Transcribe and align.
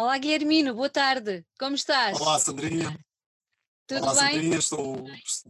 Olá, 0.00 0.16
Guilhermino, 0.16 0.74
boa 0.74 0.88
tarde. 0.88 1.44
Como 1.58 1.74
estás? 1.74 2.20
Olá, 2.20 2.38
Sandrinha. 2.38 2.96
Tudo 3.84 4.04
Olá, 4.04 4.14
bem? 4.14 4.34
Sandrinha. 4.34 4.58
Estou, 4.58 5.04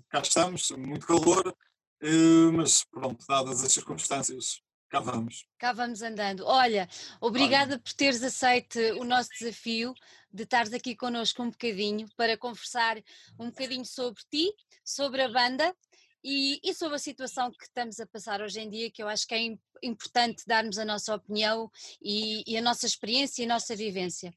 cá 0.08 0.20
estamos, 0.20 0.70
muito 0.70 1.06
calor, 1.06 1.54
eh, 2.00 2.50
mas 2.54 2.82
pronto, 2.84 3.26
dadas 3.28 3.62
as 3.62 3.70
circunstâncias, 3.70 4.62
cá 4.88 5.00
vamos. 5.00 5.46
Cá 5.58 5.74
vamos 5.74 6.00
andando. 6.00 6.46
Olha, 6.46 6.88
Olha, 6.88 6.88
obrigada 7.20 7.78
por 7.78 7.92
teres 7.92 8.22
aceito 8.22 8.78
o 8.98 9.04
nosso 9.04 9.28
desafio 9.38 9.92
de 10.32 10.44
estares 10.44 10.72
aqui 10.72 10.96
connosco 10.96 11.42
um 11.42 11.50
bocadinho 11.50 12.08
para 12.16 12.38
conversar 12.38 12.96
um 13.38 13.50
bocadinho 13.50 13.84
sobre 13.84 14.22
ti, 14.30 14.50
sobre 14.82 15.20
a 15.20 15.28
banda 15.28 15.76
e, 16.22 16.60
e 16.62 16.74
sobre 16.74 16.96
a 16.96 16.98
situação 16.98 17.50
que 17.50 17.64
estamos 17.64 17.98
a 18.00 18.06
passar 18.06 18.40
hoje 18.40 18.60
em 18.60 18.68
dia, 18.68 18.90
que 18.90 19.02
eu 19.02 19.08
acho 19.08 19.26
que 19.26 19.34
é 19.34 19.38
im- 19.42 19.60
importante 19.82 20.44
darmos 20.46 20.78
a 20.78 20.84
nossa 20.84 21.14
opinião 21.14 21.70
e, 22.02 22.42
e 22.46 22.56
a 22.56 22.62
nossa 22.62 22.86
experiência 22.86 23.42
e 23.42 23.44
a 23.44 23.48
nossa 23.48 23.74
vivência, 23.76 24.32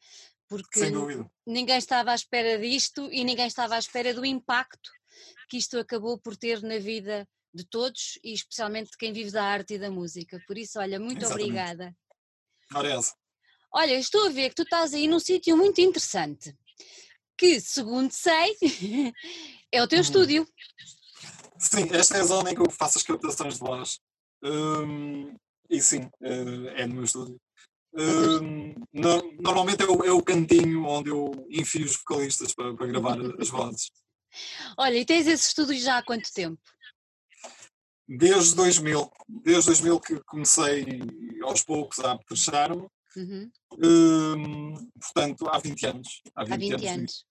porque 0.48 0.80
ninguém 1.46 1.78
estava 1.78 2.12
à 2.12 2.16
espera 2.16 2.60
disto 2.60 3.10
e 3.12 3.24
ninguém 3.24 3.48
estava 3.48 3.76
à 3.76 3.80
espera 3.80 4.14
do 4.14 4.26
impacto 4.26 4.92
que 5.50 5.58
isto 5.58 5.78
acabou 5.78 6.18
por 6.18 6.38
ter 6.38 6.62
na 6.62 6.78
vida 6.78 7.28
de 7.54 7.66
todos 7.66 8.18
e 8.24 8.34
especialmente 8.34 8.92
de 8.92 8.98
quem 8.98 9.12
vive 9.12 9.32
da 9.32 9.44
arte 9.44 9.74
e 9.74 9.80
da 9.80 9.92
música. 9.92 10.42
Por 10.48 10.58
isso, 10.58 10.80
olha, 10.80 11.00
muito 11.00 11.18
Exatamente. 11.26 11.50
obrigada. 11.50 11.96
Essa. 12.86 13.14
Olha, 13.74 13.94
estou 13.98 14.26
a 14.28 14.30
ver 14.30 14.50
que 14.50 14.56
tu 14.56 14.64
estás 14.64 14.94
aí 14.94 15.08
num 15.08 15.20
sítio 15.20 15.58
muito 15.58 15.80
interessante, 15.82 16.56
que, 17.38 17.60
segundo 17.60 18.12
sei, 18.12 18.56
é 19.72 19.82
o 19.82 19.88
teu 19.88 19.98
Uhum. 19.98 20.02
estúdio. 20.04 20.48
Sim, 21.62 21.88
esta 21.94 22.18
é 22.18 22.22
a 22.22 22.24
zona 22.26 22.52
em 22.52 22.56
que 22.56 22.62
eu 22.62 22.70
faço 22.72 22.98
as 22.98 23.04
captações 23.04 23.54
de 23.56 23.60
voz. 23.60 24.00
Hum, 24.44 25.36
e 25.70 25.80
sim, 25.82 26.10
eh, 26.22 26.82
é 26.82 26.88
no 26.88 26.96
meu 26.96 27.04
estúdio. 27.04 27.40
Hum, 27.94 28.74
no- 28.94 29.32
normalmente 29.40 29.84
é 29.84 29.86
o, 29.86 30.04
é 30.04 30.12
o 30.12 30.24
cantinho 30.24 30.86
onde 30.86 31.10
eu 31.10 31.32
enfio 31.52 31.86
os 31.86 31.96
vocalistas 31.98 32.54
para, 32.54 32.74
para 32.76 32.88
gravar 32.88 33.18
as 33.40 33.50
vozes. 33.50 33.92
Olha, 34.78 34.98
e 34.98 35.06
tens 35.06 35.28
esse 35.28 35.50
estúdio 35.50 35.78
já 35.80 35.98
há 35.98 36.04
quanto 36.04 36.32
tempo? 36.34 36.60
Desde 38.08 38.56
2000, 38.56 39.12
desde 39.28 39.68
2000 39.68 40.00
que 40.00 40.20
comecei 40.26 40.86
aos 41.44 41.64
poucos 41.64 42.00
a 42.00 42.14
apetrechar-me, 42.14 42.88
Uhum, 43.14 43.52
hum, 43.74 44.90
portanto, 45.02 45.46
há 45.50 45.58
20 45.60 45.86
anos. 45.86 46.22
Há 46.34 46.44
Há 46.44 46.46
20 46.46 46.60
20 46.62 46.74
anos. 46.88 46.98
anos. 46.98 47.26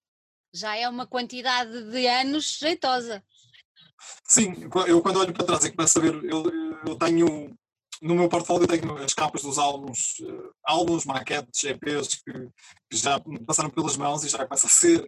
Já 0.53 0.77
é 0.77 0.87
uma 0.89 1.07
quantidade 1.07 1.91
de 1.91 2.07
anos 2.07 2.59
jeitosa. 2.59 3.25
Sim, 4.25 4.55
eu 4.87 5.03
quando 5.03 5.19
olho 5.19 5.33
para 5.33 5.47
trás 5.47 5.65
e 5.65 5.73
começo 5.73 5.99
a 5.99 6.03
ver, 6.03 6.25
eu, 6.25 6.45
eu 6.87 6.97
tenho, 6.97 7.57
no 8.01 8.15
meu 8.15 8.29
portfólio 8.29 8.67
tenho 8.67 8.97
as 8.99 9.15
capas 9.15 9.43
dos 9.43 9.59
álbuns, 9.59 10.21
eh, 10.21 10.51
álbuns, 10.65 11.05
maquetes, 11.05 11.65
EPs 11.65 12.23
que, 12.25 12.33
que 12.91 12.97
já 12.97 13.21
passaram 13.47 13.71
pelas 13.71 13.97
mãos 13.97 14.25
e 14.25 14.29
já 14.29 14.47
começa 14.47 14.67
a 14.67 14.71
ser 14.71 15.05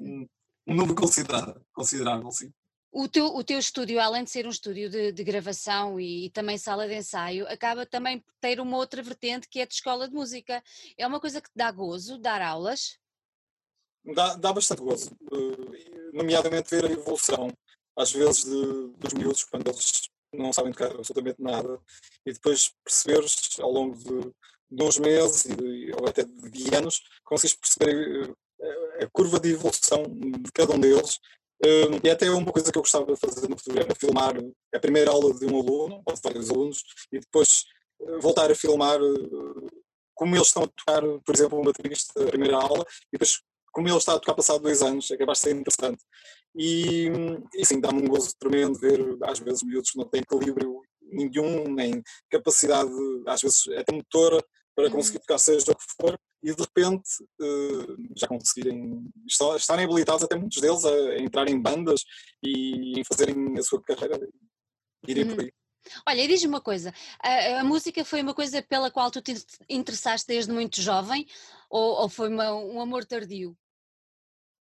um, 0.00 0.26
um 0.66 0.74
número 0.74 0.94
considerável, 0.94 1.60
considerável, 1.72 2.30
sim. 2.30 2.52
O 2.96 3.08
teu, 3.08 3.26
o 3.26 3.42
teu 3.42 3.58
estúdio, 3.58 4.00
além 4.00 4.22
de 4.22 4.30
ser 4.30 4.46
um 4.46 4.50
estúdio 4.50 4.88
de, 4.88 5.10
de 5.10 5.24
gravação 5.24 5.98
e, 5.98 6.30
também 6.30 6.56
sala 6.56 6.86
de 6.86 6.94
ensaio, 6.94 7.44
acaba 7.48 7.84
também 7.84 8.20
por 8.20 8.32
ter 8.40 8.60
uma 8.60 8.76
outra 8.76 9.02
vertente 9.02 9.48
que 9.48 9.58
é 9.58 9.66
de 9.66 9.74
escola 9.74 10.08
de 10.08 10.14
música. 10.14 10.62
É 10.96 11.04
uma 11.04 11.18
coisa 11.18 11.40
que 11.40 11.48
te 11.48 11.56
dá 11.56 11.72
gozo, 11.72 12.18
dar 12.18 12.40
aulas. 12.40 12.96
Dá, 14.14 14.36
dá 14.36 14.52
bastante 14.52 14.80
gozo, 14.80 15.10
eh, 15.32 16.10
nomeadamente 16.12 16.70
ver 16.70 16.84
a 16.84 16.92
evolução, 16.92 17.48
às 17.96 18.12
vezes, 18.12 18.44
de, 18.44 18.88
dos 18.98 19.12
miúdos, 19.12 19.44
quando 19.44 19.68
eles 19.68 20.08
não 20.32 20.52
sabem 20.52 20.72
tocar 20.72 20.90
absolutamente 20.90 21.40
nada, 21.40 21.78
e 22.26 22.32
depois 22.32 22.72
perceberes 22.84 23.58
ao 23.60 23.70
longo 23.70 23.96
de, 23.96 24.32
de 24.70 24.82
uns 24.82 24.98
meses 24.98 25.44
e 25.44 25.92
ou 25.92 26.08
até 26.08 26.24
de 26.24 26.74
anos, 26.74 27.02
consegues 27.24 27.54
perceber 27.54 28.34
eh, 28.60 29.04
a 29.04 29.10
curva 29.10 29.38
de 29.38 29.50
evolução 29.52 30.02
de 30.08 30.50
cada 30.52 30.74
um 30.74 30.80
deles. 30.80 31.20
Eh, 31.64 32.00
E 32.02 32.10
até 32.10 32.30
uma 32.30 32.52
coisa 32.52 32.72
que 32.72 32.78
eu 32.78 32.82
gostava 32.82 33.06
de 33.06 33.16
fazer 33.16 33.48
no 33.48 33.56
futuro 33.56 33.78
era 33.80 33.94
filmar 33.94 34.34
a 34.74 34.78
primeira 34.80 35.10
aula 35.10 35.32
de 35.32 35.46
um 35.46 35.60
aluno, 35.60 36.02
ou 36.04 36.14
de 36.14 36.20
vários 36.20 36.50
alunos, 36.50 36.84
e 37.12 37.20
depois 37.20 37.64
eh, 38.00 38.18
voltar 38.18 38.50
a 38.50 38.54
filmar 38.56 38.98
eh, 39.00 39.68
como 40.14 40.34
eles 40.36 40.48
estão 40.48 40.64
a 40.64 40.68
tocar, 40.68 41.02
por 41.24 41.34
exemplo, 41.34 41.58
uma 41.58 41.66
baterista, 41.72 42.22
a 42.22 42.26
primeira 42.26 42.56
aula, 42.56 42.84
e 43.08 43.12
depois 43.12 43.40
como 43.74 43.88
ele 43.88 43.96
está 43.98 44.14
a 44.14 44.18
tocar 44.18 44.34
passado 44.34 44.62
dois 44.62 44.80
anos, 44.82 45.10
é 45.10 45.16
capaz 45.16 45.38
de 45.38 45.44
ser 45.44 45.56
interessante. 45.56 46.02
E, 46.56 47.08
e 47.54 47.66
sim, 47.66 47.80
dá-me 47.80 48.02
um 48.02 48.06
gozo 48.08 48.32
tremendo 48.38 48.78
ver, 48.78 49.00
às 49.24 49.40
vezes, 49.40 49.62
miúdos 49.62 49.90
que 49.90 49.98
não 49.98 50.08
têm 50.08 50.20
equilíbrio 50.22 50.80
nenhum, 51.02 51.64
nem 51.74 52.02
capacidade, 52.30 52.90
às 53.26 53.42
vezes, 53.42 53.68
até 53.68 53.92
motora, 53.92 54.42
para 54.74 54.84
Uhum. 54.86 54.92
conseguir 54.92 55.18
tocar 55.20 55.38
seja 55.38 55.70
o 55.70 55.76
que 55.76 55.84
for, 56.00 56.18
e 56.42 56.54
de 56.54 56.60
repente 56.62 57.08
eh, 57.40 57.96
já 58.16 58.26
conseguirem 58.28 59.04
estar- 59.26 59.56
estarem 59.56 59.84
habilitados, 59.84 60.22
até 60.24 60.36
muitos 60.36 60.60
deles, 60.60 60.84
a, 60.84 60.90
a 60.90 61.18
entrar 61.18 61.48
em 61.48 61.60
bandas 61.60 62.02
e 62.42 62.98
em 63.00 63.04
fazerem 63.04 63.58
a 63.58 63.62
sua 63.62 63.80
carreira 63.82 64.18
irem 65.06 65.24
Uhum. 65.24 65.34
por 65.36 65.44
aí. 65.44 65.52
Olha, 66.08 66.22
e 66.22 66.28
diz-me 66.28 66.48
uma 66.48 66.60
coisa: 66.60 66.92
a, 67.22 67.60
a 67.60 67.64
música 67.64 68.04
foi 68.04 68.22
uma 68.22 68.34
coisa 68.34 68.62
pela 68.62 68.90
qual 68.90 69.10
tu 69.10 69.20
te 69.22 69.34
interessaste 69.68 70.26
desde 70.26 70.50
muito 70.52 70.80
jovem 70.80 71.26
ou, 71.70 72.02
ou 72.02 72.08
foi 72.08 72.28
uma- 72.28 72.54
um 72.54 72.80
amor 72.80 73.04
tardio? 73.04 73.56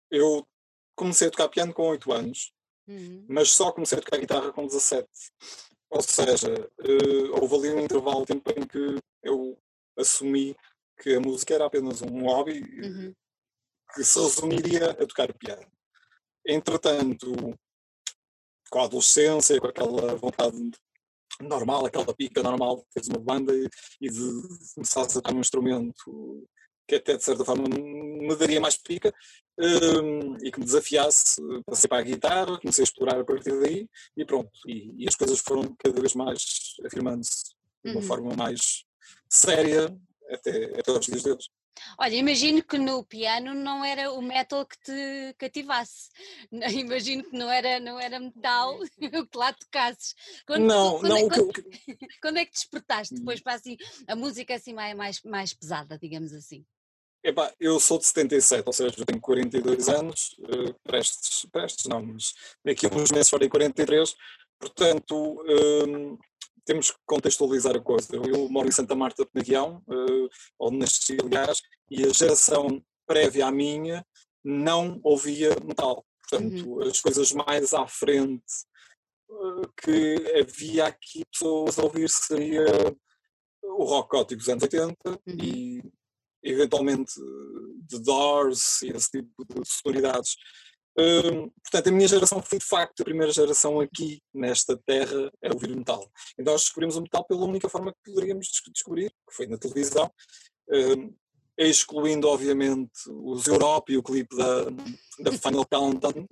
Eu 0.09 0.47
comecei 0.95 1.27
a 1.27 1.31
tocar 1.31 1.49
piano 1.49 1.73
com 1.73 1.83
8 1.83 2.11
anos, 2.11 2.51
Uhum, 2.87 3.25
mas 3.27 3.51
só 3.51 3.71
comecei 3.71 3.97
a 3.97 4.01
tocar 4.01 4.17
guitarra 4.17 4.53
com 4.53 4.65
17. 4.65 5.07
Ou 5.89 6.01
seja, 6.01 6.53
eh, 6.79 7.29
houve 7.33 7.55
ali 7.55 7.69
um 7.75 7.83
intervalo 7.83 8.21
de 8.21 8.27
tempo 8.27 8.51
em 8.51 8.65
que 8.65 8.99
eu 9.23 9.57
assumi 9.97 10.55
que 11.01 11.13
a 11.15 11.19
música 11.19 11.53
era 11.53 11.65
apenas 11.65 12.01
um 12.01 12.23
hobby 12.23 12.61
uhum, 12.61 13.13
que 13.93 14.03
se 14.03 14.19
resumiria 14.19 14.91
a 14.91 15.05
tocar 15.05 15.33
piano. 15.33 15.67
Entretanto, 16.45 17.33
com 18.69 18.79
a 18.79 18.85
adolescência, 18.85 19.59
com 19.59 19.67
aquela 19.67 20.15
vontade 20.15 20.71
normal, 21.41 21.85
aquela 21.85 22.13
pica 22.15 22.41
normal 22.41 22.77
de 22.77 22.83
teres 22.93 23.09
uma 23.09 23.19
banda 23.19 23.53
e, 23.53 23.69
e 24.01 24.09
de 24.09 24.73
começares 24.75 25.11
a 25.11 25.21
tocar 25.21 25.35
um 25.35 25.41
instrumento 25.41 26.47
que 26.87 26.95
até 26.95 27.17
de 27.17 27.23
certa 27.23 27.43
forma 27.43 27.67
me 27.67 28.35
daria 28.35 28.61
mais 28.61 28.77
pica 28.77 29.13
hum, 29.59 30.37
e 30.41 30.51
que 30.51 30.59
me 30.59 30.65
desafiasse, 30.65 31.41
eh, 31.41 31.61
passei 31.65 31.87
para 31.87 31.99
a 31.99 32.03
guitarra, 32.03 32.59
comecei 32.59 32.83
a 32.83 32.85
explorar 32.85 33.19
a 33.19 33.25
partir 33.25 33.59
daí 33.59 33.87
e 34.15 34.25
pronto. 34.25 34.51
E, 34.67 35.03
e 35.03 35.07
as 35.07 35.15
coisas 35.15 35.39
foram 35.39 35.75
cada 35.77 35.99
vez 35.99 36.13
mais 36.15 36.75
afirmando-se 36.85 37.53
de 37.83 37.91
uma 37.91 37.99
uhum. 37.99 38.01
forma 38.01 38.35
mais 38.35 38.85
séria 39.29 39.95
até, 40.29 40.79
até 40.79 40.91
aos 40.91 41.05
dias 41.05 41.23
de 41.23 41.31
hoje. 41.31 41.49
Olha, 41.99 42.15
imagino 42.15 42.63
que 42.63 42.77
no 42.77 43.03
piano 43.03 43.53
não 43.53 43.83
era 43.85 44.11
o 44.11 44.21
metal 44.21 44.65
que 44.65 44.77
te 44.79 45.33
cativasse. 45.37 46.09
Imagino 46.51 47.23
que 47.23 47.37
não 47.37 47.51
era, 47.51 47.79
não 47.79 47.99
era 47.99 48.19
metal 48.19 48.79
o 48.81 49.27
que 49.27 49.37
lá 49.37 49.53
tocasses. 49.53 50.15
Quando, 50.45 50.65
Não, 50.65 50.99
quando, 50.99 51.17
é- 51.17 51.21
não, 51.21 51.29
que, 51.29 51.35
quando- 51.35 51.53
que- 51.53 51.63
quando 52.21 52.37
é 52.37 52.45
que 52.45 52.51
despertaste 52.51 53.15
depois 53.15 53.41
para 53.41 53.53
assim, 53.53 53.77
a 54.07 54.15
música 54.15 54.55
assim 54.55 54.73
mais, 54.73 54.95
mais, 54.95 55.21
mais 55.23 55.53
pesada, 55.53 55.97
digamos 55.97 56.33
assim? 56.33 56.65
Epá, 57.27 57.53
eu 57.59 57.77
sou 57.77 57.97
de 57.97 58.05
77, 58.05 58.63
ou 58.65 58.71
seja, 58.71 59.05
tenho 59.05 59.19
42 59.19 59.89
anos, 59.89 60.33
eh, 60.43 60.73
prestes, 60.81 61.45
prestes 61.51 61.85
não, 61.85 62.01
mas 62.01 62.33
daqui 62.63 62.85
a 62.85 62.89
uns 62.89 63.11
meses 63.11 63.29
farei 63.29 63.49
43, 63.49 64.15
portanto 64.57 65.43
hum, 65.85 66.17
temos 66.63 66.91
que 66.91 66.97
contextualizar 67.05 67.75
a 67.75 67.81
coisa. 67.81 68.15
Eu 68.15 68.47
moro 68.47 68.69
em 68.69 68.71
Santa 68.71 68.95
Marta 68.95 69.25
de 69.25 69.29
Penaguião, 69.29 69.83
eh, 69.89 70.29
onde 70.57 70.77
nasci, 70.77 71.17
aliás, 71.21 71.61
e 71.91 72.05
a 72.05 72.13
geração 72.13 72.81
prévia 73.05 73.47
à 73.47 73.51
minha 73.51 74.05
não 74.41 74.97
ouvia 75.03 75.49
metal. 75.65 76.05
Portanto, 76.21 76.81
as 76.83 77.01
coisas 77.01 77.33
mais 77.33 77.73
à 77.73 77.85
frente 77.87 78.53
eh, 79.29 79.67
que 79.83 80.39
havia 80.39 80.85
aqui 80.85 81.25
pessoas 81.29 81.77
a 81.77 81.83
ouvir 81.83 82.09
seria 82.09 82.65
o 83.63 83.83
rock 83.83 84.11
gótico 84.11 84.39
dos 84.39 84.47
anos 84.47 84.63
80 84.63 84.95
Uhum. 85.05 85.17
e 85.43 85.83
eventualmente 86.49 87.13
The 87.89 87.99
Doors 87.99 88.81
e 88.83 88.89
esse 88.89 89.11
tipo 89.11 89.45
de 89.45 89.61
sonoridades. 89.65 90.35
Hum, 90.99 91.51
portanto, 91.61 91.87
a 91.87 91.91
minha 91.91 92.07
geração 92.07 92.41
foi 92.41 92.57
de 92.57 92.65
facto 92.65 93.01
a 93.01 93.03
primeira 93.05 93.31
geração 93.31 93.79
aqui 93.79 94.19
nesta 94.33 94.75
terra 94.77 95.31
a 95.43 95.53
ouvir 95.53 95.69
metal. 95.75 96.09
Então 96.39 96.53
nós 96.53 96.63
descobrimos 96.63 96.95
o 96.95 97.01
metal 97.01 97.23
pela 97.23 97.45
única 97.45 97.69
forma 97.69 97.93
que 97.93 98.11
poderíamos 98.11 98.47
des- 98.47 98.73
descobrir, 98.73 99.09
que 99.09 99.35
foi 99.35 99.45
na 99.45 99.57
televisão, 99.59 100.11
hum, 100.69 101.13
excluindo 101.55 102.27
obviamente 102.27 102.91
os 103.09 103.45
Europe 103.47 103.91
e 103.91 103.97
o 103.97 104.03
clipe 104.03 104.35
da, 104.35 104.63
da 105.19 105.31
Final 105.31 105.65
Countdown. 105.67 106.27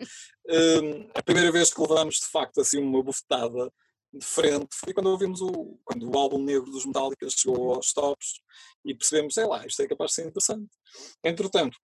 Hum, 0.50 1.10
a 1.14 1.22
primeira 1.22 1.52
vez 1.52 1.72
que 1.72 1.82
levamos 1.82 2.16
de 2.20 2.26
facto 2.26 2.60
assim 2.62 2.80
uma 2.80 3.04
bufetada 3.04 3.72
de 4.18 4.26
frente 4.26 4.76
foi 4.76 4.94
quando 4.94 5.08
ouvimos 5.08 5.42
o, 5.42 5.78
quando 5.84 6.10
o 6.10 6.18
álbum 6.18 6.42
negro 6.42 6.72
dos 6.72 6.86
Metallica 6.86 7.30
chegou 7.30 7.74
aos 7.74 7.92
tops 7.94 8.40
e 8.84 8.94
percebemos, 8.94 9.34
sei 9.34 9.46
lá, 9.46 9.66
isto 9.66 9.82
é 9.82 9.88
capaz 9.88 10.12
de 10.12 10.16
ser 10.16 10.28
interessante. 10.28 10.70
Entretanto, 11.24 11.78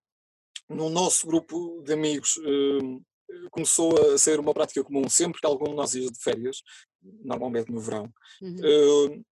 no 0.69 0.89
nosso 0.89 1.27
grupo 1.27 1.81
de 1.83 1.93
amigos 1.93 2.37
hum, 2.37 3.03
começou 3.51 4.13
a 4.13 4.17
ser 4.17 4.39
uma 4.39 4.53
prática 4.53 4.83
comum 4.83 5.09
sempre 5.09 5.41
que 5.41 5.47
algum 5.47 5.65
de 5.65 5.75
nós 5.75 5.93
ia 5.95 6.09
de 6.09 6.19
férias, 6.19 6.61
normalmente 7.01 7.71
no 7.71 7.79
verão, 7.79 8.11
Uhum. 8.41 8.55
hum, 8.63 9.23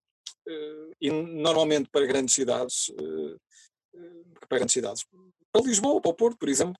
eh, 0.47 0.91
e 1.01 1.11
normalmente 1.11 1.89
para 1.89 2.05
grandes 2.05 2.33
cidades, 2.35 2.91
eh, 2.99 3.35
para 4.47 4.57
grandes 4.57 4.73
cidades. 4.73 5.05
Para 5.51 5.65
Lisboa, 5.65 6.01
para 6.01 6.11
o 6.11 6.13
Porto, 6.13 6.37
por 6.37 6.49
exemplo, 6.49 6.75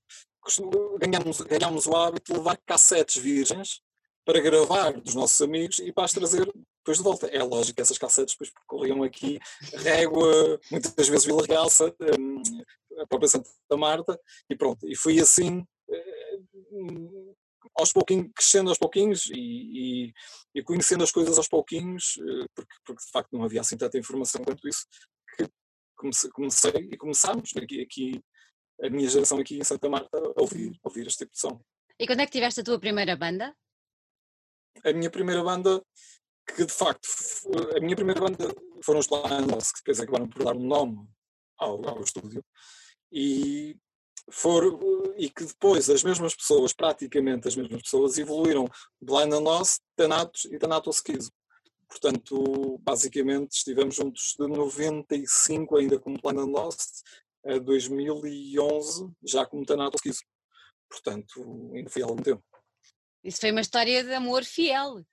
ganhámos, 0.99 1.41
ganhámos 1.41 1.87
o 1.87 1.95
hábito 1.95 2.31
de 2.31 2.37
levar 2.37 2.57
cassetes 2.65 3.17
virgens 3.17 3.81
para 4.25 4.39
gravar 4.39 4.91
dos 4.93 5.15
nossos 5.15 5.41
amigos 5.41 5.79
e 5.79 5.91
para 5.91 6.05
as 6.05 6.13
trazer 6.13 6.45
depois 6.45 6.97
de 6.97 7.03
volta. 7.03 7.27
É 7.27 7.43
lógico 7.43 7.75
que 7.75 7.81
essas 7.81 7.97
cassetes 7.97 8.33
depois 8.33 8.51
percorriam 8.51 9.03
aqui 9.03 9.39
Régua, 9.73 10.59
muitas 10.71 11.07
vezes 11.07 11.25
Vila 11.25 11.45
Real, 11.45 11.67
hum, 12.19 12.41
a 12.99 13.07
própria 13.07 13.29
Santa 13.29 13.49
Marta, 13.77 14.19
e 14.49 14.55
pronto. 14.55 14.87
E 14.87 14.95
fui 14.95 15.19
assim, 15.19 15.63
eh, 15.89 16.39
aos 17.75 17.93
pouquinhos, 17.93 18.29
crescendo 18.35 18.69
aos 18.69 18.77
pouquinhos 18.77 19.27
e, 19.27 20.07
e, 20.07 20.13
e, 20.55 20.63
conhecendo 20.63 21.03
as 21.03 21.11
coisas 21.11 21.37
aos 21.37 21.47
pouquinhos, 21.47 22.17
eh, 22.19 22.45
porque, 22.53 22.75
porque 22.85 23.05
de 23.05 23.11
facto 23.11 23.31
não 23.31 23.43
havia 23.43 23.61
assim 23.61 23.77
tanta 23.77 23.97
informação 23.97 24.43
quanto 24.43 24.67
isso, 24.67 24.85
que 25.35 25.47
comecei, 25.95 26.29
comecei 26.31 26.89
e 26.91 26.97
começámos 26.97 27.51
aqui, 27.55 27.81
aqui, 27.81 28.21
a 28.81 28.89
minha 28.89 29.09
geração 29.09 29.39
aqui 29.39 29.57
em 29.57 29.63
Santa 29.63 29.89
Marta 29.89 30.17
a 30.17 30.41
ouvir, 30.41 30.71
a 30.83 30.89
ouvir 30.89 31.07
este 31.07 31.19
tipo 31.19 31.31
de 31.31 31.39
som. 31.39 31.61
E 31.99 32.07
quando 32.07 32.21
é 32.21 32.25
que 32.25 32.31
tiveste 32.31 32.61
a 32.61 32.63
tua 32.63 32.79
primeira 32.79 33.15
banda? 33.15 33.53
A 34.83 34.93
minha 34.93 35.09
primeira 35.09 35.43
banda, 35.43 35.83
que 36.47 36.65
de 36.65 36.71
facto, 36.73 37.07
a 37.75 37.79
minha 37.79 37.95
primeira 37.95 38.21
banda 38.21 38.53
foram 38.81 38.99
os 38.99 39.07
Planos, 39.07 39.71
que 39.71 39.79
depois 39.79 39.99
acabaram 39.99 40.27
por 40.27 40.43
dar 40.43 40.55
um 40.55 40.65
nome 40.65 41.07
ao, 41.57 41.87
ao 41.87 42.01
estúdio, 42.01 42.43
e, 43.11 43.75
for, 44.31 44.63
e 45.17 45.29
que 45.29 45.45
depois 45.45 45.89
as 45.89 46.03
mesmas 46.03 46.35
pessoas, 46.35 46.73
praticamente 46.73 47.47
as 47.47 47.55
mesmas 47.55 47.81
pessoas, 47.81 48.17
evoluíram 48.17 48.65
Blind 49.01 49.33
and 49.33 49.39
Lost, 49.39 49.81
Thanatos 49.95 50.45
e 50.45 50.57
Thanatos 50.57 51.01
Kizo. 51.01 51.31
Portanto, 51.87 52.77
basicamente 52.83 53.53
estivemos 53.53 53.95
juntos 53.95 54.35
de 54.39 54.47
95 54.47 55.77
ainda 55.77 55.99
como 55.99 56.19
Blind 56.21 56.39
and 56.39 56.51
Lost 56.51 57.01
a 57.43 57.57
2011 57.57 59.11
já 59.23 59.45
como 59.45 59.65
Thanatos 59.65 60.01
Kizo. 60.01 60.21
Portanto, 60.87 61.71
ainda 61.73 61.89
há 61.89 62.03
algum 62.03 62.21
tempo. 62.21 62.43
Isso 63.23 63.39
foi 63.41 63.51
uma 63.51 63.61
história 63.61 64.03
de 64.03 64.13
amor 64.13 64.43
fiel. 64.43 65.05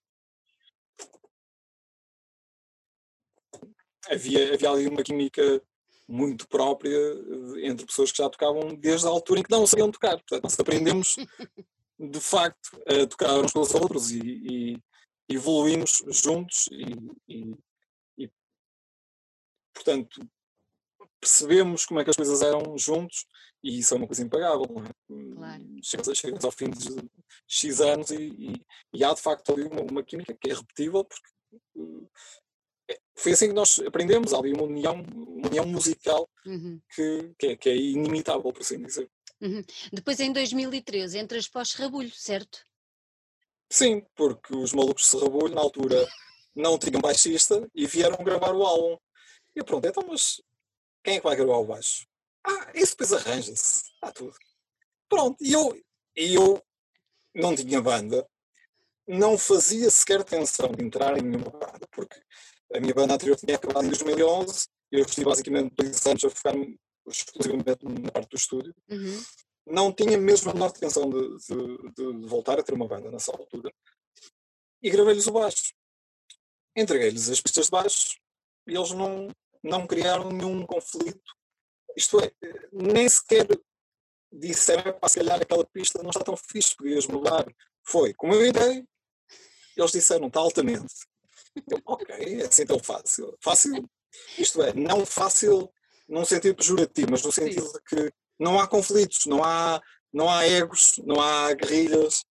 Havia, 4.09 4.55
havia 4.55 4.71
ali 4.71 4.87
uma 4.87 5.03
química 5.03 5.63
muito 6.09 6.47
própria 6.47 6.97
entre 7.63 7.85
pessoas 7.85 8.13
que 8.13 8.19
já 8.19 8.31
tocavam 8.31 8.75
desde 8.77 9.07
a 9.07 9.11
altura 9.11 9.41
em 9.41 9.43
que 9.43 9.51
não 9.51 9.67
sabiam 9.67 9.91
tocar. 9.91 10.17
Portanto, 10.19 10.45
nós 10.45 10.61
aprendemos 10.61 11.17
de 11.99 12.21
facto 12.21 12.81
a 12.87 13.07
tocar 13.07 13.39
uns 13.39 13.53
com 13.53 13.61
os 13.61 13.75
outros 13.75 14.11
e, 14.13 14.21
e 14.21 14.83
evoluímos 15.29 16.05
juntos 16.09 16.69
e, 16.71 16.85
e, 17.29 17.55
e, 18.19 18.31
portanto 19.75 20.21
percebemos 21.27 21.85
como 21.85 21.99
é 21.99 22.05
que 22.05 22.11
as 22.11 22.17
coisas 22.17 22.41
eram 22.41 22.79
juntos 22.79 23.27
e 23.63 23.81
isso 23.81 23.93
é 23.95 23.97
uma 23.97 24.07
coisa 24.07 24.23
impagável. 24.23 24.65
É? 24.65 25.35
claro. 25.35 25.65
chegas, 25.83 26.19
chegas 26.19 26.45
ao 26.45 26.53
fim 26.53 26.71
de 26.71 27.11
X 27.49 27.81
anos 27.81 28.11
e, 28.13 28.63
e 28.95 29.05
há 29.05 29.13
de 29.13 29.21
facto 29.21 29.53
ali 29.53 29.65
uma, 29.65 29.83
uma, 29.83 30.03
química 30.05 30.33
que 30.41 30.51
é 30.51 30.55
repetível 30.55 31.05
porque 31.05 31.29
foi 33.17 33.33
assim 33.33 33.49
que 33.49 33.55
nós 33.55 33.81
aprendemos, 33.81 34.33
há 34.33 34.39
ali 34.39 34.53
uma 34.53 34.63
união, 34.63 35.03
uma 35.03 35.49
união 35.49 35.67
musical 35.67 36.29
uhum. 36.47 36.81
que, 36.95 37.35
que, 37.37 37.47
é, 37.49 37.57
que, 37.57 37.69
é, 37.71 37.77
inimitável, 37.77 38.53
por 38.53 38.61
assim 38.61 38.81
dizer. 38.81 39.11
Uhum. 39.41 39.65
Depois, 39.93 40.21
em 40.21 40.33
2013, 40.33 41.19
entras 41.19 41.49
para 41.49 41.63
o 41.63 41.65
Serrabulho, 41.65 42.13
certo? 42.13 42.65
Sim, 43.71 44.07
porque 44.15 44.55
os 44.55 44.73
malucos 44.73 45.03
de 45.03 45.09
Serrabulho, 45.09 45.55
na 45.55 45.61
altura, 45.61 46.07
não 46.55 46.79
tinham 46.79 47.01
baixista 47.01 47.69
e 47.75 47.87
vieram 47.87 48.23
gravar 48.23 48.55
o 48.55 48.63
álbum. 48.63 48.97
E 49.57 49.65
pronto, 49.65 49.87
então, 49.87 50.05
mas 50.07 50.41
quem 51.07 51.15
é 51.15 51.21
que 51.21 51.25
vai 51.25 51.37
gravar 51.37 51.59
o 51.59 51.65
baixo? 51.65 52.05
Ah, 52.45 52.73
isso 52.75 52.97
depois 52.97 53.13
arranja-se, 53.13 53.85
há 54.03 54.11
tudo. 54.11 54.37
Pronto, 55.09 55.37
e 55.41 55.53
eu, 55.53 55.81
eu 56.17 56.61
não 57.33 57.55
tinha 57.55 57.81
banda, 57.81 58.29
não 59.07 59.39
fazia 59.39 59.89
sequer 59.89 60.25
tensão 60.25 60.73
de 60.73 60.85
entrar 60.85 61.17
em 61.17 61.23
nenhuma 61.23 61.49
banda, 61.49 61.87
porque 61.93 62.21
a 62.75 62.81
minha 62.81 62.93
banda 62.93 63.15
anterior 63.15 63.37
tinha 63.37 63.55
acabado 63.55 63.85
em 63.85 63.91
2011 63.91 64.67
e 64.91 64.97
eu 64.97 65.05
estive 65.05 65.25
basicamente 65.27 65.75
dois 65.77 66.05
anos 66.07 66.25
a 66.25 66.31
focar 66.31 66.55
exclusivamente 67.07 67.85
na 67.85 68.11
parte 68.11 68.31
do 68.31 68.37
estúdio. 68.37 68.75
Uhum. 68.89 69.25
Não 69.65 69.93
tinha 69.93 70.19
mesmo 70.19 70.51
a 70.51 70.55
menor 70.55 70.71
intenção 70.71 71.09
de, 71.09 71.37
de, 71.39 71.93
de, 71.93 72.27
voltar 72.27 72.59
a 72.59 72.65
ter 72.65 72.75
uma 72.75 72.89
banda 72.89 73.13
nessa 73.13 73.31
altura. 73.31 73.73
E 74.83 74.91
gravei-lhes 74.91 75.29
o 75.29 75.33
baixo. 75.33 75.73
Entreguei-lhes 76.77 77.29
as 77.29 77.41
pistas 77.41 77.67
de 77.67 77.71
baixo 77.71 78.19
e 78.67 78.75
eles 78.75 78.91
não, 78.91 79.29
não 79.67 79.87
criaram 79.87 80.31
nenhum 80.31 80.65
conflito. 80.65 81.35
Isto 81.97 82.21
é, 82.21 82.33
nem 82.73 83.09
sequer 83.09 83.47
disseram, 84.33 84.93
para 84.99 85.09
se 85.09 85.19
calhar 85.19 85.41
aquela 85.41 85.65
pista 85.67 86.03
não 86.03 86.11
está 86.11 86.23
tão 86.23 86.37
fixe, 86.37 86.77
podias 86.77 87.07
mudar. 87.07 87.47
Foi 87.85 88.13
como 88.15 88.35
eu 88.35 88.47
entrei, 88.47 88.85
eles 89.77 89.93
disseram, 89.93 90.29
está 90.29 90.41
altamente. 90.41 90.95
Eu, 91.71 91.81
ok, 91.87 92.41
é 92.41 92.47
assim 92.47 92.67
tão 92.67 92.79
fácil. 92.79 93.37
Fácil, 93.41 93.89
isto 94.39 94.63
é, 94.63 94.73
não 94.75 95.07
fácil 95.07 95.71
num 96.09 96.25
sentido 96.25 96.57
pejorativo, 96.57 97.11
mas 97.11 97.23
no 97.23 97.33
sentido 97.33 97.67
Sim. 97.67 97.73
de 97.73 97.81
que 97.83 98.13
não 98.39 98.61
há 98.61 98.67
conflitos, 98.67 99.27
não 99.27 99.43
há, 99.43 99.81
não 100.13 100.31
há 100.31 100.47
egos, 100.47 100.99
não 101.05 101.21
há 101.21 101.53
guerrilhas, 101.55 102.25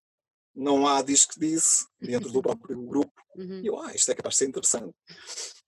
não 0.55 0.87
há 0.87 1.03
diz 1.03 1.25
que 1.25 1.41
disse 1.41 1.87
dentro 2.01 2.31
do 2.31 2.41
próprio 2.43 2.81
grupo. 2.83 3.13
Uhum. 3.35 3.61
E 3.63 3.67
eu, 3.67 3.81
ah, 3.81 3.93
isto 3.95 4.11
é 4.13 4.15
capaz 4.15 4.35
de 4.35 4.39
ser 4.39 4.49
interessante. 4.49 4.95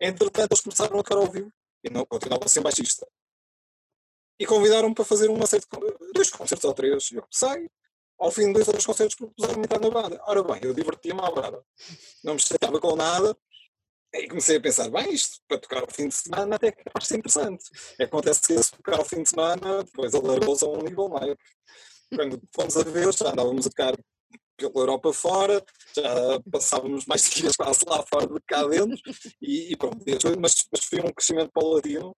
Entretanto, 0.00 0.52
eles 0.52 0.60
começaram 0.60 1.00
a 1.00 1.02
tocar 1.02 1.16
ao 1.16 1.30
vivo 1.30 1.50
e 1.86 1.90
não 1.90 2.04
continuava 2.04 2.44
a 2.44 2.48
ser 2.48 2.60
baixista. 2.60 3.06
E 4.38 4.44
convidaram-me 4.44 4.94
para 4.94 5.04
fazer 5.04 5.30
uma 5.30 5.46
série 5.46 5.62
de 5.62 6.12
dois 6.12 6.30
concertos 6.30 6.64
ou 6.64 6.74
três. 6.74 7.10
Eu 7.10 7.22
comecei, 7.22 7.70
ao 8.18 8.30
fim 8.30 8.48
de 8.48 8.54
dois 8.54 8.66
ou 8.66 8.72
três 8.72 8.84
concertos 8.84 9.16
propuseram-me 9.16 9.64
entrar 9.64 9.80
na 9.80 9.90
banda. 9.90 10.20
Ora 10.26 10.42
bem, 10.42 10.60
eu 10.62 10.74
divertia-me 10.74 11.20
à 11.20 11.30
brava. 11.30 11.64
Não 12.22 12.34
me 12.34 12.40
chateava 12.40 12.80
com 12.80 12.96
nada. 12.96 13.36
E 14.12 14.28
comecei 14.28 14.56
a 14.56 14.60
pensar, 14.60 14.88
bem, 14.90 15.12
isto 15.12 15.40
para 15.46 15.58
tocar 15.58 15.82
ao 15.82 15.90
fim 15.90 16.08
de 16.08 16.14
semana 16.14 16.56
até 16.56 16.72
que 16.72 16.82
ser 17.02 17.18
interessante. 17.18 17.64
Acontece 18.00 18.40
que 18.42 18.62
se 18.62 18.70
tocar 18.72 18.98
ao 18.98 19.04
fim 19.04 19.22
de 19.22 19.28
semana, 19.28 19.84
depois 19.84 20.14
alargou-se 20.14 20.64
a 20.64 20.68
um 20.68 20.82
nível 20.82 21.08
maior. 21.08 21.36
Quando 22.14 22.40
fomos 22.54 22.76
a 22.76 22.82
ver, 22.84 23.12
já 23.12 23.30
andávamos 23.30 23.66
a 23.66 23.70
tocar 23.70 23.94
pela 24.56 24.73
Europa 24.75 25.12
fora, 25.12 25.64
já 25.94 26.41
passávamos 26.50 27.06
mais 27.06 27.29
dias 27.31 27.56
quase 27.56 27.81
lá 27.87 28.05
fora 28.06 28.26
do 28.26 28.41
que 28.41 28.47
cá 28.47 28.67
dentro, 28.67 29.00
e, 29.41 29.73
e 29.73 29.76
pronto, 29.76 30.05
mas, 30.41 30.67
mas 30.70 30.85
foi 30.85 31.00
um 31.00 31.12
crescimento 31.12 31.50
paulatino 31.53 32.17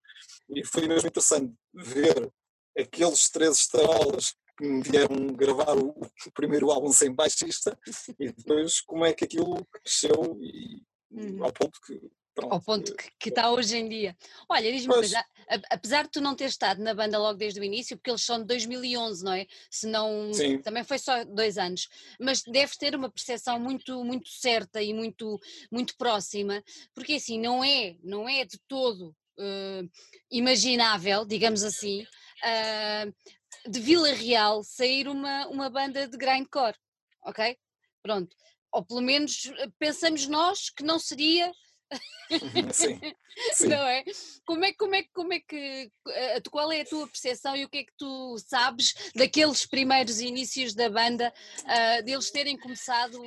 e 0.50 0.64
foi 0.64 0.86
mesmo 0.86 1.08
interessante 1.08 1.52
ver 1.74 2.30
aqueles 2.78 3.28
três 3.28 3.58
estarolas 3.58 4.34
que 4.56 4.66
me 4.66 4.82
vieram 4.82 5.26
gravar 5.28 5.76
o, 5.76 5.90
o, 5.90 6.32
primeiro 6.32 6.70
álbum 6.70 6.92
sem 6.92 7.12
baixista 7.12 7.78
e 8.18 8.32
depois 8.32 8.80
como 8.80 9.04
é 9.04 9.12
que 9.12 9.24
aquilo 9.24 9.64
cresceu 9.66 10.38
e, 10.40 10.82
uhum. 11.10 11.44
ao 11.44 11.52
ponto 11.52 11.80
que 11.86 12.00
Pronto. 12.38 12.52
Ao 12.52 12.60
ponto 12.60 12.94
que, 12.94 13.10
que, 13.18 13.28
está 13.30 13.50
hoje 13.50 13.76
em 13.76 13.88
dia. 13.88 14.16
Olha, 14.48 14.70
diz-me 14.70 14.94
coisa, 14.94 15.24
apesar 15.70 16.04
de 16.04 16.10
tu 16.10 16.20
não 16.20 16.36
ter 16.36 16.44
estado 16.44 16.80
na 16.80 16.94
banda 16.94 17.18
logo 17.18 17.36
desde 17.36 17.58
o 17.58 17.64
início, 17.64 17.96
porque 17.96 18.10
eles 18.10 18.22
são 18.22 18.38
de 18.38 18.44
2011, 18.44 19.24
não 19.24 19.32
é? 19.32 19.44
Se 19.68 19.88
não, 19.88 20.32
Sim. 20.32 20.58
também 20.62 20.84
foi 20.84 21.00
só 21.00 21.24
dois 21.24 21.58
anos, 21.58 21.88
mas 22.20 22.42
deves 22.42 22.76
ter 22.76 22.94
uma 22.94 23.10
percepção 23.10 23.58
muito, 23.58 24.04
muito 24.04 24.28
certa 24.28 24.80
e 24.80 24.94
muito, 24.94 25.36
muito 25.68 25.96
próxima, 25.96 26.62
porque 26.94 27.14
assim, 27.14 27.40
não 27.40 27.64
é, 27.64 27.96
não 28.04 28.28
é 28.28 28.44
de 28.44 28.56
todo 28.68 29.08
uh, 29.38 29.90
imaginável, 30.30 31.24
digamos 31.24 31.64
assim, 31.64 32.02
uh, 32.02 33.68
de 33.68 33.80
Vila 33.80 34.12
Real 34.12 34.62
sair 34.62 35.08
uma, 35.08 35.48
uma 35.48 35.68
banda 35.68 36.06
de 36.06 36.16
grindcore, 36.16 36.76
ok? 37.24 37.58
Pronto. 38.00 38.36
Ou 38.70 38.84
pelo 38.84 39.00
menos 39.00 39.46
eh, 39.46 39.68
pensamos 39.78 40.26
nós 40.26 40.70
que 40.70 40.84
não 40.84 40.98
seria. 40.98 41.50
sim, 42.72 43.00
sim. 43.54 43.68
Não 43.68 43.86
é? 43.86 44.04
Como 44.44 44.64
é, 44.64 44.72
como 44.72 44.94
é, 44.94 45.04
como 45.14 45.32
é 45.32 45.40
que. 45.40 45.90
Eh, 46.08 46.40
qual 46.50 46.70
é 46.72 46.82
a 46.82 46.86
tua 46.86 47.06
percepção 47.06 47.56
e 47.56 47.64
o 47.64 47.68
que 47.68 47.78
é 47.78 47.84
que 47.84 47.92
tu 47.96 48.36
sabes 48.38 48.94
daqueles 49.14 49.66
primeiros 49.66 50.20
inícios 50.20 50.74
da 50.74 50.90
banda, 50.90 51.32
uh, 51.60 52.04
deles 52.04 52.30
terem 52.30 52.58
começado 52.58 53.18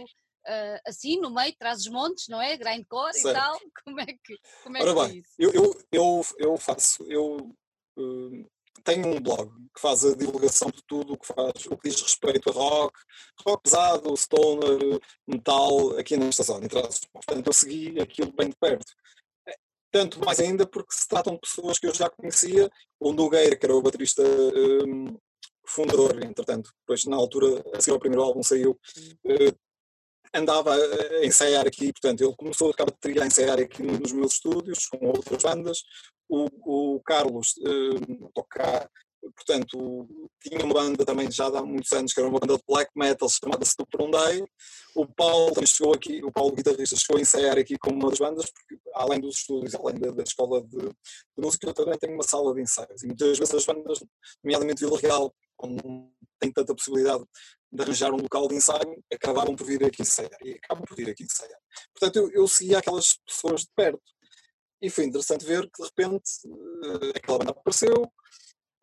Uh, 0.44 0.82
assim, 0.88 1.20
no 1.20 1.30
meio, 1.30 1.56
traz 1.56 1.82
os 1.82 1.88
montes, 1.88 2.28
não 2.28 2.42
é? 2.42 2.58
Grindcore 2.58 3.14
certo. 3.14 3.30
e 3.30 3.40
tal. 3.40 3.60
Como 3.86 4.00
é 4.00 4.08
que, 4.08 4.40
como 4.64 4.78
é 4.78 4.82
Ora 4.82 4.90
que 4.90 5.00
bem, 5.00 5.12
é 5.12 5.20
isso? 5.20 5.30
Eu, 5.38 5.52
eu, 5.54 5.82
eu, 5.92 6.26
eu 6.40 6.58
faço, 6.58 7.04
eu 7.04 7.56
uh, 7.96 8.52
tem 8.84 9.06
um 9.06 9.20
blog 9.20 9.50
que 9.74 9.82
faz 9.82 10.04
a 10.06 10.16
divulgação 10.16 10.70
de 10.70 10.82
tudo 10.84 11.14
o 11.14 11.18
que 11.18 11.28
faz, 11.28 11.66
o 11.68 11.78
que 11.78 11.90
diz 11.90 12.02
respeito 12.02 12.50
a 12.50 12.54
rock, 12.54 13.00
rock 13.46 13.64
pesado, 13.64 14.16
stoner, 14.18 15.00
metal, 15.28 15.98
aqui 15.98 16.18
nesta 16.18 16.44
zona. 16.44 16.68
Portanto, 16.68 17.48
eu 17.48 17.54
segui 17.54 18.00
aquilo 18.00 18.32
bem 18.34 18.50
de 18.50 18.56
perto. 18.56 18.92
Tanto 19.92 20.24
mais 20.24 20.40
ainda 20.40 20.66
porque 20.66 20.94
se 20.94 21.08
tratam 21.08 21.34
de 21.34 21.42
pessoas 21.42 21.78
que 21.78 21.88
eu 21.88 21.94
já 21.94 22.10
conhecia, 22.10 22.70
o 23.00 23.12
Nogueira, 23.12 23.56
que 23.56 23.66
era 23.66 23.76
o 23.76 23.82
baterista 23.82 24.24
um, 24.24 25.18
fundador, 25.66 26.24
entretanto, 26.24 26.72
depois 26.82 27.06
na 27.06 27.18
altura, 27.18 27.64
assim 27.76 27.92
o 27.92 28.00
primeiro 28.00 28.24
álbum 28.24 28.42
saiu, 28.42 28.72
uh, 29.26 29.60
andava 30.34 30.74
a 30.74 31.26
ensaiar 31.26 31.68
aqui, 31.68 31.92
portanto, 31.92 32.22
ele 32.24 32.36
começou 32.36 32.74
a 32.78 32.86
bateria 32.86 33.24
a 33.24 33.28
ensaiar 33.28 33.60
aqui 33.60 33.84
nos 33.84 34.14
meus 34.14 34.34
estúdios, 34.34 34.88
com 34.88 35.08
outras 35.08 35.44
bandas, 35.44 35.84
o, 36.32 36.96
o 36.96 37.02
Carlos 37.02 37.56
uh, 37.58 38.32
tocar, 38.34 38.90
portanto, 39.36 40.08
tinha 40.42 40.64
uma 40.64 40.74
banda 40.74 41.06
também 41.06 41.30
já 41.30 41.48
há 41.48 41.62
muitos 41.62 41.92
anos, 41.92 42.14
que 42.14 42.20
era 42.22 42.30
uma 42.30 42.40
banda 42.40 42.56
de 42.56 42.64
black 42.68 42.90
metal 42.96 43.28
chamada 43.30 43.66
Super 43.66 44.10
Day. 44.10 44.44
O 44.96 45.06
Paulo 45.06 45.68
chegou 45.68 45.94
aqui, 45.94 46.24
o 46.24 46.32
Paulo 46.32 46.56
guitarrista 46.56 46.96
chegou 46.96 47.18
a 47.18 47.22
ensaiar 47.22 47.58
aqui 47.58 47.78
com 47.78 47.92
uma 47.92 48.10
das 48.10 48.20
bandas, 48.20 48.50
porque 48.50 48.82
além 48.96 49.20
dos 49.20 49.40
estúdios, 49.40 49.76
além 49.76 50.00
da, 50.00 50.12
da 50.12 50.24
escola 50.24 50.62
de, 50.62 50.78
de, 50.78 50.94
música, 51.38 51.68
eu 51.68 51.74
também 51.74 52.00
tenho 52.00 52.14
uma 52.14 52.24
sala 52.24 52.54
de 52.56 52.62
ensaios. 52.62 53.04
E 53.04 53.08
muitas 53.08 53.38
vezes 53.38 53.54
as 53.54 53.66
bandas, 53.66 54.00
nomeadamente 54.44 54.80
Vila 54.80 55.00
Real, 55.00 55.34
não 55.62 56.10
tem 56.40 56.52
tanta 56.52 56.74
possibilidade 56.74 57.24
de 57.72 57.84
arranjar 57.84 58.12
um 58.12 58.22
local 58.22 58.48
de 58.48 58.56
ensaio, 58.56 59.04
acabaram 59.14 59.56
por 59.56 59.66
vir 59.66 59.84
aqui 59.84 60.02
ensaiar. 60.02 60.38
E 60.44 60.54
acabam 60.54 60.84
por 60.86 60.96
vir 60.96 61.10
aqui 61.10 61.24
ensaiar. 61.24 61.60
Portanto, 61.94 62.16
eu, 62.16 62.32
eu 62.32 62.48
seguia 62.48 62.80
aquelas 62.80 63.18
pessoas 63.28 63.62
de 63.62 63.70
perto. 63.76 64.02
E 64.82 64.90
foi 64.90 65.06
interessante 65.06 65.46
ver 65.46 65.70
que 65.70 65.82
de 65.82 65.88
repente 65.88 66.32
eh, 66.84 67.18
aquela 67.18 67.38
banda 67.40 67.52
apareceu, 67.52 68.12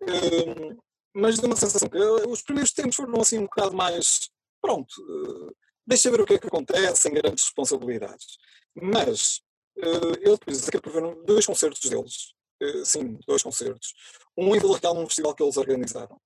eh, 0.03 0.77
mas 1.15 1.39
de 1.39 1.47
uma 1.47 1.57
sensação 1.57 1.89
que 1.89 1.99
os 1.99 2.43
primeiros 2.43 2.73
tempos 2.73 2.97
foram 2.97 3.21
assim 3.21 3.39
um 3.39 3.43
bocado 3.43 3.77
mais 3.77 4.31
pronto, 4.61 4.95
deixa 5.87 6.11
ver 6.11 6.21
o 6.21 6.27
que 6.27 6.35
é 6.35 6.39
que 6.39 6.47
acontece, 6.47 7.03
sem 7.03 7.13
grandes 7.13 7.45
responsabilidades. 7.45 8.39
Mas 8.75 9.41
eu 9.77 10.37
depois 10.37 10.69
acabei 10.69 10.81
por 10.81 10.93
ver 10.93 11.25
dois 11.25 11.47
concertos 11.47 11.89
deles, 11.89 12.35
sim, 12.85 13.19
dois 13.27 13.43
concertos. 13.43 13.95
Um 14.37 14.55
em 14.55 14.61
Vila 14.61 14.79
Real, 14.79 14.95
num 14.95 15.07
festival 15.07 15.35
que 15.35 15.43
eles 15.43 15.57
organizaram, 15.57 16.21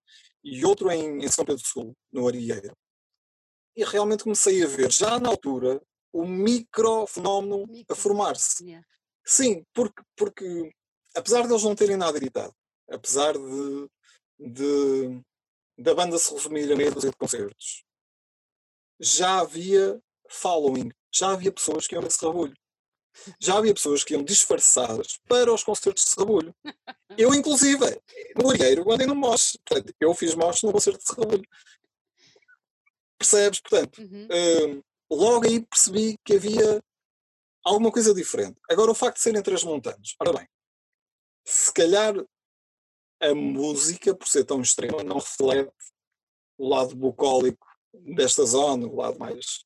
e 0.44 0.64
outro 0.64 0.90
em, 0.90 1.24
em 1.24 1.28
São 1.28 1.44
Pedro 1.44 1.62
do 1.62 1.68
Sul, 1.68 1.96
no 2.12 2.26
Arieiro. 2.26 2.76
E 3.76 3.84
realmente 3.84 4.24
comecei 4.24 4.62
a 4.62 4.66
ver, 4.66 4.90
já 4.90 5.18
na 5.18 5.28
altura, 5.28 5.80
o 6.12 6.26
micro-fenómeno 6.26 7.66
micro. 7.66 7.92
a 7.92 7.96
formar-se. 7.96 8.64
Yeah. 8.64 8.86
Sim, 9.24 9.64
porque, 9.72 10.02
porque 10.16 10.72
apesar 11.14 11.42
de 11.46 11.52
eles 11.52 11.62
não 11.62 11.74
terem 11.74 11.96
nada 11.96 12.18
editado, 12.18 12.54
apesar 12.88 13.34
de 13.34 13.88
de, 14.42 15.22
da 15.78 15.94
banda 15.94 16.18
se 16.18 16.32
resumir 16.32 16.70
a 16.70 16.76
meia 16.76 16.90
dúzia 16.90 17.10
de 17.10 17.16
concertos, 17.16 17.84
já 18.98 19.40
havia 19.40 20.00
following, 20.28 20.90
já 21.12 21.32
havia 21.32 21.52
pessoas 21.52 21.86
que 21.86 21.94
iam 21.94 22.02
nesse 22.02 22.24
rabulho. 22.24 22.56
Já 23.38 23.58
havia 23.58 23.74
pessoas 23.74 24.02
que 24.02 24.14
iam 24.14 24.24
disfarçadas 24.24 25.18
para 25.28 25.52
os 25.52 25.62
concertos 25.62 26.02
de 26.02 26.10
Serrabulho. 26.10 26.54
Eu, 27.18 27.34
inclusive, 27.34 27.84
no 28.34 28.48
Arieiro, 28.48 28.90
andei 28.90 29.06
no 29.06 29.14
Mosh. 29.14 29.58
Portanto, 29.66 29.94
eu 30.00 30.14
fiz 30.14 30.34
Mosh 30.34 30.62
no 30.62 30.72
concerto 30.72 30.98
de 30.98 31.04
Serrabulho. 31.04 31.48
Percebes? 33.18 33.60
Portanto, 33.60 33.98
uhum. 33.98 34.28
um, 35.10 35.14
logo 35.14 35.46
aí 35.46 35.60
percebi 35.60 36.18
que 36.24 36.36
havia 36.36 36.82
alguma 37.64 37.90
coisa 37.90 38.14
diferente. 38.14 38.60
Agora, 38.70 38.90
o 38.90 38.94
facto 38.94 39.16
de 39.16 39.22
serem 39.22 39.42
três 39.42 39.64
montanhas. 39.64 40.14
Ora 40.20 40.32
bem, 40.32 40.48
se 41.44 41.72
calhar 41.72 42.14
a 43.20 43.34
música, 43.34 44.14
por 44.14 44.26
ser 44.26 44.44
tão 44.44 44.60
extrema, 44.60 45.02
não 45.02 45.16
reflete 45.16 45.72
o 46.58 46.68
lado 46.68 46.94
bucólico 46.94 47.66
desta 48.14 48.44
zona, 48.44 48.86
o 48.86 48.96
lado 48.96 49.18
mais, 49.18 49.64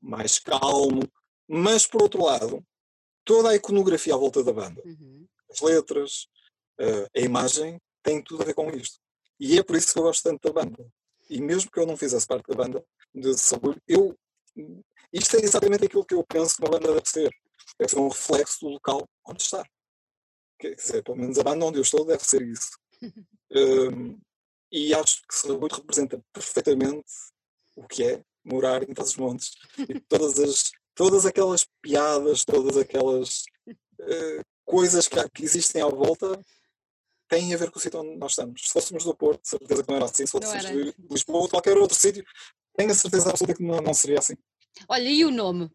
mais 0.00 0.38
calmo, 0.38 1.02
mas 1.46 1.86
por 1.86 2.02
outro 2.02 2.24
lado, 2.24 2.64
toda 3.24 3.50
a 3.50 3.54
iconografia 3.54 4.14
à 4.14 4.16
volta 4.16 4.42
da 4.42 4.52
banda, 4.52 4.82
uhum. 4.84 5.26
as 5.50 5.60
letras, 5.60 6.28
a 7.14 7.20
imagem, 7.20 7.80
tem 8.02 8.22
tudo 8.22 8.42
a 8.42 8.46
ver 8.46 8.54
com 8.54 8.70
isto. 8.70 8.98
E 9.38 9.58
é 9.58 9.62
por 9.62 9.76
isso 9.76 9.92
que 9.92 9.98
eu 9.98 10.04
gosto 10.04 10.22
tanto 10.22 10.42
da 10.42 10.64
banda. 10.64 10.86
E 11.28 11.40
mesmo 11.40 11.70
que 11.70 11.78
eu 11.78 11.86
não 11.86 11.96
fizesse 11.96 12.26
parte 12.26 12.46
da 12.48 12.54
banda 12.54 12.84
de 13.14 13.36
Sabor, 13.36 13.80
eu. 13.86 14.18
Isto 15.12 15.36
é 15.36 15.40
exatamente 15.40 15.86
aquilo 15.86 16.04
que 16.04 16.14
eu 16.14 16.24
penso 16.24 16.56
que 16.56 16.62
uma 16.62 16.70
banda 16.70 16.94
deve 16.94 17.08
ser. 17.08 17.30
Deve 17.78 17.90
ser 17.90 17.98
um 17.98 18.08
reflexo 18.08 18.60
do 18.60 18.68
local 18.68 19.08
onde 19.26 19.42
está. 19.42 19.64
Quer 20.58 20.74
dizer, 20.74 21.02
pelo 21.04 21.16
menos 21.16 21.38
a 21.38 21.42
banda 21.42 21.64
onde 21.64 21.78
eu 21.78 21.82
estou 21.82 22.04
deve 22.04 22.24
ser 22.24 22.42
isso 22.42 22.70
um, 23.52 24.18
e 24.70 24.92
acho 24.92 25.22
que 25.26 25.34
Serrabuito 25.34 25.76
representa 25.76 26.22
perfeitamente 26.32 27.06
o 27.76 27.86
que 27.86 28.04
é 28.04 28.22
morar 28.44 28.82
em 28.82 28.92
Trás 28.92 29.10
os 29.10 29.16
Montes. 29.16 29.52
E 29.88 30.00
todas, 30.00 30.38
as, 30.38 30.72
todas 30.94 31.24
aquelas 31.24 31.66
piadas, 31.80 32.44
todas 32.44 32.76
aquelas 32.76 33.44
uh, 33.68 34.44
coisas 34.64 35.08
que, 35.08 35.16
que, 35.30 35.44
existem 35.44 35.80
à 35.80 35.88
volta 35.88 36.38
têm 37.28 37.54
a 37.54 37.56
ver 37.56 37.70
com 37.70 37.78
o 37.78 37.82
sítio 37.82 38.00
onde 38.00 38.16
nós 38.16 38.32
estamos. 38.32 38.62
Se 38.62 38.72
fôssemos 38.72 39.04
do 39.04 39.14
Porto, 39.14 39.46
certeza 39.46 39.82
que 39.82 39.88
não 39.88 39.96
era 39.96 40.06
assim. 40.06 40.26
Se 40.26 40.32
fôssemos 40.32 40.66
de 40.66 40.94
Lisboa 41.10 41.42
ou 41.42 41.48
qualquer 41.48 41.76
outro 41.76 41.96
sítio, 41.96 42.24
tenho 42.78 42.92
a 42.92 42.94
certeza 42.94 43.30
absoluta 43.30 43.56
que 43.56 43.62
não, 43.62 43.80
não 43.80 43.92
seria 43.92 44.20
assim. 44.20 44.34
Olha, 44.88 45.08
e 45.08 45.24
o 45.24 45.32
nome? 45.32 45.68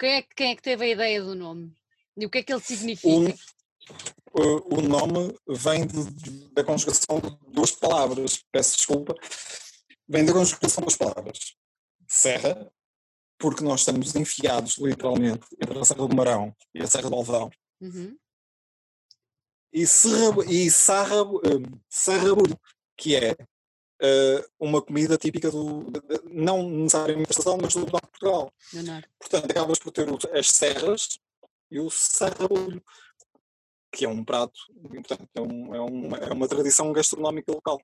Quem 0.00 0.10
é, 0.14 0.22
quem 0.22 0.50
é 0.50 0.56
que 0.56 0.62
teve 0.62 0.86
a 0.86 0.88
ideia 0.88 1.22
do 1.22 1.34
nome? 1.34 1.74
E 2.16 2.24
o 2.24 2.30
que 2.30 2.38
é 2.38 2.42
que 2.42 2.52
ele 2.52 2.62
significa? 2.62 3.34
o 4.32 4.80
nome 4.80 5.34
vem 5.48 5.86
de, 5.86 6.48
da 6.52 6.62
conjugação 6.62 7.18
de 7.18 7.36
duas 7.50 7.72
palavras, 7.72 8.44
peço 8.52 8.76
desculpa, 8.76 9.14
vem 10.06 10.24
da 10.24 10.32
conjugação 10.32 10.82
de 10.82 10.86
duas 10.86 10.96
palavras. 10.96 11.56
Serra, 12.06 12.70
porque 13.38 13.64
nós 13.64 13.80
estamos 13.80 14.14
enfiados 14.14 14.78
literalmente 14.78 15.44
entre 15.60 15.78
a 15.78 15.84
Serra 15.84 16.06
do 16.06 16.16
Marão 16.16 16.54
e 16.74 16.82
a 16.82 16.86
Serra 16.86 17.10
do 17.10 17.16
Alvão. 17.16 17.50
Uhum. 17.80 18.16
E, 19.72 19.86
serra, 19.86 20.44
e 20.46 20.70
sarra, 20.70 21.22
um, 21.22 21.80
sarrabulho, 21.88 22.58
que 22.96 23.16
é 23.16 23.36
uh, 24.02 24.48
uma 24.58 24.82
comida 24.82 25.16
típica 25.16 25.50
do, 25.50 25.84
de, 25.90 26.00
de, 26.00 26.34
não 26.34 26.68
necessariamente 26.68 27.28
da 27.28 27.30
estação, 27.30 27.58
mas 27.60 27.74
do 27.74 27.80
norte 27.80 28.04
de 28.04 28.10
Portugal. 28.10 28.52
Portanto, 29.18 29.50
acabas 29.50 29.78
por 29.78 29.92
ter 29.92 30.08
as 30.32 30.48
serras 30.48 31.18
e 31.70 31.78
o 31.80 31.90
sarrabulho 31.90 32.82
que 33.90 34.04
é 34.04 34.08
um 34.08 34.24
prato, 34.24 34.60
portanto, 34.82 35.28
é, 35.34 35.40
um, 35.40 35.74
é, 35.74 35.80
uma, 35.80 36.16
é 36.18 36.32
uma 36.32 36.48
tradição 36.48 36.92
gastronómica 36.92 37.52
local. 37.52 37.80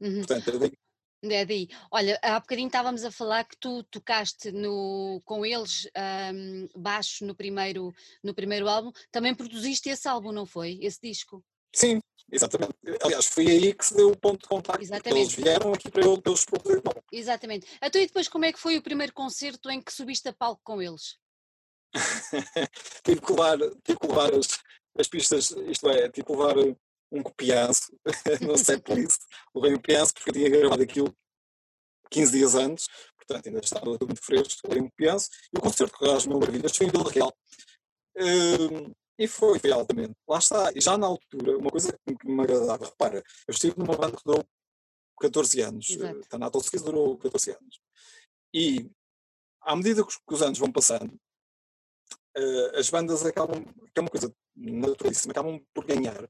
Uhum. 0.00 0.18
Portanto, 0.18 0.50
é 0.50 0.58
daí. 0.58 0.72
É 1.22 1.44
daí. 1.46 1.68
Olha, 1.90 2.18
há 2.22 2.38
bocadinho 2.38 2.66
estávamos 2.66 3.02
a 3.04 3.10
falar 3.10 3.44
que 3.44 3.56
tu 3.56 3.82
tocaste 3.84 4.52
no, 4.52 5.22
com 5.24 5.46
eles 5.46 5.88
um, 6.34 6.68
baixo 6.76 7.24
no 7.24 7.34
primeiro, 7.34 7.94
no 8.22 8.34
primeiro 8.34 8.68
álbum. 8.68 8.92
Também 9.10 9.34
produziste 9.34 9.88
esse 9.88 10.06
álbum, 10.06 10.32
não 10.32 10.44
foi? 10.44 10.78
Esse 10.82 11.00
disco? 11.02 11.42
Sim, 11.74 12.00
exatamente. 12.30 12.74
Aliás, 13.02 13.26
foi 13.26 13.46
aí 13.46 13.74
que 13.74 13.84
se 13.84 13.94
deu 13.94 14.10
o 14.10 14.16
ponto 14.16 14.42
de 14.42 14.48
contato. 14.48 14.80
Exatamente. 14.80 15.20
Eles 15.20 15.34
vieram 15.34 15.72
aqui 15.72 15.90
para 15.90 16.04
eu, 16.04 16.22
eles 16.24 16.44
produzir. 16.44 16.82
Exatamente. 17.12 17.66
Então 17.82 18.00
e 18.00 18.06
depois 18.06 18.28
como 18.28 18.44
é 18.44 18.52
que 18.52 18.58
foi 18.58 18.76
o 18.76 18.82
primeiro 18.82 19.12
concerto 19.12 19.70
em 19.70 19.80
que 19.82 19.92
subiste 19.92 20.28
a 20.28 20.32
palco 20.32 20.60
com 20.64 20.80
eles? 20.80 21.18
tive 23.04 23.20
que 23.20 23.32
levar, 23.32 23.58
tive 23.84 23.98
que 23.98 24.06
levar 24.06 24.34
as, 24.34 24.48
as 24.98 25.08
pistas, 25.08 25.50
isto 25.68 25.88
é, 25.88 26.08
tipo 26.10 26.36
levar 26.36 26.56
um 27.12 27.22
copianço 27.22 27.96
no 28.40 28.58
setlist, 28.58 29.20
levei 29.54 29.72
um 29.72 29.76
copianço 29.76 30.14
porque 30.14 30.30
eu 30.30 30.34
tinha 30.34 30.50
gravado 30.50 30.82
aquilo 30.82 31.16
15 32.10 32.32
dias 32.32 32.54
antes, 32.54 32.86
portanto 33.16 33.46
ainda 33.46 33.60
estava 33.60 33.84
tudo 33.84 34.06
muito 34.06 34.22
fresco, 34.22 34.68
levei 34.68 34.82
um 34.82 34.88
copianço, 34.88 35.28
e 35.52 35.58
o 35.58 35.60
concerto 35.60 35.96
que 35.96 36.10
as 36.10 36.26
mil 36.26 36.38
maravilhas 36.38 36.76
foi 36.76 36.86
em 36.86 36.90
Vila 36.90 37.10
Real. 37.10 37.32
Um, 38.16 38.92
e 39.18 39.28
foi, 39.28 39.60
altamente. 39.72 40.14
Lá 40.28 40.38
está, 40.38 40.72
e 40.74 40.80
já 40.80 40.98
na 40.98 41.06
altura, 41.06 41.58
uma 41.58 41.70
coisa 41.70 41.92
que 41.92 42.28
me 42.28 42.42
agradava, 42.42 42.86
repara, 42.86 43.18
eu 43.46 43.52
estive 43.52 43.78
numa 43.78 43.96
banda 43.96 44.16
que 44.16 44.24
durou 44.24 44.44
14 45.20 45.60
anos, 45.60 45.86
Tanato 46.28 46.58
Skis 46.58 46.82
durou 46.82 47.16
14 47.18 47.52
anos. 47.52 47.80
E 48.52 48.90
à 49.60 49.76
medida 49.76 50.04
que 50.04 50.34
os 50.34 50.42
anos 50.42 50.58
vão 50.58 50.70
passando, 50.70 51.12
uh, 52.36 52.76
as 52.76 52.90
bandas 52.90 53.24
acabam, 53.24 53.64
que 53.64 53.98
é 53.98 54.00
uma 54.00 54.10
coisa 54.10 54.34
naturalíssima, 54.56 55.32
acabam 55.32 55.64
por 55.72 55.84
ganhar 55.84 56.28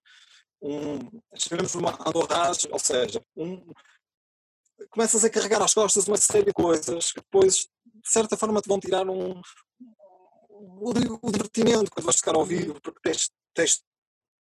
um, 0.65 0.99
chamamos 1.37 1.75
uma 1.75 1.91
andorragem, 2.09 2.71
ou 2.73 2.79
seja, 2.79 3.23
um, 3.37 3.63
começas 4.91 5.25
a 5.25 5.31
carregar 5.31 5.63
às 5.63 5.75
costas 5.75 6.09
uma 6.09 6.17
série 6.17 6.47
de 6.47 6.53
coisas 6.53 7.13
que 7.13 7.21
depois, 7.21 7.69
de 7.85 8.11
certa 8.11 8.37
forma, 8.37 8.63
te 8.63 8.69
vão 8.69 8.81
tirar 8.81 9.09
um, 9.09 9.41
o, 10.65 11.19
o 11.23 11.31
divertimento 11.31 11.91
quando 11.91 12.05
vais 12.05 12.17
tocar 12.17 12.35
ao 12.35 12.45
vivo, 12.45 12.81
porque 12.81 13.01
tens, 13.03 13.31
tens 13.53 13.77
de 13.77 13.83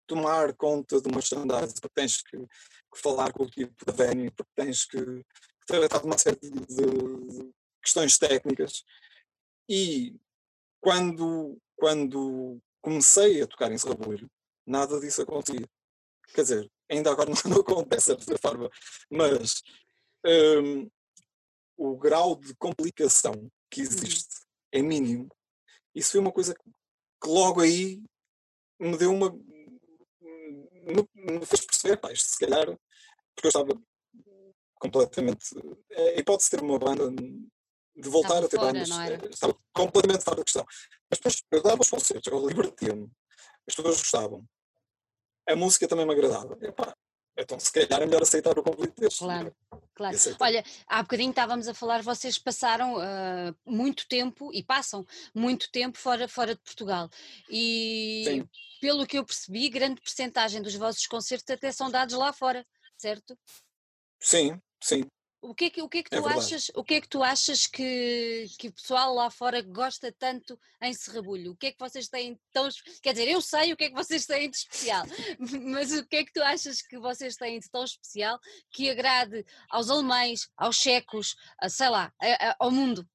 tomar 0.07 0.54
conta 0.54 1.00
de 1.00 1.09
uma 1.09 1.16
merchandise, 1.16 1.75
porque 1.81 1.95
tens 1.95 2.23
que, 2.23 2.37
que, 2.38 3.00
falar 3.00 3.33
com 3.33 3.45
o 3.45 3.50
tipo 3.50 3.85
da 3.85 3.93
venue, 3.93 4.31
porque 4.31 4.52
tens 4.54 4.85
que, 4.85 4.99
que 4.99 5.66
tratar 5.66 6.00
de 6.00 6.07
uma 6.07 6.19
série 6.19 6.38
de, 6.40 6.50
de 6.50 7.52
questões 7.83 8.19
técnicas. 8.19 8.85
E 9.69 10.16
quando, 10.81 11.59
quando 11.76 12.61
comecei 12.81 13.43
a 13.43 13.47
tocar 13.47 13.73
em 13.73 13.78
Serrabulho, 13.78 14.31
nada 14.66 15.00
disso 15.00 15.23
acontecia. 15.23 15.69
Quer 16.35 16.43
dizer, 16.43 16.73
ainda 16.90 17.11
agora 17.11 17.31
não, 17.45 17.50
não 17.50 17.61
acontece 17.61 18.14
dessa 18.14 18.38
forma, 18.38 18.71
mas 19.11 19.62
um, 20.26 20.90
o 21.76 21.97
grau 21.97 22.37
de 22.37 22.54
complicação 22.57 23.50
que 23.71 23.81
existe 23.81 24.45
é 24.73 24.83
mínimo. 24.83 25.28
Isso 25.95 26.13
foi 26.13 26.21
uma 26.21 26.33
coisa 26.33 26.55
que, 26.55 27.29
logo 27.29 27.61
aí 27.61 28.03
me 28.81 28.97
deu 28.97 29.13
uma. 29.13 29.31
me, 29.31 31.09
me 31.15 31.47
fez 31.47 31.65
perceber, 31.65 31.97
pá, 31.97 32.13
isto 32.13 32.31
se 32.31 32.39
calhar, 32.39 32.67
porque 33.35 33.47
eu 33.47 33.49
estava 33.49 33.81
completamente. 34.75 35.55
A 35.93 36.19
hipótese 36.19 36.51
de 36.51 36.57
ter 36.57 36.63
uma 36.63 36.79
banda 36.79 37.11
de 37.11 38.09
voltar 38.09 38.43
estava 38.43 38.47
a 38.47 38.49
ter 38.49 38.57
fora, 38.57 38.73
bandas. 38.73 38.91
Eh, 38.91 39.29
estava 39.31 39.59
completamente 39.73 40.25
fora 40.25 40.37
da 40.39 40.45
questão. 40.45 40.67
Mas 41.09 41.19
depois 41.19 41.43
eu 41.53 41.63
dava 41.63 41.81
os 41.81 41.91
concertos, 41.91 42.33
eu 42.33 42.47
libertia-me. 42.47 43.11
As 43.67 43.75
pessoas 43.75 43.99
gostavam. 43.99 44.45
a 45.49 45.57
música 45.57 45.89
também 45.89 46.07
me 46.07 46.13
agradava. 46.13 46.59
Epá, 46.61 46.95
então, 47.37 47.59
se 47.59 47.73
calhar 47.73 48.03
é 48.03 48.07
melhor 48.07 48.23
aceitar 48.23 48.57
o 48.59 48.62
convite 48.62 49.00
deste. 49.00 49.19
Claro, 49.19 49.55
claro. 49.95 50.17
Olha, 50.41 50.64
há 50.87 51.03
bocadinho 51.03 51.31
estávamos 51.31 51.67
a 51.67 51.75
falar, 51.75 52.03
vocês 52.03 52.38
passaram 52.38 52.97
uh, 52.97 53.57
muito 53.67 54.07
tempo 54.07 54.53
e 54.53 54.62
passam 54.62 55.05
muito 55.35 55.71
tempo 55.71 55.99
fora, 55.99 56.29
fora 56.29 56.55
de 56.55 56.61
Portugal. 56.61 57.11
E 57.49 58.25
Sim. 58.25 58.49
pelo 58.81 59.07
que 59.07 59.19
eu 59.19 59.25
percebi, 59.25 59.69
grande 59.69 60.00
percentagem 60.00 60.62
dos 60.62 60.75
vossos 60.76 61.07
concertos 61.07 61.50
até 61.50 61.73
são 61.73 61.91
dados 61.91 62.14
lá 62.14 62.33
fora, 62.33 62.64
certo? 62.97 63.37
Sim, 64.21 64.61
sim. 64.81 65.05
O 65.45 65.55
que 65.55 65.67
é 65.67 65.71
que, 65.71 65.83
o 65.83 65.89
que, 65.91 65.99
é 65.99 66.03
que 66.03 66.15
é 66.15 66.19
tu 66.19 66.27
é 66.27 66.33
achas, 66.33 66.71
o 66.75 66.83
que 66.83 66.95
é 66.95 67.01
que 67.03 67.09
tu 67.09 67.23
achas 67.23 67.67
que, 67.67 68.47
que 68.59 68.69
o 68.69 68.73
pessoal 68.73 69.15
lá 69.15 69.29
fora 69.29 69.61
gosta 69.61 70.11
tanto 70.11 70.59
em 70.81 70.95
Serrabulho? 70.95 71.53
O 71.53 71.57
que 71.57 71.67
é 71.67 71.73
que 71.73 71.79
vocês 71.79 72.09
têm 72.09 72.41
tão 72.51 72.67
quer 73.03 73.13
dizer, 73.13 73.29
eu 73.29 73.43
sei 73.43 73.71
o 73.71 73.77
que 73.77 73.85
é 73.85 73.89
que 73.91 73.95
vocês 73.95 74.25
têm 74.25 74.49
de 74.49 74.57
especial, 74.57 75.05
mas 75.63 75.93
o 75.93 76.07
que 76.07 76.17
é 76.17 76.25
que 76.25 76.33
tu 76.33 76.43
achas 76.43 76.81
que 76.81 76.99
vocês 76.99 77.37
têm 77.37 77.61
de 77.61 77.69
tão 77.69 77.85
especial 77.85 78.41
que 78.71 78.89
agrade 78.89 79.45
aos 79.69 79.91
alemães, 79.91 80.49
aos 80.57 80.77
checos, 80.77 81.37
a, 81.61 81.69
sei 81.69 81.91
lá, 81.91 82.11
a, 82.19 82.49
a, 82.49 82.57
ao 82.59 82.71
mundo? 82.71 83.07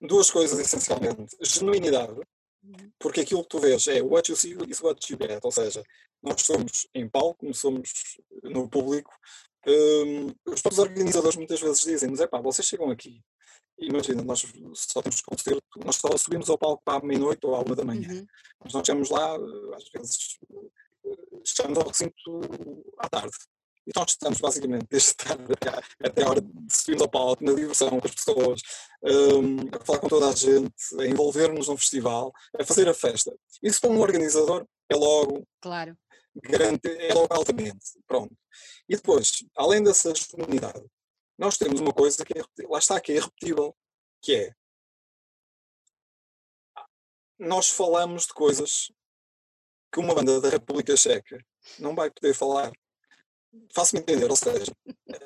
Duas 0.00 0.30
coisas 0.30 0.58
essencialmente, 0.58 1.36
genuinidade, 1.42 2.18
uhum. 2.64 2.90
porque 2.98 3.20
aquilo 3.20 3.42
que 3.42 3.50
tu 3.50 3.60
vês 3.60 3.86
é 3.86 4.00
what 4.00 4.30
you 4.30 4.36
see 4.36 4.56
is 4.66 4.80
what 4.80 5.12
you 5.12 5.18
get, 5.20 5.40
ou 5.44 5.52
seja, 5.52 5.84
nós 6.22 6.40
somos 6.40 6.86
em 6.94 7.06
palco, 7.06 7.52
somos 7.52 8.18
no 8.42 8.66
público, 8.66 9.12
um, 9.66 10.26
os 10.46 10.62
próprios 10.62 10.78
organizadores 10.78 11.36
muitas 11.36 11.60
vezes 11.60 11.82
dizem-nos: 11.82 12.20
é 12.20 12.26
pá, 12.26 12.40
vocês 12.40 12.66
chegam 12.66 12.90
aqui, 12.90 13.22
imagina, 13.78 14.22
nós 14.22 14.44
só 14.74 15.02
temos 15.02 15.20
concerto, 15.20 15.62
nós 15.84 15.96
só 15.96 16.16
subimos 16.16 16.48
ao 16.48 16.58
palco 16.58 16.82
para 16.84 16.98
a 16.98 17.06
meia-noite 17.06 17.46
ou 17.46 17.54
à 17.54 17.60
uma 17.60 17.74
da 17.74 17.84
manhã. 17.84 18.08
Uhum. 18.10 18.26
Mas 18.62 18.72
nós 18.72 18.86
chegamos 18.86 19.10
lá, 19.10 19.36
às 19.74 19.88
vezes, 19.94 20.38
chegamos 21.44 21.78
ao 21.78 21.88
recinto 21.88 22.84
à 22.98 23.08
tarde. 23.08 23.36
E 23.86 23.92
nós 23.96 24.10
estamos 24.10 24.38
basicamente 24.38 24.86
desde 24.90 25.14
tarde 25.14 25.52
até 26.02 26.22
a 26.22 26.28
hora 26.28 26.40
de 26.40 26.76
subirmos 26.76 27.02
ao 27.02 27.10
palco, 27.10 27.44
na 27.44 27.54
diversão 27.54 27.88
com 27.88 28.06
as 28.06 28.14
pessoas, 28.14 28.60
um, 29.02 29.68
a 29.72 29.84
falar 29.84 29.98
com 29.98 30.08
toda 30.08 30.28
a 30.28 30.34
gente, 30.34 30.74
a 30.98 31.06
envolver-nos 31.06 31.68
num 31.68 31.76
festival, 31.76 32.32
a 32.58 32.64
fazer 32.64 32.88
a 32.88 32.94
festa. 32.94 33.34
Isso 33.62 33.80
para 33.80 33.90
um 33.90 34.00
organizador 34.00 34.66
é 34.88 34.96
logo 34.96 35.46
claro 35.60 35.96
garante, 36.36 36.88
é 36.88 37.12
logo 37.14 37.32
altamente. 37.32 37.98
Pronto. 38.06 38.36
E 38.88 38.96
depois, 38.96 39.44
além 39.56 39.82
dessa 39.82 40.12
comunidade, 40.30 40.84
nós 41.38 41.56
temos 41.56 41.80
uma 41.80 41.92
coisa 41.92 42.24
que 42.24 42.38
é, 42.38 42.42
lá 42.68 42.78
está, 42.78 43.00
que 43.00 43.12
é 43.12 43.16
irrepetível, 43.16 43.76
que 44.20 44.34
é 44.34 44.54
nós 47.38 47.70
falamos 47.70 48.26
de 48.26 48.34
coisas 48.34 48.92
que 49.90 49.98
uma 49.98 50.14
banda 50.14 50.40
da 50.40 50.50
República 50.50 50.94
Checa 50.96 51.42
não 51.78 51.94
vai 51.94 52.10
poder 52.10 52.34
falar. 52.34 52.70
Faço-me 53.74 54.02
entender, 54.02 54.30
ou 54.30 54.36
seja, 54.36 54.70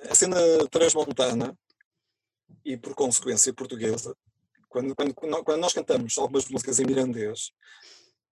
a 0.08 0.14
cena 0.14 0.36
transmontana 0.70 1.58
e 2.64 2.76
por 2.76 2.94
consequência 2.94 3.52
portuguesa, 3.52 4.16
quando, 4.68 4.94
quando, 4.94 5.14
quando 5.14 5.60
nós 5.60 5.72
cantamos 5.72 6.16
algumas 6.16 6.48
músicas 6.48 6.78
em 6.78 6.86
mirandês, 6.86 7.52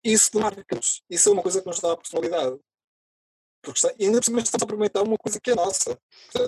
isso 0.04 0.32
demarca-nos. 0.32 1.02
Isso 1.08 1.28
é 1.28 1.32
uma 1.32 1.42
coisa 1.42 1.60
que 1.60 1.66
nos 1.66 1.80
dá 1.80 1.92
a 1.92 1.96
personalidade. 1.96 2.58
Porque 3.62 3.78
está, 3.78 3.92
e 3.98 4.06
ainda 4.06 4.18
por 4.18 4.24
cima 4.24 4.40
estamos 4.40 4.62
a 4.62 4.64
aproveitar 4.64 5.02
uma 5.02 5.18
coisa 5.18 5.40
que 5.40 5.50
é 5.50 5.54
nossa. 5.54 5.98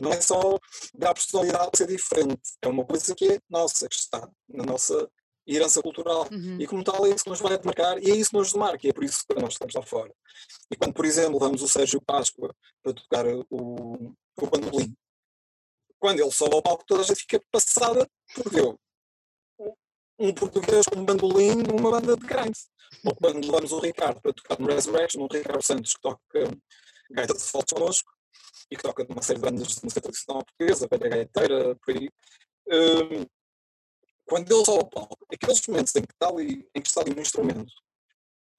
Não 0.01 0.13
é 0.13 0.21
só 0.21 0.59
dar 0.95 1.11
a 1.11 1.15
personalidade 1.15 1.71
ser 1.77 1.87
diferente. 1.87 2.41
É 2.63 2.69
uma 2.69 2.85
coisa 2.85 3.15
que 3.15 3.33
é 3.33 3.41
nossa, 3.49 3.89
que 3.89 3.95
está 3.95 4.29
na 4.49 4.65
nossa 4.65 5.11
herança 5.47 5.83
cultural. 5.83 6.29
Uhum. 6.31 6.61
E 6.61 6.67
como 6.67 6.85
tal 6.85 7.05
é 7.07 7.11
isso 7.11 7.25
que 7.25 7.31
nos 7.31 7.41
vai 7.41 7.59
demarcar 7.59 7.99
e 7.99 8.11
é 8.11 8.15
isso 8.15 8.31
que 8.31 8.37
nos 8.37 8.53
demarca. 8.53 8.87
E 8.87 8.91
é 8.91 8.93
por 8.93 9.05
isso 9.05 9.25
que 9.27 9.35
nós 9.41 9.55
estamos 9.55 9.75
lá 9.75 9.83
fora. 9.83 10.15
E 10.71 10.77
quando, 10.77 10.95
por 10.95 11.05
exemplo, 11.05 11.39
vamos 11.39 11.63
o 11.63 11.69
Sérgio 11.69 12.01
Páscoa 12.01 12.55
para 12.83 12.95
tocar 12.95 13.27
o, 13.51 14.15
o 14.37 14.47
bandolim, 14.47 14.95
quando 15.99 16.21
ele 16.21 16.31
sobe 16.31 16.55
ao 16.55 16.63
palco 16.63 16.85
toda 16.87 17.03
a 17.03 17.05
gente 17.05 17.21
fica 17.21 17.43
passada 17.53 18.09
porque 18.35 18.59
eu 18.59 18.79
um 20.21 20.35
português 20.35 20.87
com 20.87 21.01
um 21.01 21.05
bandolim 21.05 21.55
numa 21.63 21.91
banda 21.91 22.15
de 22.15 22.27
grind. 22.27 22.55
Ou 23.05 23.15
quando 23.15 23.47
levamos 23.47 23.73
o 23.73 23.81
Ricardo 23.81 24.21
para 24.21 24.35
tocar 24.35 24.59
no 24.61 24.67
Resurrection, 24.67 25.23
o 25.23 25.33
Ricardo 25.33 25.63
Santos 25.63 25.95
que 25.95 26.01
toca 26.03 26.59
gaita 27.11 27.33
de 27.33 27.41
foto 27.41 27.75
connosco 27.75 28.13
e 28.71 28.77
que 28.77 28.83
toca 28.83 29.05
numa 29.05 29.23
série 29.23 29.39
de 29.39 29.45
bandas 29.47 29.77
de 29.77 29.83
música 29.83 30.01
tradicional 30.03 30.45
portuguesa, 30.45 30.89
velha 30.91 31.09
gaiteira, 31.09 31.75
por 31.77 31.97
aí. 31.97 32.11
Um, 32.69 33.27
quando 34.27 34.55
ele 34.55 34.65
sobe 34.65 34.79
ao 34.79 34.91
palco, 34.91 35.27
aqueles 35.33 35.67
momentos 35.67 35.97
em 35.97 36.03
que 36.03 36.13
está 36.13 36.29
ali, 36.29 36.69
em 36.75 36.83
que 36.83 36.89
está 36.89 37.01
ali 37.01 37.15
um 37.17 37.21
instrumento, 37.21 37.73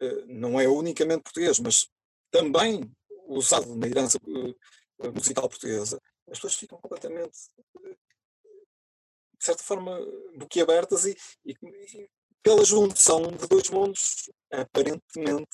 uh, 0.02 0.26
não 0.28 0.60
é 0.60 0.68
unicamente 0.68 1.24
português, 1.24 1.60
mas 1.60 1.88
também 2.32 2.92
usado 3.28 3.74
na 3.76 3.88
herança 3.88 4.18
uh, 4.26 5.14
musical 5.14 5.48
portuguesa, 5.48 6.02
as 6.28 6.38
pessoas 6.40 6.56
ficam 6.56 6.80
completamente 6.80 7.38
de 9.42 9.46
certa 9.46 9.64
forma, 9.64 10.00
boquiabertas 10.36 11.06
e, 11.06 11.18
e, 11.44 11.54
e 11.54 12.10
pela 12.44 12.64
junção 12.64 13.24
de 13.24 13.48
dois 13.48 13.70
mundos 13.72 14.30
aparentemente 14.52 15.50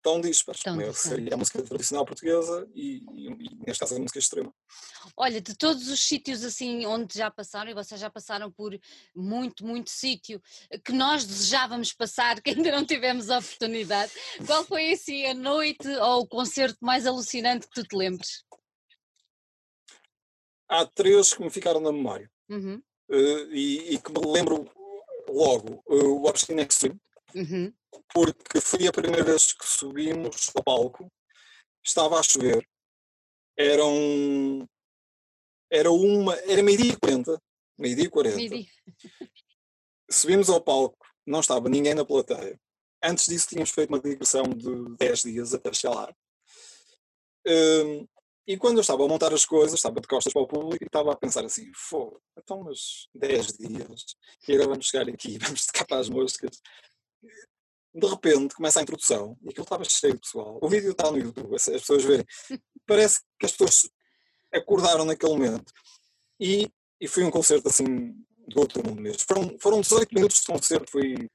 tão 0.00 0.20
dispares, 0.20 0.62
como 0.62 0.80
é, 0.80 0.92
seria 0.92 1.34
a 1.34 1.36
música 1.36 1.60
tradicional 1.60 2.06
portuguesa 2.06 2.64
e, 2.72 3.02
e, 3.12 3.26
e, 3.26 3.56
neste 3.66 3.80
caso 3.80 3.96
a 3.96 3.98
música 3.98 4.20
extrema. 4.20 4.54
Olha, 5.16 5.40
de 5.40 5.56
todos 5.56 5.88
os 5.88 5.98
sítios 5.98 6.44
assim 6.44 6.86
onde 6.86 7.18
já 7.18 7.28
passaram, 7.28 7.68
e 7.68 7.74
vocês 7.74 8.00
já 8.00 8.08
passaram 8.08 8.48
por 8.52 8.78
muito, 9.12 9.66
muito 9.66 9.90
sítio 9.90 10.40
que 10.84 10.92
nós 10.92 11.24
desejávamos 11.24 11.92
passar, 11.92 12.38
que 12.40 12.50
ainda 12.50 12.70
não 12.70 12.86
tivemos 12.86 13.28
a 13.28 13.38
oportunidade, 13.40 14.12
qual 14.46 14.64
foi 14.64 14.92
assim 14.92 15.26
a 15.26 15.34
noite 15.34 15.88
ou 15.88 16.20
o 16.20 16.28
concerto 16.28 16.78
mais 16.80 17.04
alucinante 17.04 17.66
que 17.66 17.74
tu 17.74 17.82
te 17.82 17.96
lembres? 17.96 18.44
Há 20.68 20.86
três 20.86 21.34
que 21.34 21.42
me 21.42 21.50
ficaram 21.50 21.80
na 21.80 21.90
memória. 21.90 22.30
Uhum 22.48 22.80
uh, 23.08 23.52
e, 23.52 23.94
e, 23.94 23.98
que 23.98 24.12
me 24.12 24.26
lembro 24.26 24.70
logo 25.28 25.82
uh, 25.86 26.20
o 26.20 26.26
Obscene 26.26 26.62
Extreme, 26.62 27.00
uhum. 27.34 27.72
porque 28.12 28.60
foi 28.60 28.86
a 28.86 28.92
primeira 28.92 29.24
vez 29.24 29.52
que 29.52 29.66
subimos 29.66 30.50
ao 30.54 30.62
palco, 30.62 31.10
estava 31.84 32.18
a 32.18 32.22
chover, 32.22 32.66
eram 33.56 34.68
era 35.70 35.90
uma, 35.90 36.34
era 36.34 36.62
meio-dia 36.62 36.92
e 36.92 36.96
quarenta, 36.96 37.42
meio-dia 37.78 38.04
e 38.04 38.10
quarenta. 38.10 38.38
Subimos 40.08 40.48
ao 40.48 40.60
palco, 40.60 41.04
não 41.26 41.40
estava 41.40 41.68
ninguém 41.68 41.94
na 41.94 42.04
plateia. 42.04 42.58
Antes 43.02 43.26
disso 43.26 43.48
tínhamos 43.48 43.70
feito 43.70 43.90
uma 43.90 44.00
digressão 44.00 44.44
de 44.44 44.96
10 44.96 45.22
dias 45.22 45.54
até 45.54 45.72
chegar 45.72 45.94
lá. 45.94 46.14
Um, 47.46 48.06
e 48.46 48.56
quando 48.56 48.76
eu 48.76 48.80
estava 48.80 49.04
a 49.04 49.08
montar 49.08 49.32
as 49.34 49.44
coisas, 49.44 49.74
estava 49.74 50.00
de 50.00 50.06
costas 50.06 50.32
para 50.32 50.42
o 50.42 50.46
público 50.46 50.84
e 50.84 50.86
estava 50.86 51.12
a 51.12 51.16
pensar 51.16 51.44
assim: 51.44 51.70
fogo, 51.74 52.20
então, 52.38 52.62
mas 52.62 53.08
10 53.14 53.46
dias, 53.58 54.16
e 54.46 54.52
agora 54.52 54.68
vamos 54.68 54.86
chegar 54.86 55.08
aqui, 55.08 55.38
vamos 55.42 55.66
tocar 55.66 55.84
para 55.84 55.98
as 55.98 56.08
moscas. 56.08 56.60
De 57.94 58.06
repente 58.06 58.54
começa 58.54 58.78
a 58.78 58.82
introdução 58.82 59.36
e 59.42 59.48
aquilo 59.48 59.64
estava 59.64 59.84
cheio 59.84 60.14
de 60.14 60.20
pessoal. 60.20 60.58
O 60.62 60.68
vídeo 60.68 60.92
está 60.92 61.10
no 61.10 61.18
YouTube, 61.18 61.54
as 61.56 61.64
pessoas 61.64 62.04
verem. 62.04 62.26
Parece 62.86 63.20
que 63.38 63.46
as 63.46 63.52
pessoas 63.52 63.90
acordaram 64.52 65.04
naquele 65.04 65.32
momento. 65.32 65.72
E, 66.38 66.70
e 67.00 67.08
foi 67.08 67.24
um 67.24 67.30
concerto 67.30 67.68
assim 67.68 68.14
do 68.46 68.60
outro 68.60 68.86
mundo 68.86 69.00
mesmo. 69.00 69.22
Foram, 69.26 69.58
foram 69.58 69.80
18 69.80 70.14
minutos 70.14 70.40
de 70.40 70.46
concerto, 70.46 70.90
foi, 70.90 71.28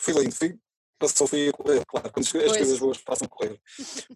foi 0.00 0.14
lindo. 0.14 0.34
Foi, 0.34 0.58
passou 0.98 1.26
fui 1.26 1.48
a 1.48 1.52
correr, 1.52 1.84
claro, 1.86 2.12
quando 2.12 2.26
as 2.26 2.32
pois. 2.32 2.56
coisas 2.56 2.78
boas 2.78 2.98
passam 2.98 3.26
a 3.26 3.28
correr. 3.28 3.60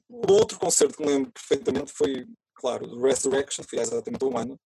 O 0.09 0.33
outro 0.33 0.59
concerto 0.59 0.97
que 0.97 1.03
me 1.05 1.09
lembro 1.09 1.33
perfeitamente 1.33 1.93
foi, 1.93 2.27
claro, 2.55 2.87
do 2.87 3.01
Resurrection, 3.01 3.65
foi 3.69 3.79
há 3.79 3.83
exatamente 3.83 4.25
um 4.25 4.37
ano, 4.37 4.61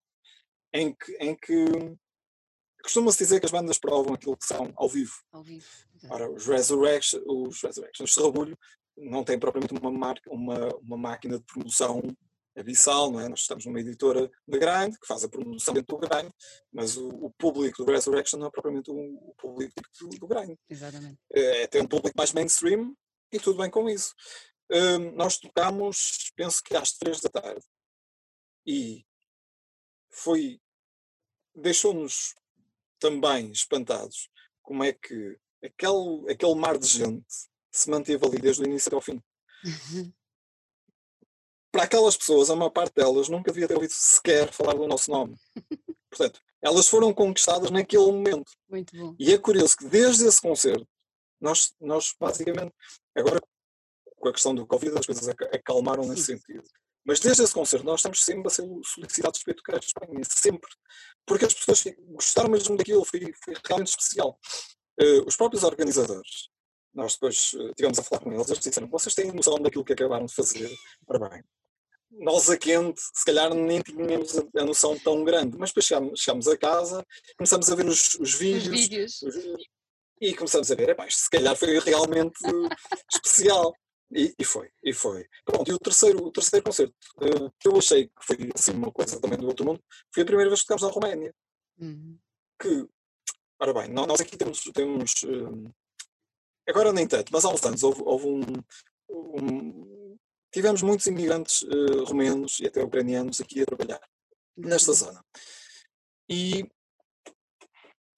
em 0.73 0.95
que, 0.95 1.13
em 1.21 1.35
que 1.35 1.97
costuma-se 2.83 3.19
dizer 3.19 3.41
que 3.41 3.47
as 3.47 3.53
bandas 3.53 3.79
provam 3.79 4.15
aquilo 4.15 4.37
que 4.37 4.47
são 4.47 4.73
ao 4.77 4.89
vivo. 4.89 5.15
Ao 5.33 5.43
vivo. 5.43 5.67
Ora, 6.09 6.31
os 6.31 6.47
Resurrection, 6.47 7.21
os 7.27 7.61
Resurrection, 7.63 8.05
os 8.05 8.15
Serrabulho, 8.15 8.59
não 8.97 9.23
têm 9.25 9.39
propriamente 9.39 9.75
uma, 9.75 9.91
marca, 9.91 10.31
uma, 10.33 10.75
uma 10.77 10.97
máquina 10.97 11.39
de 11.39 11.45
promoção 11.45 12.01
abissal, 12.57 13.11
não 13.11 13.21
é? 13.21 13.29
Nós 13.29 13.41
estamos 13.41 13.67
numa 13.67 13.81
editora 13.81 14.31
de 14.49 14.59
grind, 14.59 14.97
que 14.99 15.07
faz 15.07 15.23
a 15.23 15.29
promoção 15.29 15.75
dentro 15.75 15.97
do 15.97 16.09
grind, 16.09 16.31
mas 16.73 16.97
o, 16.97 17.09
o 17.09 17.31
público 17.33 17.85
do 17.85 17.93
Resurrection 17.93 18.39
não 18.39 18.47
é 18.47 18.51
propriamente 18.51 18.91
o, 18.91 18.95
o 18.95 19.35
público 19.37 19.75
do, 20.01 20.09
do 20.09 20.27
grind. 20.27 20.57
Exatamente. 20.69 21.19
É, 21.33 21.63
é, 21.63 21.67
tem 21.67 21.83
um 21.83 21.89
público 21.89 22.17
mais 22.17 22.33
mainstream 22.33 22.97
e 23.31 23.39
tudo 23.39 23.59
bem 23.59 23.71
com 23.71 23.89
isso. 23.89 24.15
Um, 24.71 25.13
nós 25.13 25.39
tocámos, 25.39 26.33
penso 26.35 26.63
que 26.63 26.75
às 26.75 26.93
três 26.93 27.21
da 27.21 27.29
tarde, 27.29 27.65
e 28.67 29.07
foi, 30.11 30.61
deixou-nos 31.55 32.35
também 32.99 33.53
espantados 33.53 34.29
como 34.63 34.83
é 34.83 34.93
que 34.93 35.39
aquele, 35.63 36.33
aquele 36.33 36.55
mar 36.55 36.79
de 36.79 36.89
gente 36.89 37.27
se 37.71 37.91
manteve 37.91 38.27
ali 38.27 38.39
desde 38.39 38.63
o 38.63 38.67
início 38.67 38.89
até 38.89 38.97
ao 38.97 39.03
fim. 39.03 39.23
para 41.77 41.85
aquelas 41.85 42.17
pessoas, 42.17 42.49
a 42.49 42.57
maior 42.57 42.71
parte 42.71 42.95
delas 42.95 43.29
nunca 43.29 43.53
devia 43.53 43.69
ter 43.69 43.75
ouvido 43.75 43.93
sequer 43.93 44.51
falar 44.51 44.73
do 44.73 44.89
nosso 44.89 45.11
nome. 45.11 45.37
Portanto, 46.09 46.41
elas 46.63 46.89
foram 46.89 47.13
conquistadas 47.13 47.71
naquele 47.71 48.07
momento. 48.07 48.51
Muito 48.67 48.97
bom. 48.97 49.15
E 49.19 49.31
é 49.31 49.37
curioso 49.37 49.77
que 49.77 49.85
desde 49.85 50.27
esse 50.27 50.41
concerto, 50.41 50.89
nós, 51.39 51.75
nós 51.79 52.15
basicamente, 52.19 52.73
agora 53.15 53.43
com 54.17 54.29
a 54.31 54.33
questão 54.33 54.55
do 54.55 54.67
Covid 54.67 54.99
as 54.99 55.05
coisas 55.05 55.29
acalmaram 55.29 56.09
nesse 56.09 56.23
sentido. 56.23 56.65
Mas 57.05 57.21
desde 57.21 57.43
esse 57.43 57.53
concerto 57.53 57.85
nós 57.85 58.01
estamos 58.01 58.25
sempre 58.25 58.47
a 58.47 58.51
ser 58.51 58.67
solicitados 58.83 59.43
para 59.43 59.55
tocar 59.55 59.79
Espanha, 59.79 60.21
sempre. 60.25 60.71
Porque 61.27 61.45
as 61.45 61.53
pessoas 61.53 61.85
gostaram 62.09 62.49
mesmo 62.49 62.75
daquilo, 62.75 63.05
foi, 63.05 63.21
foi 63.45 63.55
realmente 63.67 63.89
especial. 63.89 64.41
Uh, 64.99 65.27
os 65.27 65.37
próprios 65.37 65.63
organizadores, 65.63 66.49
nós 66.95 67.13
depois 67.13 67.53
uh, 67.53 67.75
tivemos 67.75 67.99
a 67.99 68.03
falar 68.03 68.23
com 68.23 68.33
eles, 68.33 68.49
eles 68.49 68.61
disseram, 68.61 68.89
vocês 68.89 69.15
têm 69.15 69.31
noção 69.31 69.57
daquilo 69.61 69.85
que 69.85 69.93
acabaram 69.93 70.25
de 70.25 70.35
fazer? 70.35 70.75
Bem, 71.07 71.45
nós 72.19 72.49
a 72.51 72.57
quente, 72.57 73.01
se 73.01 73.25
calhar 73.25 73.53
nem 73.55 73.81
tínhamos 73.81 74.37
a, 74.37 74.65
noção 74.65 74.99
tão 74.99 75.25
grande, 75.25 75.57
mas 75.59 75.71
depois 75.71 75.87
chegámos, 75.87 76.21
chegámos 76.21 76.49
a 76.49 76.57
casa, 76.57 77.07
começamos 77.37 77.71
a 77.71 77.75
ver 77.75 77.87
os, 77.87 78.15
os 78.15 78.35
vídeos, 78.35 78.67
os 78.67 78.71
vídeos. 78.73 79.23
Os, 79.23 79.37
e 80.21 80.35
começamos 80.35 80.71
a 80.71 80.75
ver, 80.75 80.91
epá, 80.91 81.07
isto 81.07 81.21
se 81.21 81.31
calhar 81.31 81.55
foi 81.57 81.79
realmente 81.79 82.39
especial. 83.13 83.75
E, 84.11 84.33
e, 84.39 84.45
foi, 84.45 84.71
e 84.85 84.93
foi. 84.93 85.27
Pronto, 85.45 85.69
e 85.69 85.75
o 85.75 85.79
terceiro, 85.79 86.25
o 86.25 86.31
terceiro 86.31 86.65
concerto, 86.65 86.95
uh, 87.17 87.51
que 87.59 87.67
eu 87.69 87.77
achei 87.77 88.07
que 88.07 88.25
foi 88.25 88.51
assim 88.55 88.71
uma 88.71 88.93
coisa 88.93 89.21
também 89.21 89.37
do 89.37 89.49
outro 89.49 89.67
mundo, 89.67 89.83
foi 90.15 90.23
a 90.23 90.27
primeira 90.27 90.49
vez 90.49 90.61
que 90.61 90.67
ficámos 90.67 90.83
na 90.83 90.91
Roménia. 90.91 91.35
Uhum. 91.79 92.17
Que, 92.61 92.87
ora 93.59 93.75
bem, 93.75 93.89
nós 93.89 94.21
aqui 94.21 94.37
temos, 94.37 94.63
temos 94.73 95.13
uh, 95.25 95.75
agora 96.69 96.93
nem 96.93 97.07
tanto, 97.07 97.33
mas 97.33 97.45
há 97.45 97.49
uns 97.49 97.65
anos 97.65 97.83
houve, 97.83 98.03
houve 98.05 98.27
um, 98.27 98.43
um, 99.11 99.96
tivemos 100.57 100.81
muitos 100.81 101.07
imigrantes 101.07 101.61
uh, 101.61 102.05
romenos 102.05 102.61
e 102.61 102.67
até 102.67 102.83
ucranianos 102.83 103.43
aqui 103.43 103.61
a 103.61 103.67
trabalhar 103.67 104.01
nesta 104.57 104.91
uhum. 104.93 104.97
zona. 104.97 105.25
E 106.31 106.67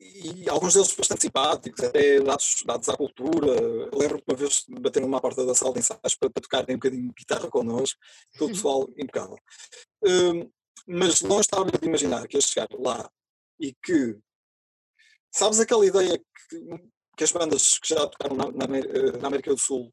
e 0.01 0.49
alguns 0.49 0.75
deles 0.75 0.95
bastante 0.95 1.23
simpáticos, 1.23 1.83
até 1.83 2.21
dados, 2.21 2.63
dados 2.65 2.89
à 2.89 2.97
cultura. 2.97 3.53
Lembro-me 3.93 4.23
uma 4.29 4.37
vez 4.37 4.65
de 4.69 4.81
bater 4.81 5.03
numa 5.03 5.21
porta 5.21 5.45
da 5.45 5.53
sala 5.53 5.73
de 5.73 5.81
ensaios 5.81 6.15
para, 6.15 6.31
para 6.31 6.43
tocarem 6.43 6.77
um 6.77 6.79
bocadinho 6.79 7.09
de 7.09 7.15
guitarra 7.15 7.51
connosco, 7.51 7.99
todo 8.39 8.51
o 8.51 8.53
pessoal 8.53 8.89
impecável. 8.97 9.37
Um, 10.05 10.49
mas 10.87 11.21
não 11.23 11.41
estava 11.41 11.69
de 11.69 11.85
imaginar 11.85 12.29
que 12.29 12.37
ia 12.37 12.41
chegar 12.41 12.69
lá 12.79 13.11
e 13.59 13.75
que, 13.83 14.17
sabes 15.33 15.59
aquela 15.59 15.85
ideia 15.85 16.17
que, 16.17 16.89
que 17.17 17.25
as 17.25 17.33
bandas 17.33 17.79
que 17.81 17.89
já 17.93 18.07
tocaram 18.07 18.37
na, 18.37 18.53
na, 18.53 18.67
na 19.21 19.27
América 19.27 19.51
do 19.51 19.59
Sul 19.59 19.93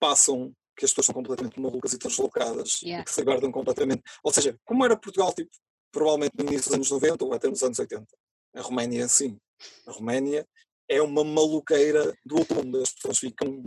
passam 0.00 0.56
que 0.78 0.84
as 0.84 0.92
pessoas 0.92 1.06
são 1.06 1.14
completamente 1.14 1.60
malucas 1.60 1.92
e 1.92 1.98
translocadas 1.98 2.80
yeah. 2.82 3.02
e 3.02 3.04
que 3.04 3.12
se 3.12 3.20
aguardam 3.20 3.50
completamente. 3.50 4.02
Ou 4.22 4.32
seja, 4.32 4.56
como 4.64 4.84
era 4.84 4.96
Portugal, 4.96 5.32
tipo, 5.34 5.50
provavelmente 5.90 6.34
no 6.38 6.44
início 6.44 6.66
dos 6.66 6.74
anos 6.74 6.90
90 6.90 7.24
ou 7.24 7.34
até 7.34 7.48
nos 7.48 7.62
anos 7.64 7.78
80. 7.78 8.06
A 8.54 8.62
Roménia, 8.62 9.08
sim. 9.08 9.38
A 9.86 9.90
Roménia 9.90 10.46
é 10.88 11.02
uma 11.02 11.24
maluqueira 11.24 12.16
do 12.24 12.38
outro 12.38 12.54
mundo. 12.56 12.80
As 12.80 12.92
pessoas 12.92 13.18
ficam 13.18 13.62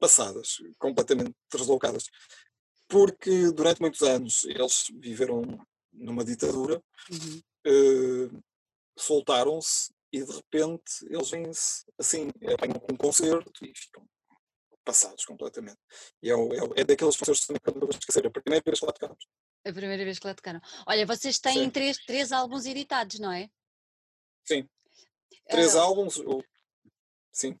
passadas, 0.00 0.58
completamente 0.78 1.34
deslocadas. 1.52 2.04
Porque 2.88 3.50
durante 3.50 3.80
muitos 3.80 4.02
anos 4.02 4.44
eles 4.44 4.86
viveram 5.00 5.42
numa 5.92 6.24
ditadura, 6.24 6.80
uhum. 7.10 7.40
uh, 7.66 8.42
soltaram-se 8.96 9.90
e 10.12 10.22
de 10.22 10.32
repente 10.32 11.06
eles 11.08 11.30
vêm-se 11.30 11.84
assim, 11.98 12.28
apanham 12.52 12.80
um 12.90 12.96
concerto 12.96 13.64
e 13.64 13.72
ficam 13.74 14.06
passados 14.84 15.24
completamente. 15.24 15.78
E 16.22 16.30
é, 16.30 16.34
é, 16.34 16.80
é 16.80 16.84
daqueles 16.84 17.16
concertos 17.16 17.46
que 17.46 17.52
não 17.52 17.80
vou 17.80 17.90
esquecer. 17.90 18.26
A 18.26 18.30
primeira 18.30 18.62
vez 18.64 18.80
que 18.80 18.86
lá 18.86 18.92
tocámos. 18.92 19.26
A 19.64 19.72
primeira 19.72 20.04
vez 20.04 20.18
que 20.18 20.26
lá 20.26 20.34
tocaram. 20.34 20.60
Olha, 20.86 21.06
vocês 21.06 21.38
têm 21.38 21.70
três, 21.70 21.96
três 21.98 22.32
álbuns 22.32 22.66
editados, 22.66 23.18
não 23.20 23.32
é? 23.32 23.48
Sim. 24.44 24.68
Três 25.48 25.74
uh, 25.74 25.80
álbuns. 25.80 26.20
Sim. 27.30 27.58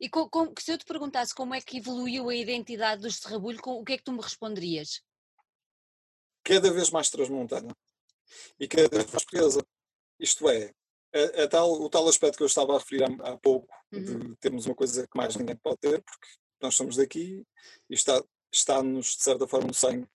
E 0.00 0.08
com, 0.08 0.28
com, 0.28 0.52
se 0.58 0.72
eu 0.72 0.78
te 0.78 0.84
perguntasse 0.84 1.34
como 1.34 1.54
é 1.54 1.60
que 1.60 1.78
evoluiu 1.78 2.28
a 2.28 2.34
identidade 2.34 3.02
dos 3.02 3.16
Serrabulho, 3.16 3.60
o 3.64 3.84
que 3.84 3.92
é 3.92 3.96
que 3.98 4.04
tu 4.04 4.12
me 4.12 4.20
responderias? 4.20 5.02
Cada 6.42 6.72
vez 6.72 6.90
mais 6.90 7.08
transmontana. 7.08 7.74
E 8.58 8.66
cada 8.66 8.88
vez 8.88 9.04
mais 9.04 9.24
portuguesa. 9.24 9.64
Isto 10.18 10.48
é, 10.48 10.72
a, 11.14 11.44
a 11.44 11.48
tal, 11.48 11.72
o 11.72 11.88
tal 11.88 12.08
aspecto 12.08 12.36
que 12.36 12.42
eu 12.42 12.48
estava 12.48 12.74
a 12.74 12.78
referir 12.78 13.04
há, 13.04 13.30
há 13.30 13.38
pouco, 13.38 13.72
uhum. 13.92 14.30
de 14.30 14.36
termos 14.36 14.66
uma 14.66 14.74
coisa 14.74 15.06
que 15.06 15.16
mais 15.16 15.36
ninguém 15.36 15.56
pode 15.56 15.78
ter, 15.78 16.02
porque 16.02 16.26
nós 16.64 16.74
somos 16.74 16.96
daqui 16.96 17.44
e 17.88 17.94
está-nos, 17.94 18.26
está 18.52 18.82
de 18.82 19.22
certa 19.22 19.46
forma, 19.46 19.68
no 19.68 19.74
sangue 19.74 20.08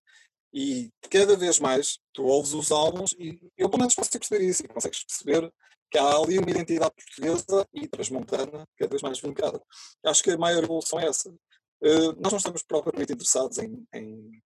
e 0.54 0.92
cada 1.10 1.36
vez 1.38 1.60
mais 1.60 2.00
tu 2.14 2.24
ouves 2.24 2.54
os 2.54 2.72
álbuns 2.72 3.14
e 3.20 3.40
eu 3.58 3.70
pelo 3.70 3.80
menos 3.80 3.96
consigo 3.96 4.20
perceber 4.20 4.44
isso 4.46 4.64
e 4.64 4.68
consegues 4.68 5.04
perceber 5.04 5.52
que 5.92 5.98
há 5.98 6.18
ali 6.18 6.38
uma 6.38 6.50
identidade 6.50 6.94
portuguesa 6.96 7.68
e 7.74 7.88
transmontana 7.88 8.68
cada 8.78 8.90
vez 8.90 9.02
mais 9.02 9.20
vincada. 9.20 9.62
Acho 10.06 10.24
que 10.24 10.32
a 10.32 10.38
maior 10.38 10.64
evolução 10.64 11.00
é 11.00 11.08
essa. 11.08 11.30
Uh, 11.30 12.14
nós 12.20 12.32
não 12.32 12.38
estamos 12.38 12.64
propriamente 12.64 13.14
interessados 13.14 13.58
em, 13.58 13.88
em, 13.94 14.44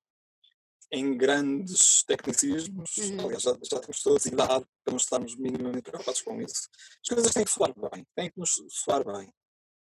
em 0.92 1.18
grandes 1.18 2.04
tecnicismos, 2.04 2.96
uhum. 2.98 3.26
aliás, 3.26 3.44
já, 3.44 3.58
já 3.63 3.80
temos 3.80 4.02
toda 4.02 4.20
a 4.24 4.28
idade 4.28 4.66
para 4.84 4.92
não 4.92 4.98
estarmos 4.98 5.36
minimamente 5.36 5.84
preocupados 5.84 6.22
com 6.22 6.42
isso. 6.42 6.70
As 7.02 7.10
coisas 7.10 7.34
têm 7.34 7.44
que 7.44 7.52
soar 7.52 7.74
bem, 7.76 8.06
têm 8.16 8.30
que 8.30 8.39
nos 8.39 8.62
soar 8.70 9.04
bem. 9.04 9.34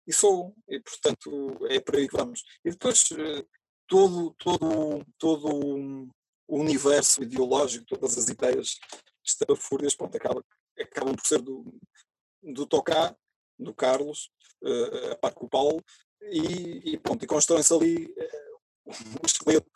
E 0.07 0.13
sou, 0.13 0.55
e 0.69 0.79
portanto 0.79 1.67
é 1.69 1.79
por 1.79 1.95
aí 1.95 2.07
que 2.07 2.15
vamos. 2.15 2.43
E 2.63 2.71
depois 2.71 3.11
uh, 3.11 3.47
todo, 3.87 4.33
todo, 4.37 5.05
todo 5.17 6.07
o 6.47 6.59
universo 6.59 7.23
ideológico, 7.23 7.85
todas 7.85 8.17
as 8.17 8.29
ideias 8.29 8.77
estapafúrdias, 9.25 9.95
pronto, 9.95 10.15
acaba, 10.15 10.43
acabam 10.79 11.15
por 11.15 11.27
ser 11.27 11.41
do, 11.41 11.77
do 12.41 12.65
Tocá, 12.65 13.15
do 13.59 13.73
Carlos, 13.73 14.29
uh, 14.63 15.11
a 15.11 15.15
par 15.15 15.33
com 15.33 15.45
o 15.45 15.49
Paulo, 15.49 15.83
e, 16.21 16.93
e 16.93 16.97
pronto, 16.97 17.23
e 17.23 17.27
constroem-se 17.27 17.73
ali 17.73 18.05
uh, 18.05 18.91
o 19.21 19.25
esqueleto, 19.25 19.69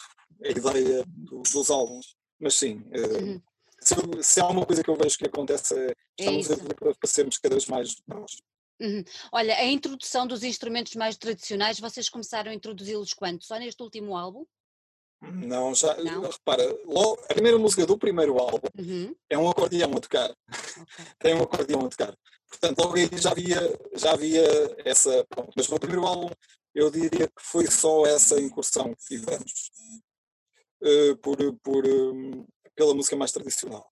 a 0.43 0.49
ideia 0.49 1.03
do, 1.07 1.41
dos 1.41 1.69
álbuns. 1.69 2.15
Mas 2.39 2.55
sim, 2.55 2.77
uh, 2.77 3.23
uhum. 3.23 3.41
se, 3.81 4.23
se, 4.23 4.41
há 4.41 4.47
uma 4.47 4.65
coisa 4.65 4.83
que 4.83 4.89
eu 4.89 4.95
vejo 4.95 5.17
que 5.17 5.27
acontece 5.27 5.77
é, 5.77 5.93
estamos 6.17 6.49
é 6.49 6.53
a 6.53 6.95
para 6.95 7.09
sermos 7.09 7.37
cada 7.37 7.55
vez 7.55 7.67
mais 7.67 7.95
nós. 8.07 8.31
Uhum. 8.81 9.03
Olha, 9.31 9.55
a 9.55 9.65
introdução 9.65 10.25
dos 10.25 10.43
instrumentos 10.43 10.95
mais 10.95 11.15
tradicionais, 11.15 11.79
vocês 11.79 12.09
começaram 12.09 12.51
a 12.51 12.55
introduzi-los 12.55 13.13
quando? 13.13 13.43
Só 13.43 13.57
neste 13.57 13.81
último 13.83 14.17
álbum? 14.17 14.43
Não, 15.21 15.75
já, 15.75 15.95
Não? 15.97 16.23
repara, 16.23 16.63
logo, 16.83 17.21
a 17.29 17.33
primeira 17.33 17.59
música 17.59 17.85
do 17.85 17.95
primeiro 17.95 18.39
álbum 18.39 18.67
uhum. 18.75 19.15
é 19.29 19.37
um 19.37 19.47
acordeão 19.47 19.91
a 19.95 19.99
tocar. 19.99 20.31
Okay. 20.31 21.05
Tem 21.19 21.35
um 21.35 21.43
acordeão 21.43 21.85
a 21.85 21.89
tocar. 21.89 22.17
Portanto, 22.49 22.79
logo 22.79 22.95
aí 22.95 23.07
já 23.13 23.29
havia, 23.29 23.79
já 23.93 24.13
havia 24.13 24.43
essa. 24.83 25.25
Mas 25.55 25.67
no 25.69 25.79
primeiro 25.79 26.05
álbum 26.07 26.29
eu 26.73 26.89
diria 26.89 27.27
que 27.27 27.41
foi 27.41 27.67
só 27.67 28.05
essa 28.05 28.41
incursão 28.41 28.95
que 28.95 29.05
tivemos 29.05 29.71
uh, 30.81 31.17
por, 31.17 31.37
por, 31.61 31.85
um, 31.87 32.45
pela 32.75 32.95
música 32.95 33.15
mais 33.15 33.31
tradicional. 33.31 33.87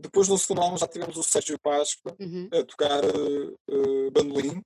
Depois 0.00 0.28
no 0.28 0.38
segundo 0.38 0.62
álbum 0.62 0.76
já 0.76 0.86
tivemos 0.88 1.16
o 1.16 1.22
Sérgio 1.22 1.58
Páscoa 1.60 2.16
uhum. 2.18 2.48
a 2.52 2.64
tocar 2.64 3.04
uh, 3.04 4.10
bandolim. 4.12 4.62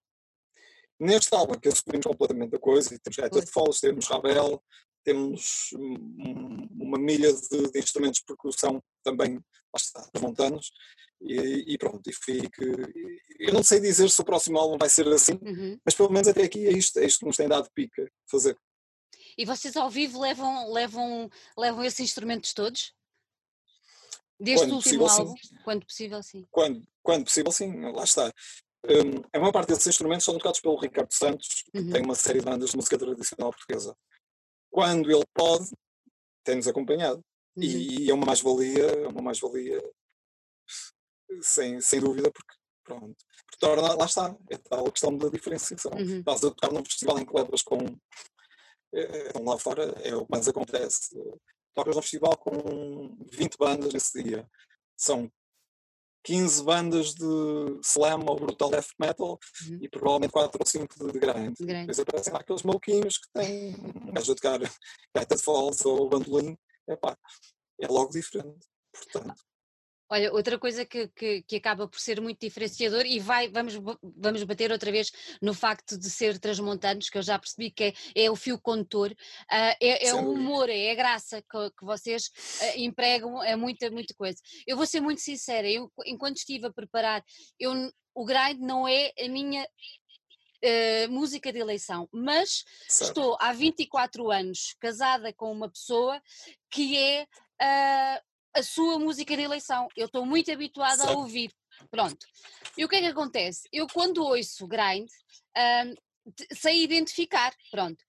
Neste 0.98 1.34
álbum 1.34 1.54
que 1.54 1.68
assumimos 1.68 2.06
completamente 2.06 2.54
a 2.54 2.58
coisa, 2.58 2.94
e 2.94 2.98
temos 2.98 3.16
gaita 3.16 3.40
de 3.40 3.50
foles, 3.50 3.80
temos 3.80 4.06
Ravel, 4.06 4.62
temos 5.04 5.70
um, 5.74 6.68
uma 6.80 6.98
milha 6.98 7.32
de, 7.32 7.70
de, 7.70 7.78
instrumentos 7.78 8.20
de 8.20 8.26
percussão 8.26 8.82
também, 9.02 9.34
lá 9.34 9.76
está, 9.76 10.08
montanos, 10.20 10.70
e, 11.20 11.74
e, 11.74 11.78
pronto, 11.78 12.08
e 12.08 12.12
fique. 12.12 12.64
Eu 13.38 13.52
não 13.52 13.62
sei 13.62 13.80
dizer 13.80 14.08
se 14.08 14.20
o 14.20 14.24
próximo 14.24 14.58
álbum 14.58 14.78
vai 14.78 14.88
ser 14.88 15.06
assim, 15.08 15.38
uhum. 15.42 15.78
mas 15.84 15.94
pelo 15.94 16.10
menos 16.10 16.28
até 16.28 16.44
aqui 16.44 16.66
é 16.66 16.72
isto, 16.72 16.98
é 16.98 17.04
isto 17.04 17.20
que 17.20 17.26
nos 17.26 17.36
tem 17.36 17.48
dado 17.48 17.68
pica 17.74 18.08
fazer. 18.30 18.56
E 19.36 19.44
vocês 19.44 19.76
ao 19.76 19.90
vivo 19.90 20.20
levam, 20.20 20.72
levam, 20.72 21.28
levam 21.58 21.84
esses 21.84 22.00
instrumentos 22.00 22.52
todos? 22.52 22.94
Deste 24.44 24.66
quando 24.66 24.74
último 24.74 25.04
possível, 25.04 25.26
álbum? 25.26 25.36
Sim. 25.36 25.56
Quando 25.64 25.86
possível, 25.86 26.22
sim. 26.22 26.46
Quando, 26.50 26.82
quando 27.02 27.24
possível, 27.24 27.52
sim, 27.52 27.80
lá 27.92 28.04
está. 28.04 28.32
Um, 28.84 29.22
a 29.32 29.38
maior 29.38 29.52
parte 29.52 29.68
desses 29.68 29.86
instrumentos 29.86 30.24
são 30.24 30.36
tocados 30.36 30.60
pelo 30.60 30.76
Ricardo 30.76 31.10
Santos, 31.10 31.64
que 31.72 31.78
uhum. 31.78 31.90
tem 31.90 32.02
uma 32.02 32.14
série 32.14 32.40
de 32.40 32.44
bandas 32.44 32.70
de 32.70 32.76
música 32.76 32.98
tradicional 32.98 33.50
portuguesa. 33.50 33.96
Quando 34.70 35.10
ele 35.10 35.24
pode, 35.32 35.70
tem-nos 36.44 36.68
acompanhado. 36.68 37.24
Uhum. 37.56 37.62
E, 37.62 38.04
e, 38.04 38.10
é 38.10 38.14
uma 38.14 38.26
mais-valia, 38.26 38.84
é 38.84 39.08
uma 39.08 39.22
mais-valia, 39.22 39.82
sem, 41.40 41.80
sem 41.80 42.00
dúvida, 42.00 42.30
porque 42.30 42.54
pronto. 42.84 43.16
Torna, 43.58 43.94
lá 43.94 44.04
está, 44.04 44.36
é 44.50 44.58
tal 44.58 44.86
a 44.86 44.90
questão 44.90 45.16
da 45.16 45.28
diferenciação. 45.28 45.92
Uhum. 45.92 46.18
Estás 46.18 46.44
a 46.44 46.50
tocar 46.50 46.72
num 46.72 46.84
festival 46.84 47.18
em 47.18 47.24
que 47.24 47.34
levas 47.34 47.62
com. 47.62 47.78
É, 48.92 49.38
lá 49.40 49.58
fora 49.58 49.84
é 50.02 50.14
o 50.14 50.24
que 50.24 50.30
mais 50.30 50.46
acontece 50.46 51.16
tocas 51.74 51.96
no 51.96 52.02
festival 52.02 52.36
com 52.36 53.16
20 53.30 53.56
bandas 53.58 53.92
nesse 53.92 54.22
dia. 54.22 54.48
São 54.96 55.30
15 56.24 56.64
bandas 56.64 57.14
de 57.14 57.80
slam 57.82 58.24
ou 58.26 58.36
brutal 58.36 58.70
death 58.70 58.88
metal 58.98 59.38
uhum. 59.68 59.78
e 59.82 59.88
provavelmente 59.88 60.32
4 60.32 60.58
ou 60.58 60.66
5 60.66 60.98
de, 60.98 61.12
de 61.12 61.18
grande. 61.18 61.64
Depois 61.64 61.98
aparecem 62.00 62.32
lá 62.32 62.40
aqueles 62.40 62.62
maluquinhos 62.62 63.18
que 63.18 63.28
têm 63.32 63.74
um 64.08 64.12
gajo 64.12 64.32
a 64.32 64.34
tocar 64.34 64.60
gaita 65.14 65.36
de 65.36 65.42
falls 65.42 65.84
ou 65.84 66.08
bandolim. 66.08 66.56
Epá, 66.88 67.16
é 67.80 67.86
logo 67.86 68.10
diferente. 68.10 68.66
Portanto. 68.92 69.42
Olha, 70.14 70.32
outra 70.32 70.56
coisa 70.56 70.84
que, 70.84 71.08
que, 71.08 71.42
que, 71.42 71.56
acaba 71.56 71.88
por 71.88 71.98
ser 71.98 72.20
muito 72.20 72.38
diferenciador 72.38 73.04
e 73.04 73.18
vai, 73.18 73.48
vamos, 73.48 73.74
vamos 74.00 74.44
bater 74.44 74.70
outra 74.70 74.92
vez 74.92 75.10
no 75.42 75.52
facto 75.52 75.98
de 75.98 76.08
ser 76.08 76.38
transmontanos, 76.38 77.10
que 77.10 77.18
eu 77.18 77.22
já 77.22 77.36
percebi 77.36 77.68
que 77.68 77.82
é, 77.82 77.94
é 78.14 78.30
o 78.30 78.36
fio 78.36 78.56
condutor, 78.56 79.10
uh, 79.10 79.74
é, 79.80 80.06
é 80.06 80.14
o 80.14 80.30
humor, 80.30 80.70
é 80.70 80.92
a 80.92 80.94
graça 80.94 81.42
que, 81.42 81.70
que 81.76 81.84
vocês 81.84 82.28
uh, 82.28 82.78
empregam, 82.78 83.42
é 83.42 83.56
muita, 83.56 83.90
muita 83.90 84.14
coisa. 84.14 84.38
Eu 84.64 84.76
vou 84.76 84.86
ser 84.86 85.00
muito 85.00 85.20
sincera, 85.20 85.68
eu, 85.68 85.90
enquanto 86.06 86.36
estive 86.36 86.68
a 86.68 86.72
preparar, 86.72 87.20
eu, 87.58 87.72
o 88.14 88.24
grind 88.24 88.60
não 88.60 88.86
é 88.86 89.12
a 89.18 89.28
minha 89.28 89.66
Uh, 90.66 91.12
música 91.12 91.52
de 91.52 91.58
eleição, 91.58 92.08
mas 92.10 92.64
certo. 92.88 93.10
estou 93.10 93.36
há 93.38 93.52
24 93.52 94.30
anos 94.30 94.74
casada 94.80 95.30
com 95.30 95.52
uma 95.52 95.68
pessoa 95.68 96.18
que 96.70 96.96
é 96.96 97.26
uh, 97.60 98.33
a 98.54 98.62
sua 98.62 98.98
música 98.98 99.36
de 99.36 99.42
eleição. 99.42 99.88
Eu 99.96 100.06
estou 100.06 100.24
muito 100.24 100.50
habituada 100.50 101.04
a 101.04 101.12
ouvir. 101.12 101.52
Pronto. 101.90 102.26
E 102.76 102.84
o 102.84 102.88
que 102.88 102.96
é 102.96 103.00
que 103.00 103.06
acontece? 103.06 103.68
Eu 103.72 103.86
quando 103.86 104.24
ouço 104.24 104.66
grind, 104.66 105.08
uh, 105.08 106.54
sei 106.54 106.82
identificar, 106.82 107.54
pronto. 107.70 108.02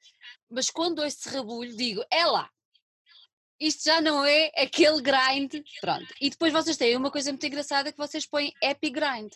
Mas 0.50 0.70
quando 0.70 1.00
ouço 1.00 1.30
rebulho, 1.30 1.76
digo, 1.76 2.04
é 2.12 2.26
lá. 2.26 2.50
Isto 3.60 3.86
já 3.86 4.02
não 4.02 4.26
é 4.26 4.52
aquele 4.56 5.02
grind, 5.02 5.64
pronto. 5.80 6.14
E 6.20 6.30
depois 6.30 6.52
vocês 6.52 6.78
têm 6.78 6.96
uma 6.96 7.10
coisa 7.10 7.32
muito 7.32 7.46
engraçada 7.46 7.92
que 7.92 7.98
vocês 7.98 8.26
põem 8.26 8.54
happy 8.62 8.90
grind. 8.90 9.32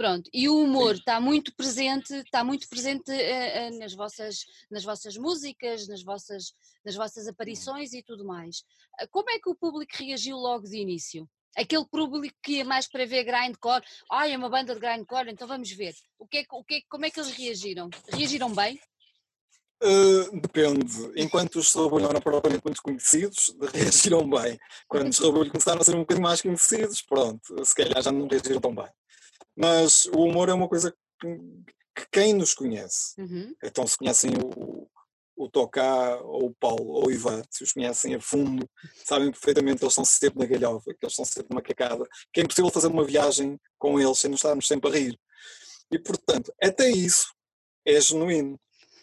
Pronto, 0.00 0.30
e 0.32 0.48
o 0.48 0.56
humor 0.56 0.94
está 0.94 1.20
muito 1.20 1.54
presente, 1.54 2.14
está 2.14 2.42
muito 2.42 2.66
presente 2.70 3.10
uh, 3.10 3.12
uh, 3.12 3.78
nas, 3.78 3.92
vossas, 3.92 4.46
nas 4.70 4.82
vossas 4.82 5.14
músicas, 5.14 5.86
nas 5.86 6.02
vossas, 6.02 6.54
nas 6.82 6.94
vossas 6.94 7.28
aparições 7.28 7.92
e 7.92 8.02
tudo 8.02 8.24
mais. 8.24 8.60
Uh, 8.98 9.06
como 9.10 9.28
é 9.28 9.38
que 9.38 9.50
o 9.50 9.54
público 9.54 9.92
reagiu 9.98 10.38
logo 10.38 10.66
de 10.66 10.78
início? 10.78 11.28
Aquele 11.54 11.84
público 11.84 12.34
que 12.42 12.52
ia 12.52 12.64
mais 12.64 12.88
para 12.88 13.04
ver 13.04 13.24
grindcore, 13.24 13.84
ah, 14.10 14.26
é 14.26 14.34
uma 14.38 14.48
banda 14.48 14.72
de 14.72 14.80
grindcore, 14.80 15.30
então 15.30 15.46
vamos 15.46 15.70
ver. 15.70 15.92
O 16.18 16.26
que 16.26 16.38
é, 16.38 16.44
o 16.50 16.64
que 16.64 16.76
é, 16.76 16.80
como 16.88 17.04
é 17.04 17.10
que 17.10 17.20
eles 17.20 17.32
reagiram? 17.32 17.90
Reagiram 18.08 18.54
bem? 18.54 18.80
Uh, 19.82 20.40
depende. 20.40 21.12
Enquanto 21.14 21.56
os 21.56 21.68
Soulboy 21.68 22.00
não 22.00 22.08
eram 22.08 22.22
propriamente 22.22 22.64
muito 22.64 22.80
conhecidos, 22.80 23.54
reagiram 23.74 24.26
bem. 24.26 24.58
Quando 24.88 25.10
os 25.10 25.16
Soulboy 25.20 25.50
começaram 25.50 25.82
a 25.82 25.84
ser 25.84 25.94
um 25.94 26.00
bocadinho 26.00 26.26
mais 26.26 26.40
conhecidos, 26.40 27.02
pronto, 27.02 27.62
se 27.62 27.74
calhar 27.74 28.02
já 28.02 28.10
não 28.10 28.26
reagiram 28.26 28.62
tão 28.62 28.74
bem. 28.74 28.88
Mas 29.60 30.06
o 30.06 30.24
humor 30.24 30.48
é 30.48 30.54
uma 30.54 30.68
coisa 30.68 30.90
que, 31.20 31.38
que 31.94 32.06
quem 32.10 32.32
nos 32.32 32.54
conhece, 32.54 33.20
uhum. 33.20 33.54
então 33.62 33.86
se 33.86 33.98
conhecem 33.98 34.30
o, 34.42 34.88
o 35.36 35.50
Tocá 35.50 36.18
ou 36.22 36.46
o 36.46 36.54
Paulo 36.54 36.92
ou 36.92 37.08
o 37.08 37.10
Ivan, 37.10 37.42
se 37.50 37.62
os 37.62 37.72
conhecem 37.72 38.14
a 38.14 38.20
fundo, 38.20 38.66
sabem 39.04 39.30
perfeitamente 39.30 39.76
que 39.76 39.84
eles 39.84 39.92
estão 39.92 40.04
sempre 40.04 40.38
na 40.38 40.46
galhofa, 40.46 40.94
que 40.94 41.04
eles 41.04 41.12
estão 41.12 41.26
sempre 41.26 41.48
numa 41.50 41.60
cacada, 41.60 42.08
que 42.32 42.40
é 42.40 42.44
impossível 42.44 42.70
fazer 42.70 42.86
uma 42.86 43.04
viagem 43.04 43.60
com 43.78 44.00
eles 44.00 44.16
sem 44.16 44.30
nos 44.30 44.40
estarmos 44.40 44.66
sempre 44.66 44.90
a 44.90 44.94
rir. 44.94 45.20
E 45.92 45.98
portanto, 45.98 46.54
até 46.62 46.88
isso 46.88 47.34
é 47.84 48.00
genuíno. 48.00 48.58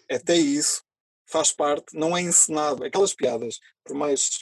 Até 0.09 0.35
isso 0.35 0.81
faz 1.27 1.51
parte, 1.51 1.95
não 1.95 2.17
é 2.17 2.21
encenado. 2.21 2.83
Aquelas 2.83 3.13
piadas, 3.13 3.59
por 3.83 3.95
mais 3.95 4.39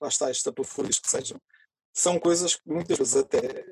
lá 0.00 0.08
está, 0.08 0.30
estapafúrias 0.30 0.98
que 0.98 1.10
sejam, 1.10 1.38
são 1.92 2.18
coisas 2.18 2.54
que 2.54 2.62
muitas 2.66 2.96
vezes 2.96 3.16
até 3.16 3.64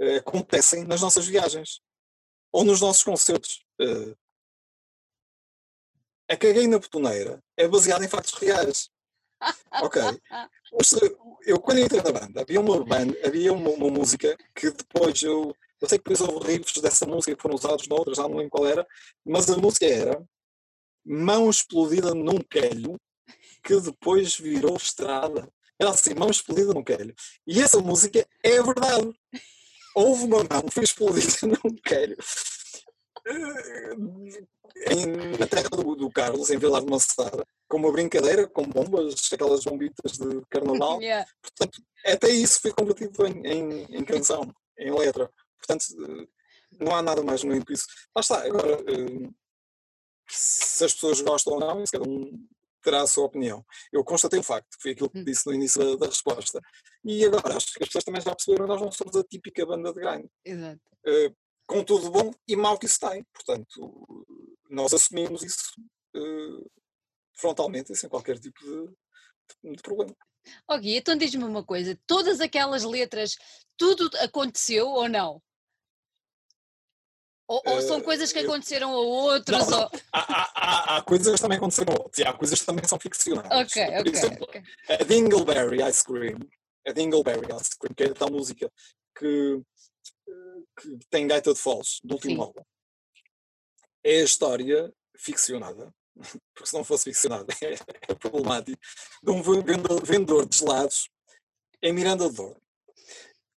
uh, 0.00 0.16
acontecem 0.18 0.84
nas 0.84 1.00
nossas 1.00 1.26
viagens 1.26 1.80
ou 2.52 2.64
nos 2.64 2.80
nossos 2.80 3.02
concertos. 3.02 3.64
Uh, 3.80 4.16
a 6.28 6.36
Caguei 6.36 6.66
na 6.66 6.78
Botoneira 6.78 7.42
é 7.56 7.66
baseada 7.66 8.04
em 8.04 8.08
factos 8.08 8.34
reais. 8.34 8.90
ok. 9.82 10.02
Eu, 11.46 11.58
quando 11.60 11.80
entrei 11.80 12.02
na 12.02 12.12
banda, 12.12 12.42
havia 12.42 12.60
uma 12.60 12.84
banda, 12.84 13.16
havia 13.24 13.52
uma, 13.52 13.70
uma, 13.70 13.88
música 13.88 14.36
que 14.54 14.70
depois 14.70 15.22
eu. 15.22 15.54
Eu 15.80 15.88
sei 15.88 15.96
que 15.96 16.04
depois 16.04 16.20
houve 16.20 16.52
riffs 16.52 16.82
dessa 16.82 17.06
música 17.06 17.34
que 17.36 17.40
foram 17.40 17.54
usados 17.54 17.86
noutras, 17.86 18.16
já 18.16 18.24
não 18.24 18.36
lembro 18.36 18.50
qual 18.50 18.66
era, 18.66 18.86
mas 19.24 19.48
a 19.48 19.56
música 19.56 19.86
era 19.86 20.20
Mão 21.04 21.48
Explodida 21.48 22.12
num 22.12 22.38
Quelho, 22.42 23.00
que 23.62 23.80
depois 23.80 24.36
virou 24.36 24.76
estrada. 24.76 25.48
Era 25.78 25.90
assim, 25.90 26.14
Mão 26.14 26.28
Explodida 26.28 26.74
num 26.74 26.82
Quelho. 26.82 27.14
E 27.46 27.62
essa 27.62 27.80
música 27.80 28.26
é 28.42 28.60
verdade 28.60 29.14
houve 29.94 30.24
uma 30.24 30.44
mão 30.44 30.64
foi 30.70 30.84
explodida 30.84 31.36
num 31.46 31.74
queiro 31.84 32.16
em, 34.90 35.38
na 35.38 35.46
terra 35.46 35.68
do, 35.70 35.94
do, 35.94 36.10
Carlos, 36.10 36.50
em 36.50 36.58
Vila 36.58 36.80
de 36.80 36.90
Macetada, 36.90 37.44
com 37.68 37.76
uma 37.78 37.92
brincadeira, 37.92 38.46
com 38.46 38.62
bombas, 38.62 39.30
aquelas 39.32 39.64
bombitas 39.64 40.12
de 40.12 40.42
carnaval. 40.48 40.98
Yeah. 41.08 41.28
Portanto, 41.40 41.82
até 42.04 42.28
isso 42.30 42.60
foi 42.60 42.72
convertido 42.72 43.26
em, 43.26 43.46
em, 43.46 43.96
em, 43.96 44.04
canção, 44.04 44.52
em 44.78 44.92
letra. 44.92 45.30
Portanto, 45.58 45.84
não 46.78 46.94
há 46.94 47.02
nada 47.02 47.22
mais 47.22 47.42
no 47.42 47.64
que 47.64 47.72
isso. 47.72 47.86
Lá 48.14 48.20
está, 48.20 48.44
agora, 48.44 48.72
eh, 48.86 49.30
se 50.28 50.84
as 50.84 50.92
pessoas 50.92 51.20
gostam 51.20 51.54
ou 51.54 51.60
não, 51.60 51.84
cada 51.90 52.04
um 52.04 52.46
terá 52.82 53.02
a 53.02 53.06
sua 53.06 53.24
opinião. 53.24 53.64
Eu 53.92 54.04
constatei 54.04 54.38
o 54.38 54.42
facto, 54.42 54.76
que 54.76 54.82
foi 54.82 54.90
aquilo 54.92 55.10
que 55.10 55.18
hum. 55.20 55.24
disse 55.24 55.46
no 55.46 55.54
início 55.54 55.82
da, 55.84 56.06
da, 56.06 56.06
resposta. 56.06 56.60
E 57.04 57.24
agora, 57.24 57.56
acho 57.56 57.72
que 57.74 57.82
as 57.82 57.88
pessoas 57.88 58.04
também 58.04 58.20
já 58.20 58.34
perceberam 58.34 58.66
nós 58.66 58.80
não 58.80 58.92
somos 58.92 59.16
a 59.16 59.24
típica 59.24 59.64
banda 59.64 59.92
de 59.92 60.00
grind. 60.00 60.26
Exato. 60.44 60.80
Uh, 61.06 61.34
com 61.66 61.84
tudo 61.84 62.10
bom 62.10 62.32
e 62.46 62.56
mau 62.56 62.78
que 62.78 62.86
isso 62.86 62.98
tem. 62.98 63.24
Portanto, 63.32 64.26
nós 64.68 64.92
assumimos 64.92 65.42
isso 65.42 65.72
uh, 66.16 66.70
frontalmente 67.34 67.92
e 67.92 67.96
sem 67.96 68.08
qualquer 68.08 68.38
tipo 68.38 68.58
de, 68.64 69.76
de 69.76 69.82
problema. 69.82 70.14
Ok, 70.68 70.96
então 70.96 71.16
diz-me 71.16 71.44
uma 71.44 71.64
coisa: 71.64 71.98
todas 72.06 72.40
aquelas 72.40 72.84
letras, 72.84 73.36
tudo 73.76 74.10
aconteceu 74.18 74.88
ou 74.88 75.08
não? 75.08 75.42
Ou, 77.46 77.62
ou 77.64 77.80
são 77.80 77.98
coisas 78.02 78.30
que 78.30 78.40
aconteceram 78.40 78.90
a 78.90 78.98
outros? 78.98 79.66
Não. 79.68 79.80
Ou... 79.80 79.90
Há, 80.12 80.50
há, 80.54 80.96
há, 80.96 81.02
coisas 81.02 81.34
que 81.34 81.40
também 81.40 81.56
aconteceram 81.56 81.94
a 81.94 82.02
outros 82.02 82.18
e 82.18 82.22
há 82.22 82.32
coisas 82.34 82.60
que 82.60 82.66
também 82.66 82.86
são 82.86 83.00
ficcionais. 83.00 83.48
Ok, 83.50 83.86
Por 83.86 84.00
ok. 84.00 84.12
Exemplo, 84.12 84.44
okay. 84.44 84.62
a 84.88 85.04
Dingleberry 85.04 85.82
Ice 85.88 86.04
Cream, 86.04 86.40
a 86.88 86.92
Dingleberry 86.92 87.46
Ice 87.60 87.78
Cream, 87.78 87.94
que 87.94 88.04
é 88.04 88.06
a 88.08 88.14
tal 88.14 88.30
música 88.30 88.72
que, 89.16 89.62
que 90.80 90.98
tem 91.10 91.26
gaita 91.26 91.52
de 91.52 91.60
foles, 91.60 92.00
do 92.02 92.14
último 92.14 92.42
álbum, 92.42 92.62
é 94.02 94.20
a 94.20 94.24
história 94.24 94.92
ficcionada, 95.16 95.92
porque 96.54 96.70
se 96.70 96.74
não 96.74 96.84
fosse 96.84 97.04
ficcionada 97.04 97.46
é, 97.62 97.74
é 98.12 98.14
problemático, 98.14 98.80
de 99.22 99.30
um 99.30 99.42
vendedor, 99.42 100.04
vendedor 100.04 100.46
de 100.46 100.56
gelados 100.56 101.10
em 101.82 101.92
Miranda 101.92 102.28
de 102.28 102.36
Douro, 102.36 102.60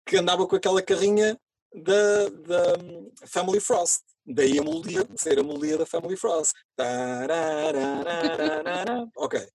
que 0.06 0.18
andava 0.18 0.46
com 0.48 0.56
aquela 0.56 0.82
carrinha 0.82 1.40
da, 1.74 2.30
da 2.30 3.28
Family 3.28 3.60
Frost. 3.60 4.02
Daí 4.26 4.60
a 4.60 4.64
melodia 4.64 5.08
ser 5.16 5.40
a 5.40 5.44
melodia 5.44 5.78
da 5.78 5.86
Family 5.86 6.16
Frost. 6.16 6.54
ok. 9.16 9.48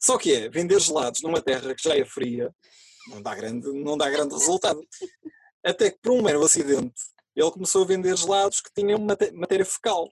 Só 0.00 0.16
que 0.16 0.32
é, 0.32 0.48
vender 0.48 0.80
gelados 0.80 1.20
numa 1.20 1.42
terra 1.42 1.74
que 1.74 1.82
já 1.82 1.94
é 1.94 2.04
fria 2.04 2.54
não 3.10 3.22
dá 3.22 3.34
grande, 3.34 3.68
não 3.72 3.96
dá 3.96 4.08
grande 4.08 4.34
resultado. 4.34 4.82
Até 5.64 5.90
que 5.90 5.98
por 6.00 6.12
um 6.12 6.22
mero 6.22 6.42
acidente 6.42 6.94
ele 7.36 7.50
começou 7.50 7.82
a 7.82 7.86
vender 7.86 8.16
gelados 8.16 8.60
que 8.60 8.72
tinham 8.72 8.98
matéria 8.98 9.64
fecal. 9.64 10.10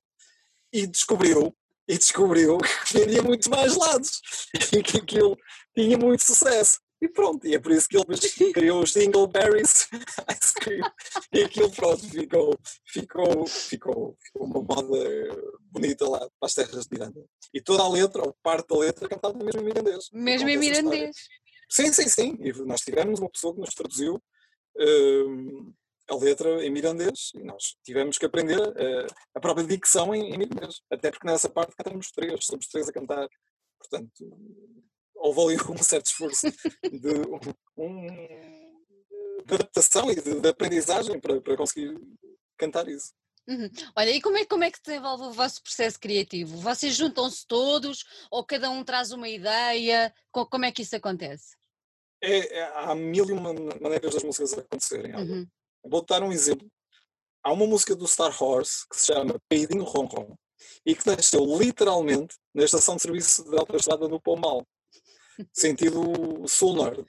E 0.73 0.87
descobriu, 0.87 1.57
e 1.87 1.97
descobriu 1.97 2.59
que 2.59 2.99
vendia 2.99 3.23
muito 3.23 3.49
mais 3.51 3.73
gelados. 3.73 4.21
E 4.77 4.83
que 4.83 4.99
aquilo 4.99 5.37
tinha 5.75 5.97
muito 5.97 6.23
sucesso. 6.25 6.79
E 7.01 7.09
pronto, 7.09 7.47
e 7.47 7.55
é 7.55 7.61
por 7.61 7.71
isso 7.71 7.89
que 7.89 7.97
ele 7.97 8.53
criou 8.53 8.83
os 8.83 8.93
Dingleberries 8.93 9.89
Ice 10.33 10.55
Cream. 10.55 10.93
E 11.33 11.45
aquilo 11.45 11.71
pronto, 11.71 12.03
ficou, 12.09 12.59
ficou, 12.85 13.47
ficou, 13.47 14.17
ficou 14.21 14.47
uma 14.47 14.61
moda 14.61 14.99
bonita 15.71 16.09
lá 16.09 16.19
para 16.19 16.29
as 16.43 16.55
terras 16.55 16.87
de 16.87 16.99
Miranda. 16.99 17.25
E 17.55 17.61
toda 17.61 17.85
a 17.85 17.89
letra, 17.89 18.23
ou 18.23 18.37
parte 18.43 18.69
da 18.69 18.79
letra, 18.79 19.09
cantada 19.09 19.43
mesmo 19.43 19.61
em 19.61 19.65
mirandês. 19.65 20.09
Mesmo 20.13 20.49
em 20.49 20.57
mirandês? 20.57 21.17
Sim, 21.69 21.93
sim, 21.93 22.09
sim. 22.09 22.39
E 22.41 22.53
nós 22.65 22.81
tivemos 22.81 23.21
uma 23.21 23.31
pessoa 23.31 23.55
que 23.55 23.61
nos 23.61 23.75
traduziu 23.75 24.15
uh, 24.15 25.75
a 26.09 26.17
letra 26.17 26.65
em 26.65 26.71
mirandês 26.71 27.33
e 27.35 27.43
nós 27.43 27.77
tivemos 27.85 28.17
que 28.17 28.25
aprender 28.25 28.59
uh, 28.59 29.07
a 29.35 29.41
própria 29.41 29.67
dicção 29.67 30.15
em, 30.15 30.33
em 30.33 30.39
mirandês. 30.39 30.81
Até 30.91 31.11
porque 31.11 31.27
nessa 31.27 31.49
parte 31.49 31.77
cantamos 31.77 32.11
três, 32.11 32.47
somos 32.47 32.67
três 32.69 32.89
a 32.89 32.93
cantar. 32.93 33.29
Portanto, 33.79 34.11
houve 35.15 35.41
ali 35.41 35.57
um 35.71 35.83
certo 35.83 36.07
esforço 36.07 36.51
de, 36.51 37.13
um, 37.77 38.07
de 39.45 39.55
adaptação 39.55 40.11
e 40.11 40.15
de, 40.15 40.41
de 40.41 40.49
aprendizagem 40.49 41.21
para, 41.21 41.41
para, 41.41 41.57
conseguir 41.57 41.95
cantar 42.57 42.89
isso. 42.89 43.13
Uhum. 43.47 43.71
Olha, 43.97 44.11
e 44.11 44.21
como 44.21 44.37
é, 44.37 44.45
como 44.45 44.65
é 44.65 44.71
que 44.71 44.77
se 44.77 44.85
desenvolve 44.85 45.25
o 45.25 45.33
vosso 45.33 45.63
processo 45.63 45.99
criativo? 45.99 46.59
Vocês 46.59 46.95
juntam-se 46.95 47.47
todos 47.47 48.05
ou 48.31 48.45
cada 48.45 48.71
um 48.71 48.85
traz 48.85 49.11
uma 49.11 49.29
ideia? 49.29 50.13
Como 50.31 50.65
é 50.67 50.73
que 50.73 50.83
isso 50.83 50.97
acontece? 50.97 51.58
É, 52.23 52.59
é, 52.59 52.63
há 52.75 52.95
mil 52.95 53.29
e 53.29 53.33
uma 53.33 53.53
maneiras 53.81 54.15
das 54.15 54.23
músicas 54.23 54.55
acontecerem. 54.55 55.15
Uhum. 55.15 55.47
Vou 55.85 56.05
dar 56.05 56.23
um 56.23 56.33
exemplo. 56.33 56.67
Há 57.43 57.53
uma 57.53 57.67
música 57.67 57.95
do 57.95 58.07
Star 58.07 58.43
Horse 58.43 58.87
que 58.91 58.99
se 58.99 59.07
chama 59.07 59.41
Peidinho 59.49 59.85
Ron 59.85 60.07
Ron 60.07 60.37
e 60.85 60.95
que 60.95 61.07
nasceu 61.07 61.45
literalmente 61.57 62.37
na 62.53 62.65
estação 62.65 62.97
de 62.97 63.03
serviço 63.03 63.45
de 63.45 63.57
autoestrada 63.57 64.09
no 64.09 64.21
Pombal 64.21 64.67
sentido 65.53 66.47
sul-norte. 66.47 67.07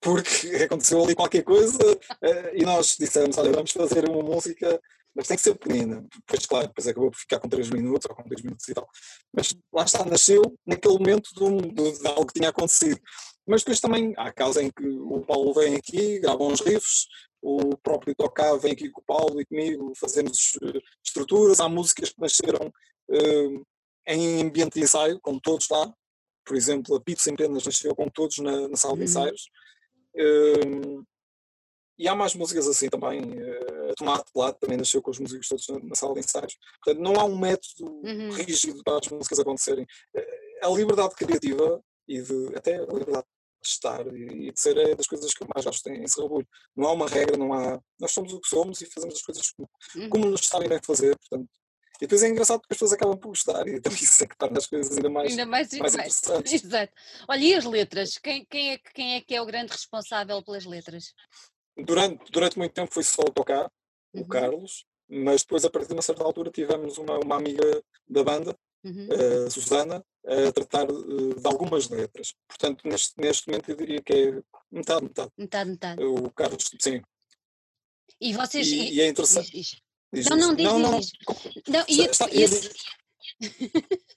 porque 0.00 0.48
aconteceu 0.64 1.02
ali 1.02 1.14
qualquer 1.14 1.42
coisa 1.42 1.78
uh, 1.78 2.54
e 2.54 2.64
nós 2.64 2.96
dissemos, 2.98 3.38
olha, 3.38 3.52
vamos 3.52 3.70
fazer 3.70 4.08
uma 4.08 4.22
música, 4.22 4.80
mas 5.14 5.28
tem 5.28 5.36
que 5.36 5.42
ser 5.42 5.54
pequenina. 5.54 6.04
Depois, 6.14 6.46
claro, 6.46 6.66
depois 6.68 6.86
acabou 6.88 7.10
por 7.10 7.18
ficar 7.18 7.38
com 7.38 7.48
3 7.48 7.70
minutos 7.70 8.08
ou 8.08 8.16
com 8.16 8.22
2 8.28 8.42
minutos 8.42 8.68
e 8.68 8.74
tal. 8.74 8.88
Mas 9.32 9.54
lá 9.72 9.84
está, 9.84 10.04
nasceu 10.04 10.42
naquele 10.66 10.98
momento 10.98 11.30
de, 11.34 11.98
de 11.98 12.06
algo 12.08 12.26
que 12.26 12.34
tinha 12.34 12.48
acontecido. 12.48 13.00
Mas 13.46 13.62
depois 13.62 13.80
também 13.80 14.14
há 14.16 14.32
casos 14.32 14.56
em 14.58 14.70
que 14.70 14.86
o 14.86 15.20
Paulo 15.20 15.52
vem 15.52 15.74
aqui, 15.74 16.20
grava 16.20 16.44
uns 16.44 16.60
riffs, 16.60 17.08
o 17.42 17.76
próprio 17.76 18.14
Tocá 18.14 18.56
vem 18.56 18.72
aqui 18.72 18.88
com 18.88 19.00
o 19.00 19.04
Paulo 19.04 19.40
e 19.40 19.44
comigo, 19.44 19.92
fazemos 19.96 20.56
eh, 20.62 20.80
estruturas, 21.04 21.58
há 21.58 21.68
músicas 21.68 22.10
que 22.10 22.20
nasceram 22.20 22.68
uh, 22.68 23.66
em 24.06 24.42
ambiente 24.42 24.74
de 24.74 24.82
ensaio, 24.82 25.20
com 25.20 25.38
todos 25.40 25.68
lá, 25.68 25.92
por 26.44 26.56
exemplo, 26.56 26.94
a 26.94 27.00
Pizza 27.00 27.30
em 27.30 27.36
Penas 27.36 27.64
nasceu 27.64 27.94
com 27.96 28.08
todos 28.08 28.38
na, 28.38 28.68
na 28.68 28.76
sala 28.76 28.94
de 28.94 29.00
uhum. 29.00 29.04
ensaios, 29.04 29.50
uh, 30.14 31.04
e 31.98 32.06
há 32.06 32.14
mais 32.14 32.34
músicas 32.34 32.68
assim 32.68 32.88
também, 32.88 33.20
a 33.90 33.94
Tomate 33.96 34.30
Lado 34.34 34.56
também 34.60 34.78
nasceu 34.78 35.02
com 35.02 35.10
os 35.10 35.18
músicos 35.18 35.48
todos 35.48 35.68
na, 35.68 35.80
na, 35.80 35.94
sala 35.96 36.14
de 36.14 36.20
ensaios, 36.20 36.56
portanto 36.82 37.02
não 37.02 37.14
há 37.16 37.24
um 37.24 37.36
método 37.36 37.90
uhum. 38.04 38.30
rígido 38.30 38.82
para 38.84 38.98
as 38.98 39.08
músicas 39.08 39.40
acontecerem, 39.40 39.86
a 40.62 40.68
liberdade 40.68 41.14
criativa 41.16 41.82
e 42.08 42.20
de, 42.20 42.56
até 42.56 42.76
a 42.76 42.82
liberdade 42.82 43.26
de 43.62 43.68
estar 43.68 44.06
e, 44.08 44.52
de 44.52 44.60
ser 44.60 44.76
é 44.76 44.94
das 44.94 45.06
coisas 45.06 45.32
que 45.32 45.42
eu 45.42 45.48
mais 45.54 45.64
gosto 45.64 45.86
em, 45.88 46.02
em 46.02 46.08
Serrabulho. 46.08 46.46
Não 46.76 46.88
há 46.88 46.92
uma 46.92 47.08
regra, 47.08 47.36
não 47.36 47.52
há. 47.52 47.80
Nós 47.98 48.12
somos 48.12 48.32
o 48.32 48.40
que 48.40 48.48
somos 48.48 48.80
e 48.80 48.86
fazemos 48.86 49.14
as 49.14 49.22
coisas 49.22 49.50
como, 49.52 49.70
uhum. 49.96 50.10
como 50.10 50.26
nos 50.26 50.46
sabem 50.46 50.68
bem 50.68 50.80
fazer, 50.84 51.16
portanto. 51.18 51.48
E 51.96 52.06
depois 52.06 52.22
é 52.24 52.28
engraçado 52.28 52.60
que 52.60 52.66
as 52.70 52.76
pessoas 52.76 52.92
acabam 52.92 53.16
por 53.16 53.28
gostar 53.28 53.68
e 53.68 53.76
então 53.76 53.92
isso 53.94 54.24
é 54.24 54.26
que 54.26 54.36
torna 54.36 54.58
as 54.58 54.66
coisas 54.66 54.96
ainda 54.96 55.08
mais, 55.08 55.30
ainda 55.30 55.46
mais, 55.46 55.68
mais, 55.70 55.80
mais 55.80 55.94
interessantes. 55.94 56.52
Exato. 56.64 56.92
Olha, 57.28 57.40
e 57.40 57.54
as 57.54 57.64
letras? 57.64 58.18
Quem, 58.18 58.44
quem, 58.46 58.72
é, 58.72 58.78
quem 58.78 59.14
é 59.14 59.20
que 59.20 59.34
é 59.34 59.40
o 59.40 59.46
grande 59.46 59.72
responsável 59.72 60.42
pelas 60.42 60.64
letras? 60.64 61.14
Durante, 61.76 62.30
durante 62.30 62.58
muito 62.58 62.72
tempo 62.72 62.92
foi 62.92 63.04
só 63.04 63.22
o 63.22 63.32
tocar, 63.32 63.70
uhum. 64.12 64.22
o 64.22 64.28
Carlos, 64.28 64.84
mas 65.08 65.42
depois 65.42 65.64
a 65.64 65.70
partir 65.70 65.88
de 65.88 65.94
uma 65.94 66.02
certa 66.02 66.24
altura 66.24 66.50
tivemos 66.50 66.98
uma, 66.98 67.18
uma 67.18 67.36
amiga 67.36 67.82
da 68.08 68.24
banda 68.24 68.58
uhum. 68.84 69.46
a 69.46 69.50
Susana, 69.50 70.04
a 70.26 70.52
tratar 70.52 70.86
de, 70.86 71.34
de 71.34 71.46
algumas 71.46 71.88
letras. 71.88 72.34
Portanto, 72.48 72.86
neste, 72.86 73.12
neste 73.18 73.48
momento 73.48 73.70
eu 73.70 73.76
diria 73.76 74.02
que 74.02 74.12
é 74.12 74.42
metade, 74.70 75.02
metade. 75.04 75.30
Metade, 75.36 75.70
metade. 75.70 76.04
O 76.04 76.30
Carlos, 76.30 76.64
sim. 76.80 77.02
E 78.20 78.32
vocês. 78.32 78.68
E, 78.68 78.94
e 78.94 79.00
é 79.00 79.08
interessante. 79.08 79.50
Diz, 79.50 79.76
diz. 80.12 80.26
não, 80.26 80.36
não, 80.36 80.54
diz, 80.54 80.66
não, 80.66 80.78
não, 80.78 81.00
diz. 81.00 81.12
não, 81.68 81.84
está, 81.88 82.28
ia, 82.30 82.46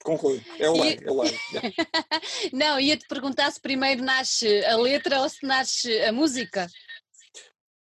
Conclui, 0.03 0.43
é 0.59 0.69
o 0.69 0.73
lei, 0.73 0.99
é 1.01 1.11
o. 1.11 1.23
Não, 2.53 2.79
ia-te 2.79 3.07
perguntar 3.07 3.51
se 3.51 3.59
primeiro 3.59 4.03
nasce 4.03 4.63
a 4.65 4.77
letra 4.77 5.21
ou 5.21 5.29
se 5.29 5.45
nasce 5.45 6.01
a 6.01 6.11
música. 6.11 6.67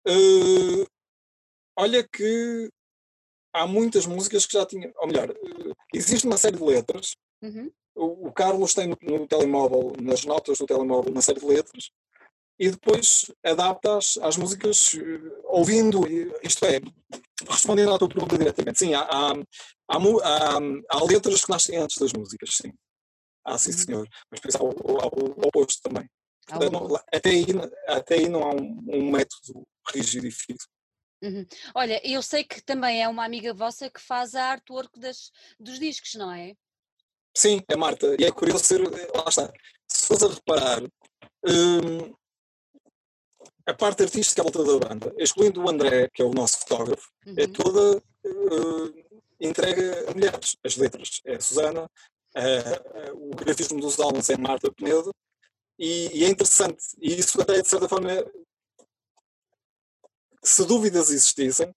Uh, 0.08 0.86
olha 1.78 2.08
que 2.08 2.70
há 3.54 3.68
muitas 3.68 4.06
músicas 4.06 4.46
que 4.46 4.54
já 4.54 4.66
tinham, 4.66 4.92
ou 4.98 5.08
melhor, 5.08 5.30
eh, 5.30 5.74
existe 5.94 6.26
uma 6.26 6.38
série 6.38 6.58
de 6.58 6.64
letras. 6.64 7.16
Uhum. 7.42 7.72
O, 7.96 8.28
o, 8.28 8.32
Carlos 8.34 8.74
tem 8.74 8.88
no, 8.88 8.98
no, 9.02 9.28
telemóvel, 9.28 9.94
nas 10.02 10.26
notas 10.26 10.58
do 10.58 10.66
telemóvel, 10.66 11.12
uma 11.12 11.22
série 11.22 11.40
de 11.40 11.46
letras 11.46 11.92
e 12.60 12.70
depois 12.70 13.32
adapta 13.44 13.98
às, 13.98 14.38
músicas 14.38 14.96
eh, 14.96 15.42
ouvindo, 15.46 16.02
isto 16.44 16.66
é, 16.66 16.80
respondendo 17.50 17.94
à 17.94 18.00
tua 18.00 18.10
pergunta 18.10 18.38
diretamente. 18.38 18.80
Sim, 18.80 18.94
há, 18.94 19.02
há, 19.02 19.34
há, 19.90 19.98
há, 20.90 21.04
letras 21.04 21.44
que 21.44 21.52
nascem 21.52 21.78
antes 21.78 21.98
das 21.98 22.14
músicas, 22.14 22.56
sim. 22.56 22.74
Ah, 23.46 23.58
sim, 23.58 23.72
uhum. 23.72 23.78
senhor. 23.78 24.08
Mas 24.32 24.40
depois 24.40 24.56
há 24.56 24.64
o, 24.64 25.02
há 25.02 25.08
o 25.08 25.48
oposto 25.48 25.82
também. 25.82 26.10
Portanto, 26.48 27.00
até, 27.14 27.30
aí, 27.30 27.46
até 27.88 28.16
aí 28.16 28.30
não 28.30 28.44
há 28.44 28.54
um, 28.54 28.84
um 28.88 29.12
método 29.12 29.66
rígido 29.94 30.28
e 30.28 30.32
fixo. 30.32 30.68
Uhum. 31.24 31.46
Olha, 31.74 32.02
eu 32.04 32.22
sei 32.22 32.44
que 32.44 32.62
também 32.62 33.02
é 33.02 33.08
uma 33.08 33.24
amiga 33.24 33.54
vossa 33.54 33.90
que 33.90 34.02
faz 34.02 34.36
a 34.36 34.44
artwork 34.44 35.00
das, 35.00 35.32
dos 35.58 35.80
discos, 35.80 36.16
não 36.16 36.30
é? 36.30 36.54
Sim, 37.34 37.62
é 37.70 37.78
Marta. 37.78 38.14
E 38.20 38.26
é 38.26 38.32
curioso 38.32 38.66
ser. 38.66 38.82
Lá 38.82 39.26
está. 39.28 39.52
Se 39.88 40.06
fores 40.06 40.24
a 40.24 40.28
reparar, 40.28 40.84
hum, 41.48 42.14
a 43.66 43.74
parte 43.74 44.04
artística 44.04 44.42
à 44.42 44.44
volta 44.44 44.64
da 44.64 44.90
banda, 44.90 45.16
excluindo 45.18 45.64
o 45.64 45.70
André, 45.70 46.10
que 46.14 46.22
é 46.22 46.26
o 46.26 46.34
nosso 46.34 46.60
fotógrafo, 46.60 47.10
é 47.26 47.30
uhum. 47.30 47.36
é 47.38 47.48
toda 47.48 47.98
uh, 47.98 49.24
entrega 49.40 50.10
a 50.10 50.14
mulheres. 50.14 50.58
As 50.62 50.76
letras 50.76 51.22
é 51.26 51.36
a 51.36 51.42
Susana, 51.42 51.84
uh, 51.84 53.14
uh, 53.14 53.32
o 53.32 53.36
grafismo 53.36 53.80
dos 53.80 53.98
álbuns 53.98 54.30
é 54.30 54.38
Marta 54.38 54.72
Penedo, 54.74 55.14
e, 55.80 56.20
e, 56.20 56.26
é 56.26 56.30
interessante. 56.30 56.84
E 57.02 57.18
isso 57.18 57.42
até 57.42 57.62
de 57.62 57.68
certa 57.68 57.88
forma 57.90 58.10
se 60.44 60.66
dúvidas 60.66 61.10
existissem, 61.10 61.74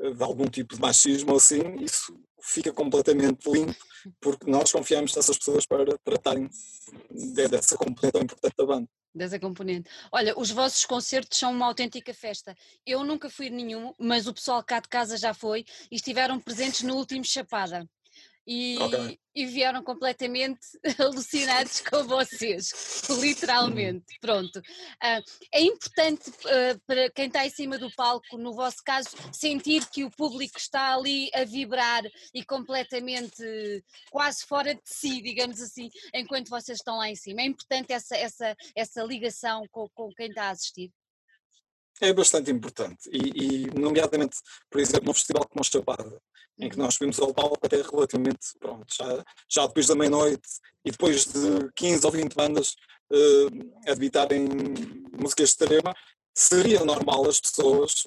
eh, 0.00 0.10
de 0.10 0.22
algum 0.22 0.46
tipo 0.46 0.74
de 0.74 0.80
machismo 0.80 1.30
ou 1.30 1.36
assim, 1.36 1.60
isso 1.80 2.14
fica 2.40 2.72
completamente 2.72 3.48
limpo, 3.50 3.74
porque 4.20 4.50
nós 4.50 4.72
confiamos 4.72 5.14
nessas 5.14 5.36
pessoas 5.36 5.66
para 5.66 5.84
tratarem 5.98 6.48
dessa 7.10 7.76
componente 7.76 8.12
tão 8.12 8.22
importante 8.22 8.54
da 8.56 8.66
banda. 8.66 8.88
Dessa 9.14 9.38
componente. 9.38 9.90
Olha, 10.12 10.38
os 10.38 10.50
vossos 10.50 10.84
concertos 10.84 11.38
são 11.38 11.50
uma 11.50 11.66
autêntica 11.66 12.14
festa. 12.14 12.54
Eu 12.86 13.02
nunca 13.04 13.28
fui 13.28 13.50
nenhum, 13.50 13.92
mas 13.98 14.26
o 14.26 14.34
pessoal 14.34 14.62
cá 14.62 14.80
de 14.80 14.88
casa 14.88 15.16
já 15.16 15.34
foi 15.34 15.64
e 15.90 15.96
estiveram 15.96 16.38
presentes 16.38 16.82
no 16.82 16.94
último 16.94 17.24
Chapada 17.24 17.88
e, 18.48 18.78
okay. 18.78 19.18
e 19.34 19.44
vieram 19.44 19.84
completamente 19.84 20.66
alucinados 20.98 21.80
com 21.84 22.02
vocês, 22.04 23.02
literalmente. 23.20 24.18
Pronto. 24.22 24.56
Uh, 24.58 25.22
é 25.52 25.60
importante 25.60 26.30
uh, 26.30 26.80
para 26.86 27.10
quem 27.10 27.26
está 27.26 27.44
em 27.44 27.50
cima 27.50 27.76
do 27.76 27.94
palco, 27.94 28.38
no 28.38 28.54
vosso 28.54 28.78
caso, 28.82 29.10
sentir 29.30 29.86
que 29.90 30.02
o 30.02 30.10
público 30.10 30.58
está 30.58 30.94
ali 30.94 31.28
a 31.34 31.44
vibrar 31.44 32.02
e 32.32 32.42
completamente 32.42 33.44
quase 34.10 34.46
fora 34.46 34.74
de 34.74 34.80
si, 34.82 35.20
digamos 35.20 35.60
assim, 35.60 35.90
enquanto 36.14 36.48
vocês 36.48 36.78
estão 36.78 36.96
lá 36.96 37.10
em 37.10 37.16
cima. 37.16 37.42
É 37.42 37.44
importante 37.44 37.92
essa, 37.92 38.16
essa, 38.16 38.56
essa 38.74 39.02
ligação 39.02 39.66
com, 39.70 39.86
com 39.90 40.08
quem 40.14 40.28
está 40.28 40.44
a 40.44 40.50
assistir. 40.50 40.90
É 42.00 42.12
bastante 42.12 42.50
importante, 42.50 43.08
e, 43.10 43.64
e 43.64 43.78
nomeadamente, 43.78 44.38
por 44.70 44.80
exemplo, 44.80 45.06
num 45.06 45.14
festival 45.14 45.48
como 45.48 45.60
a 45.60 45.64
Chapada, 45.64 46.22
em 46.58 46.68
que 46.68 46.78
nós 46.78 46.94
subimos 46.94 47.18
ao 47.18 47.34
palco 47.34 47.58
até 47.64 47.82
relativamente, 47.82 48.56
pronto, 48.60 48.86
já, 48.94 49.24
já 49.48 49.66
depois 49.66 49.86
da 49.86 49.94
meia-noite 49.94 50.48
e 50.84 50.90
depois 50.90 51.24
de 51.24 51.72
15 51.74 52.06
ou 52.06 52.12
20 52.12 52.34
bandas 52.34 52.76
uh, 53.12 53.90
a 53.90 53.94
debitarem 53.94 54.48
músicas 55.12 55.50
de 55.50 55.64
extrema, 55.64 55.94
seria 56.34 56.84
normal 56.84 57.28
as 57.28 57.40
pessoas, 57.40 58.04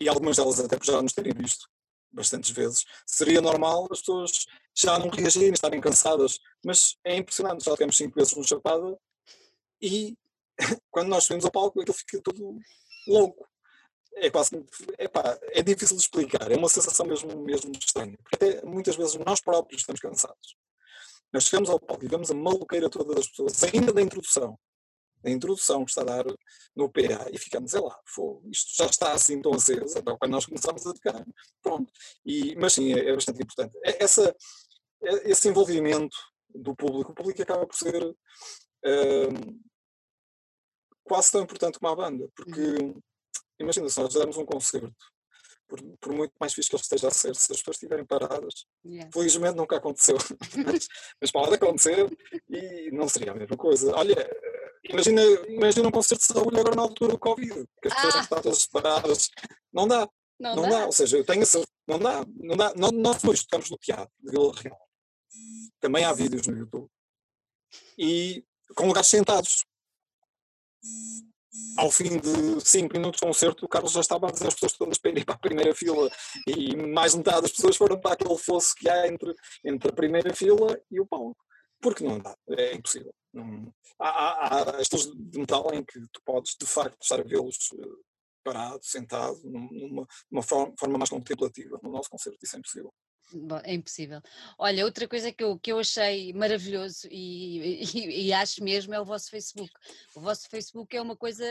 e 0.00 0.08
algumas 0.08 0.36
delas 0.36 0.58
até 0.58 0.76
já 0.82 1.00
nos 1.00 1.12
terem 1.12 1.32
visto 1.32 1.68
bastantes 2.10 2.50
vezes, 2.50 2.84
seria 3.06 3.40
normal 3.40 3.86
as 3.90 4.00
pessoas 4.00 4.46
já 4.74 4.98
não 4.98 5.08
reagirem, 5.10 5.52
estarem 5.52 5.80
cansadas, 5.80 6.38
mas 6.64 6.96
é 7.04 7.16
impressionante, 7.16 7.64
já 7.64 7.72
tivemos 7.72 7.96
5 7.96 8.14
vezes 8.14 8.34
no 8.34 8.46
Chapada 8.46 8.98
e 9.80 10.16
quando 10.90 11.08
nós 11.08 11.24
subimos 11.24 11.44
ao 11.44 11.52
palco 11.52 11.80
aquilo 11.80 11.96
fica 11.96 12.20
tudo 12.22 12.58
louco 13.08 13.48
é 14.20 14.30
quase 14.30 14.64
epá, 14.98 15.38
é 15.52 15.62
difícil 15.62 15.96
de 15.96 16.02
explicar, 16.02 16.50
é 16.50 16.56
uma 16.56 16.68
sensação 16.68 17.06
mesmo, 17.06 17.40
mesmo 17.44 17.72
estranha, 17.72 18.16
porque 18.18 18.34
até 18.34 18.66
muitas 18.66 18.96
vezes 18.96 19.14
nós 19.16 19.40
próprios 19.40 19.82
estamos 19.82 20.00
cansados. 20.00 20.56
Nós 21.32 21.44
chegamos 21.44 21.68
ao 21.68 21.78
palco 21.78 22.04
e 22.04 22.08
vemos 22.08 22.30
a 22.30 22.34
maluqueira 22.34 22.88
toda 22.88 23.14
das 23.14 23.28
pessoas, 23.28 23.62
ainda 23.64 23.92
da 23.92 24.00
introdução, 24.00 24.58
a 25.24 25.30
introdução 25.30 25.84
que 25.84 25.90
está 25.90 26.02
a 26.02 26.04
dar 26.04 26.24
no 26.74 26.90
PA, 26.90 27.28
e 27.32 27.38
ficamos, 27.38 27.74
é 27.74 27.80
lá, 27.80 27.98
isto 28.50 28.76
já 28.76 28.86
está 28.86 29.12
assim 29.12 29.40
tão 29.40 29.52
aceso, 29.52 29.98
então 29.98 30.16
quando 30.18 30.32
nós 30.32 30.46
começamos 30.46 30.86
a 30.86 30.94
tocar, 30.94 31.24
pronto. 31.62 31.92
E, 32.24 32.54
mas 32.56 32.72
sim, 32.72 32.92
é, 32.92 33.10
é 33.10 33.14
bastante 33.14 33.42
importante. 33.42 33.76
É, 33.84 34.02
essa, 34.02 34.34
é, 35.02 35.30
esse 35.30 35.48
envolvimento 35.48 36.16
do 36.48 36.74
público, 36.74 37.12
o 37.12 37.14
público 37.14 37.42
acaba 37.42 37.66
por 37.66 37.76
ser 37.76 38.02
uh, 38.02 39.60
quase 41.08 41.32
tão 41.32 41.42
importante 41.42 41.78
como 41.78 41.92
a 41.92 41.96
banda, 41.96 42.28
porque 42.34 42.60
uhum 42.60 43.02
imagina, 43.60 43.88
se 43.88 44.00
nós 44.00 44.14
dermos 44.14 44.36
um 44.36 44.44
concerto, 44.44 44.94
por, 45.66 45.82
por, 46.00 46.12
muito 46.12 46.32
mais 46.40 46.54
fixe 46.54 46.70
que 46.70 46.76
ele 46.76 46.82
esteja 46.82 47.08
a 47.08 47.10
ser, 47.10 47.34
se 47.34 47.52
as 47.52 47.58
pessoas 47.58 47.76
estiverem 47.76 48.04
paradas, 48.04 48.66
yeah. 48.84 49.10
felizmente 49.12 49.56
nunca 49.56 49.76
aconteceu, 49.76 50.16
mas, 50.64 50.88
mas, 51.20 51.30
pode 51.30 51.54
acontecer 51.54 52.08
e 52.48 52.90
não 52.92 53.08
seria 53.08 53.32
a 53.32 53.34
mesma 53.34 53.56
coisa. 53.56 53.94
Olha, 53.94 54.16
imagina, 54.84 55.22
imagina 55.48 55.88
um 55.88 55.92
concerto 55.92 56.26
de 56.26 56.32
saúde 56.32 56.58
agora 56.58 56.74
na 56.74 56.82
altura 56.82 57.12
do 57.12 57.18
Covid, 57.18 57.68
que 57.82 57.88
as 57.88 57.94
pessoas 57.94 58.14
ah. 58.14 58.20
estão 58.20 58.42
todas 58.42 58.66
paradas, 58.66 59.30
não 59.72 59.86
dá. 59.86 60.08
Não, 60.40 60.54
não 60.54 60.62
dá. 60.62 60.68
dá. 60.70 60.86
ou 60.86 60.92
seja, 60.92 61.18
eu 61.18 61.24
tenho 61.24 61.42
a 61.42 61.46
certeza, 61.46 61.72
não 61.86 61.98
dá, 61.98 62.24
não 62.36 62.56
dá. 62.56 62.72
Nós, 62.74 62.92
nós 62.92 63.22
dois 63.22 63.40
estamos 63.40 63.68
no 63.70 63.76
teatro 63.76 64.10
de 64.20 64.30
Vila 64.30 64.54
Real, 64.54 64.88
também 65.80 66.04
há 66.04 66.12
vídeos 66.12 66.46
no 66.46 66.56
YouTube, 66.56 66.88
e 67.98 68.42
com 68.74 68.86
lugares 68.86 69.08
sentados 69.08 69.66
ao 71.76 71.90
fim 71.90 72.18
de 72.18 72.60
5 72.60 72.92
minutos 72.92 73.20
de 73.20 73.26
concerto, 73.26 73.64
o 73.64 73.68
Carlos 73.68 73.92
já 73.92 74.00
estava 74.00 74.28
a 74.28 74.30
dizer 74.30 74.48
as 74.48 74.54
pessoas 74.54 74.72
todas 74.72 74.98
para 74.98 75.10
irem 75.10 75.24
para 75.24 75.34
a 75.34 75.38
primeira 75.38 75.74
fila 75.74 76.10
e 76.46 76.76
mais 76.76 77.14
metade 77.14 77.42
das 77.42 77.52
pessoas 77.52 77.76
foram 77.76 78.00
para 78.00 78.12
aquele 78.12 78.36
fosso 78.36 78.74
que 78.74 78.88
há 78.88 79.06
entre, 79.06 79.34
entre 79.64 79.90
a 79.90 79.94
primeira 79.94 80.34
fila 80.34 80.78
e 80.90 81.00
o 81.00 81.06
palco. 81.06 81.36
Porque 81.80 82.04
não 82.04 82.18
dá, 82.18 82.36
é 82.50 82.74
impossível. 82.74 83.14
Não, 83.32 83.72
há, 84.00 84.08
há, 84.08 84.76
há 84.76 84.82
estilos 84.82 85.12
de 85.14 85.38
metal 85.38 85.72
em 85.72 85.84
que 85.84 86.00
tu 86.12 86.20
podes, 86.24 86.56
de 86.60 86.66
facto, 86.66 87.00
estar 87.00 87.20
a 87.20 87.24
vê-los 87.24 87.70
uh, 87.72 88.04
parado, 88.42 88.80
sentado, 88.82 89.40
numa, 89.44 90.06
numa 90.30 90.42
forma, 90.42 90.74
forma, 90.78 90.98
mais 90.98 91.10
contemplativa. 91.10 91.78
No 91.82 91.90
nosso 91.90 92.10
concerto 92.10 92.38
isso 92.42 92.56
é 92.56 92.58
impossível. 92.58 92.94
É 93.62 93.74
impossível. 93.74 94.22
Olha, 94.58 94.86
outra 94.86 95.06
coisa 95.06 95.30
que 95.30 95.44
eu, 95.44 95.58
que 95.58 95.70
eu 95.70 95.78
achei 95.78 96.32
maravilhoso 96.32 97.06
e, 97.10 97.84
e, 97.94 98.26
e, 98.26 98.32
acho 98.32 98.64
mesmo 98.64 98.94
é 98.94 99.00
o 99.00 99.04
vosso 99.04 99.28
Facebook. 99.30 99.70
O 100.14 100.20
vosso 100.20 100.48
Facebook 100.48 100.96
é 100.96 101.02
uma 101.02 101.14
coisa 101.14 101.44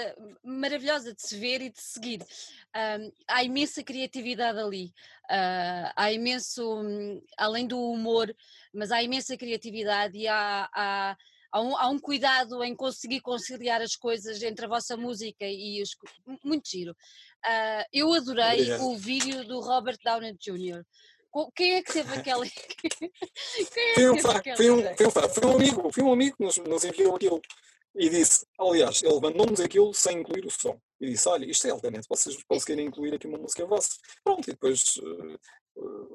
maravilhosa 0.43 1.13
de 1.13 1.21
se 1.21 1.38
ver 1.38 1.61
e 1.61 1.69
de 1.69 1.79
seguir. 1.79 2.21
Um, 2.75 3.11
há 3.27 3.43
imensa 3.43 3.83
criatividade 3.83 4.57
ali, 4.57 4.85
uh, 5.25 5.93
há 5.95 6.11
imenso, 6.11 6.81
um, 6.81 7.21
além 7.38 7.67
do 7.67 7.79
humor, 7.79 8.35
mas 8.73 8.91
há 8.91 9.03
imensa 9.03 9.38
criatividade 9.38 10.17
e 10.17 10.27
há, 10.27 10.67
há 10.73 11.17
há 11.57 11.61
um, 11.61 11.77
há 11.77 11.89
um, 11.89 11.99
cuidado 11.99 12.63
em 12.63 12.75
conseguir 12.75 13.21
conciliar 13.21 13.81
as 13.81 13.95
coisas 13.95 14.41
entre 14.43 14.65
a 14.65 14.69
vossa 14.69 14.95
música 14.95 15.45
e 15.45 15.81
os. 15.81 15.89
Muito 16.43 16.69
giro. 16.69 16.91
Uh, 16.91 17.83
eu 17.91 18.13
adorei 18.13 18.61
Obrigado. 18.61 18.83
o 18.83 18.97
vídeo 18.97 19.47
do 19.47 19.59
Robert 19.59 19.97
Downey 20.03 20.35
Jr. 20.39 20.83
Quem 21.55 21.75
é 21.75 21.83
que 21.83 21.93
teve 21.93 22.13
aquela. 22.13 22.45
Quem 23.73 23.91
é 23.91 23.95
foi, 23.95 24.09
um, 24.09 24.17
foi, 24.17 24.71
um, 24.71 24.95
foi, 24.95 25.07
um, 25.07 25.29
foi 25.29 25.45
um 25.45 25.55
amigo, 25.55 25.91
foi 25.91 26.03
um 26.03 26.13
amigo 26.13 26.37
que 26.37 26.43
nos, 26.43 26.57
nos 26.57 26.83
enviou 26.83 27.15
aquilo 27.15 27.41
e 27.95 28.09
disse, 28.09 28.45
aliás, 28.59 29.01
ele 29.01 29.19
mandou-nos 29.19 29.59
aquilo 29.59 29.91
sem 29.93 30.19
incluir 30.19 30.45
o 30.45 30.51
som. 30.51 30.79
E 31.01 31.09
disse, 31.09 31.27
olha, 31.27 31.45
isto 31.45 31.65
é 31.67 31.71
altamente, 31.71 32.07
vocês 32.07 32.37
conseguirem 32.47 32.85
incluir 32.85 33.15
aqui 33.15 33.25
uma 33.27 33.39
música 33.39 33.65
vossa. 33.65 33.97
Pronto, 34.23 34.47
e 34.47 34.51
depois 34.51 34.97
uh, 34.97 35.39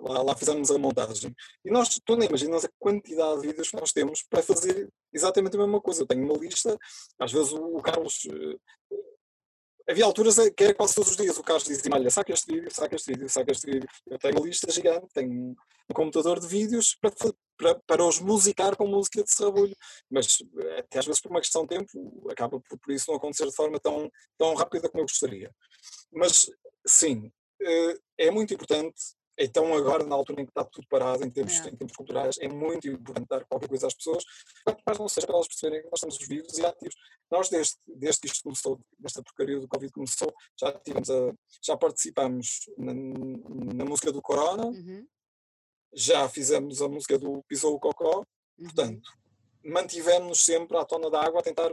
lá, 0.02 0.22
lá, 0.22 0.36
fizemos 0.36 0.70
a 0.70 0.78
montagem. 0.78 1.34
E 1.64 1.70
nós, 1.70 2.00
tu 2.04 2.16
nem 2.16 2.28
imaginas 2.28 2.64
a 2.64 2.70
quantidade 2.78 3.40
de 3.40 3.48
vídeos 3.48 3.70
que 3.70 3.76
nós 3.76 3.92
temos 3.92 4.22
para 4.22 4.42
fazer 4.42 4.88
exatamente 5.12 5.56
a 5.56 5.60
mesma 5.60 5.80
coisa. 5.80 6.02
Eu 6.02 6.06
tenho 6.06 6.24
uma 6.24 6.36
lista, 6.36 6.76
às 7.18 7.32
vezes 7.32 7.52
o, 7.52 7.76
o 7.76 7.82
Carlos 7.82 8.24
uh, 8.24 8.60
havia 9.88 10.04
alturas 10.04 10.36
que 10.56 10.64
era 10.64 10.74
quase 10.74 10.94
todos 10.94 11.10
os 11.10 11.16
dias 11.16 11.38
o 11.38 11.42
Carlos 11.42 11.64
dizia 11.64 11.90
olha, 11.92 12.10
saca 12.10 12.32
este 12.32 12.52
vídeo, 12.52 12.70
saca 12.70 12.96
este 12.96 13.12
vídeo, 13.12 13.28
saca 13.28 13.52
este 13.52 13.70
vídeo. 13.70 13.88
Eu 14.06 14.18
tenho 14.18 14.36
uma 14.36 14.46
lista 14.46 14.70
gigante, 14.70 15.06
tenho 15.12 15.32
um 15.32 15.94
computador 15.94 16.40
de 16.40 16.46
vídeos 16.46 16.96
para, 17.00 17.12
para, 17.56 17.74
para 17.86 18.04
os 18.04 18.20
musicar 18.20 18.76
com 18.76 18.86
música 18.86 19.22
de 19.22 19.32
sarrabulho. 19.32 19.76
Mas 20.10 20.42
até 20.78 20.98
às 20.98 21.06
vezes 21.06 21.20
por 21.20 21.30
uma 21.30 21.40
questão 21.40 21.62
de 21.62 21.68
tempo 21.68 22.26
acaba 22.30 22.60
por, 22.60 22.78
por 22.78 22.92
isso 22.92 23.10
não 23.10 23.16
acontecer 23.16 23.46
de 23.46 23.54
forma 23.54 23.78
tão, 23.78 24.10
tão 24.38 24.54
rápida 24.54 24.88
como 24.88 25.02
eu 25.02 25.06
gostaria. 25.06 25.50
Mas 26.12 26.50
sim, 26.86 27.30
eh, 27.60 27.98
é 28.18 28.30
muito 28.30 28.54
importante 28.54 29.14
então, 29.38 29.74
agora, 29.74 30.04
na 30.04 30.14
altura 30.14 30.42
em 30.42 30.44
que 30.44 30.50
está 30.50 30.64
tudo 30.64 30.86
parado, 30.88 31.24
em 31.24 31.30
termos, 31.30 31.54
é. 31.60 31.68
em 31.68 31.76
termos 31.76 31.96
culturais, 31.96 32.36
é 32.38 32.48
muito 32.48 32.86
importante 32.86 33.28
dar 33.28 33.44
qualquer 33.46 33.68
coisa 33.68 33.86
às 33.86 33.94
pessoas, 33.94 34.24
mas 34.86 34.98
não 34.98 35.08
seja 35.08 35.26
para 35.26 35.36
elas 35.36 35.48
perceberem 35.48 35.82
que 35.82 35.90
nós 35.90 35.98
estamos 35.98 36.28
vivos 36.28 36.58
e 36.58 36.66
ativos. 36.66 36.94
Nós, 37.30 37.48
desde, 37.48 37.76
desde 37.86 38.20
que 38.20 38.26
isto 38.26 38.42
começou, 38.42 38.80
nesta 39.00 39.22
porcaria 39.22 39.58
do 39.58 39.68
Covid 39.68 39.92
começou, 39.92 40.32
já, 40.58 40.72
tivemos 40.80 41.10
a, 41.10 41.32
já 41.62 41.76
participamos 41.76 42.60
na, 42.76 42.92
na 43.74 43.84
música 43.84 44.12
do 44.12 44.20
Corona, 44.20 44.66
uhum. 44.66 45.06
já 45.94 46.28
fizemos 46.28 46.82
a 46.82 46.88
música 46.88 47.18
do 47.18 47.42
Pisou 47.44 47.74
o 47.74 47.80
Cocó, 47.80 48.18
uhum. 48.18 48.64
portanto, 48.64 49.10
mantivemos-nos 49.64 50.40
sempre 50.40 50.76
à 50.76 50.84
tona 50.84 51.10
da 51.10 51.22
água 51.22 51.40
a 51.40 51.42
tentar 51.42 51.72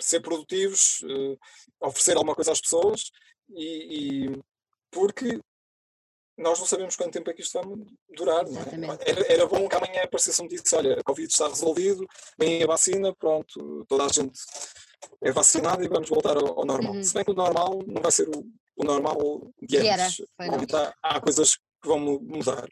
ser 0.00 0.20
produtivos, 0.20 1.02
uh, 1.02 1.38
oferecer 1.80 2.16
alguma 2.16 2.34
coisa 2.34 2.52
às 2.52 2.60
pessoas 2.60 3.10
e, 3.48 4.26
e 4.26 4.42
porque 4.90 5.40
nós 6.42 6.58
não 6.58 6.66
sabemos 6.66 6.96
quanto 6.96 7.12
tempo 7.12 7.30
é 7.30 7.34
que 7.34 7.42
isto 7.42 7.60
vai 7.60 7.64
durar. 8.16 8.44
É? 8.44 9.10
Era, 9.10 9.32
era, 9.32 9.46
bom 9.46 9.68
que 9.68 9.76
amanhã 9.76 10.02
aparecesse 10.02 10.40
um 10.40 10.44
notícia, 10.44 10.78
olha, 10.78 10.98
a 10.98 11.02
Covid 11.02 11.30
está 11.30 11.48
resolvido, 11.48 12.06
vem 12.38 12.62
a 12.62 12.66
vacina, 12.66 13.14
pronto, 13.14 13.84
toda 13.88 14.04
a 14.04 14.08
gente 14.08 14.38
é 15.22 15.32
vacinada 15.32 15.84
e 15.84 15.88
vamos 15.88 16.08
voltar 16.08 16.36
ao, 16.36 16.58
ao 16.58 16.66
normal. 16.66 16.94
Uhum. 16.94 17.02
Se 17.02 17.14
bem 17.14 17.24
que 17.24 17.30
o 17.30 17.34
normal 17.34 17.82
não 17.86 18.02
vai 18.02 18.12
ser 18.12 18.28
o, 18.28 18.44
o 18.76 18.84
normal 18.84 19.16
de 19.60 19.78
antes. 19.78 20.22
Há, 20.74 20.94
há 21.02 21.20
coisas 21.20 21.56
que 21.56 21.88
vão 21.88 21.98
mudar. 21.98 22.68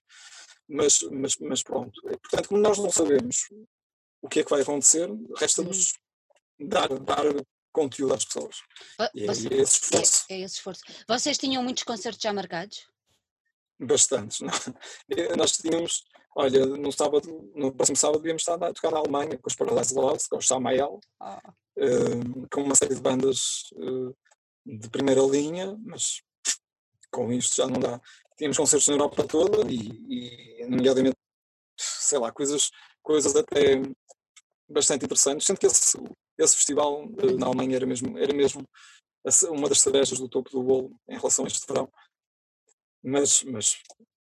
Mas, 0.69 1.01
mas, 1.11 1.37
mas 1.39 1.63
pronto. 1.63 2.01
Portanto, 2.03 2.49
como 2.49 2.61
nós 2.61 2.79
não 2.79 2.91
sabemos 2.91 3.49
o 4.23 4.29
que 4.29 4.41
é 4.41 4.45
que 4.45 4.51
vai 4.51 4.63
acontecer, 4.63 5.09
resta-nos 5.37 5.95
uhum. 6.61 6.69
dar, 6.69 6.89
dar 7.01 7.25
conteúdo 7.73 8.15
às 8.15 8.25
pessoas. 8.25 8.57
Você, 8.99 9.49
e 9.49 9.55
é, 9.55 9.63
esse 9.63 9.81
esforço. 9.83 10.25
É, 10.29 10.35
é 10.35 10.41
esse 10.41 10.55
esforço. 10.57 10.83
Vocês 11.09 11.39
tinham 11.39 11.63
muitos 11.63 11.83
concertos 11.83 12.23
já 12.23 12.33
marcados? 12.33 12.87
Bastantes. 13.81 14.41
Não? 14.41 14.53
Nós 15.37 15.53
tínhamos, 15.53 16.05
olha, 16.37 16.67
no 16.67 16.93
sábado, 16.93 17.51
no 17.55 17.73
próximo 17.73 17.97
sábado 17.97 18.19
devíamos 18.19 18.43
estar 18.43 18.63
a 18.63 18.73
tocar 18.73 18.91
na 18.91 18.99
Alemanha 18.99 19.39
com 19.39 19.49
os 19.49 19.55
Paradise 19.55 19.95
Lost, 19.95 20.29
com 20.29 20.37
o 20.37 20.43
Samael, 20.43 21.01
ah. 21.21 21.41
uh, 21.79 22.49
com 22.53 22.63
uma 22.63 22.75
série 22.75 22.95
de 22.95 23.01
bandas 23.01 23.71
uh, 23.75 24.15
de 24.67 24.89
primeira 24.91 25.23
linha, 25.23 25.77
mas 25.83 26.23
com 27.11 27.33
isto 27.33 27.57
já 27.57 27.67
não 27.67 27.81
dá. 27.81 28.01
Tínhamos 28.37 28.59
concertos 28.59 28.89
na 28.89 28.95
Europa 28.95 29.27
toda 29.27 29.71
e, 29.71 30.61
e 30.61 30.67
nomeadamente, 30.67 31.17
sei 31.79 32.19
lá, 32.19 32.31
coisas, 32.31 32.71
coisas 33.03 33.35
até 33.35 33.81
bastante 34.69 35.07
interessantes, 35.07 35.47
sendo 35.47 35.59
que 35.59 35.67
esse, 35.67 35.99
esse 36.39 36.57
festival 36.57 37.07
uh, 37.07 37.39
na 37.39 37.47
Alemanha 37.47 37.77
era 37.77 37.87
mesmo, 37.87 38.19
era 38.19 38.35
mesmo 38.35 38.63
uma 39.51 39.69
das 39.69 39.81
cerejas 39.81 40.19
do 40.19 40.29
topo 40.29 40.51
do 40.51 40.63
bolo 40.63 40.97
em 41.09 41.17
relação 41.17 41.45
a 41.45 41.49
este 41.49 41.67
verão 41.67 41.91
mas, 43.03 43.43
mas 43.45 43.77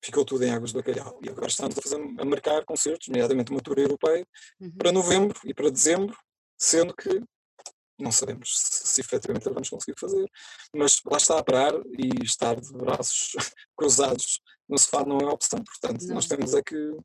ficou 0.04 0.26
tudo 0.26 0.44
em 0.44 0.52
águas 0.52 0.72
de 0.72 0.78
bacalhau. 0.78 1.20
E 1.24 1.30
agora 1.30 1.48
estamos 1.48 1.78
a, 1.78 1.82
fazer, 1.82 1.96
a 1.96 2.26
marcar 2.26 2.66
concertos, 2.66 3.08
nomeadamente 3.08 3.52
uma 3.52 3.62
tour 3.62 3.80
europeia, 3.80 4.26
uhum. 4.60 4.72
para 4.72 4.92
novembro 4.92 5.40
e 5.46 5.54
para 5.54 5.70
dezembro, 5.70 6.16
sendo 6.58 6.94
que 6.94 7.22
não 8.00 8.12
sabemos 8.12 8.58
se, 8.58 8.88
se 8.88 9.02
efetivamente 9.02 9.50
vamos 9.50 9.70
conseguir 9.70 9.98
fazer, 10.00 10.30
mas 10.76 11.00
lá 11.06 11.18
está 11.18 11.40
a 11.40 11.44
parar 11.44 11.74
e 11.98 12.24
estar 12.24 12.60
de 12.60 12.74
braços 12.74 13.32
cruzados 13.78 14.42
no 14.68 14.78
sofá 14.78 15.06
não 15.06 15.20
é 15.20 15.26
opção, 15.26 15.64
portanto 15.64 16.06
não. 16.06 16.16
nós 16.16 16.28
temos 16.28 16.54
é 16.54 16.62
que 16.62 16.98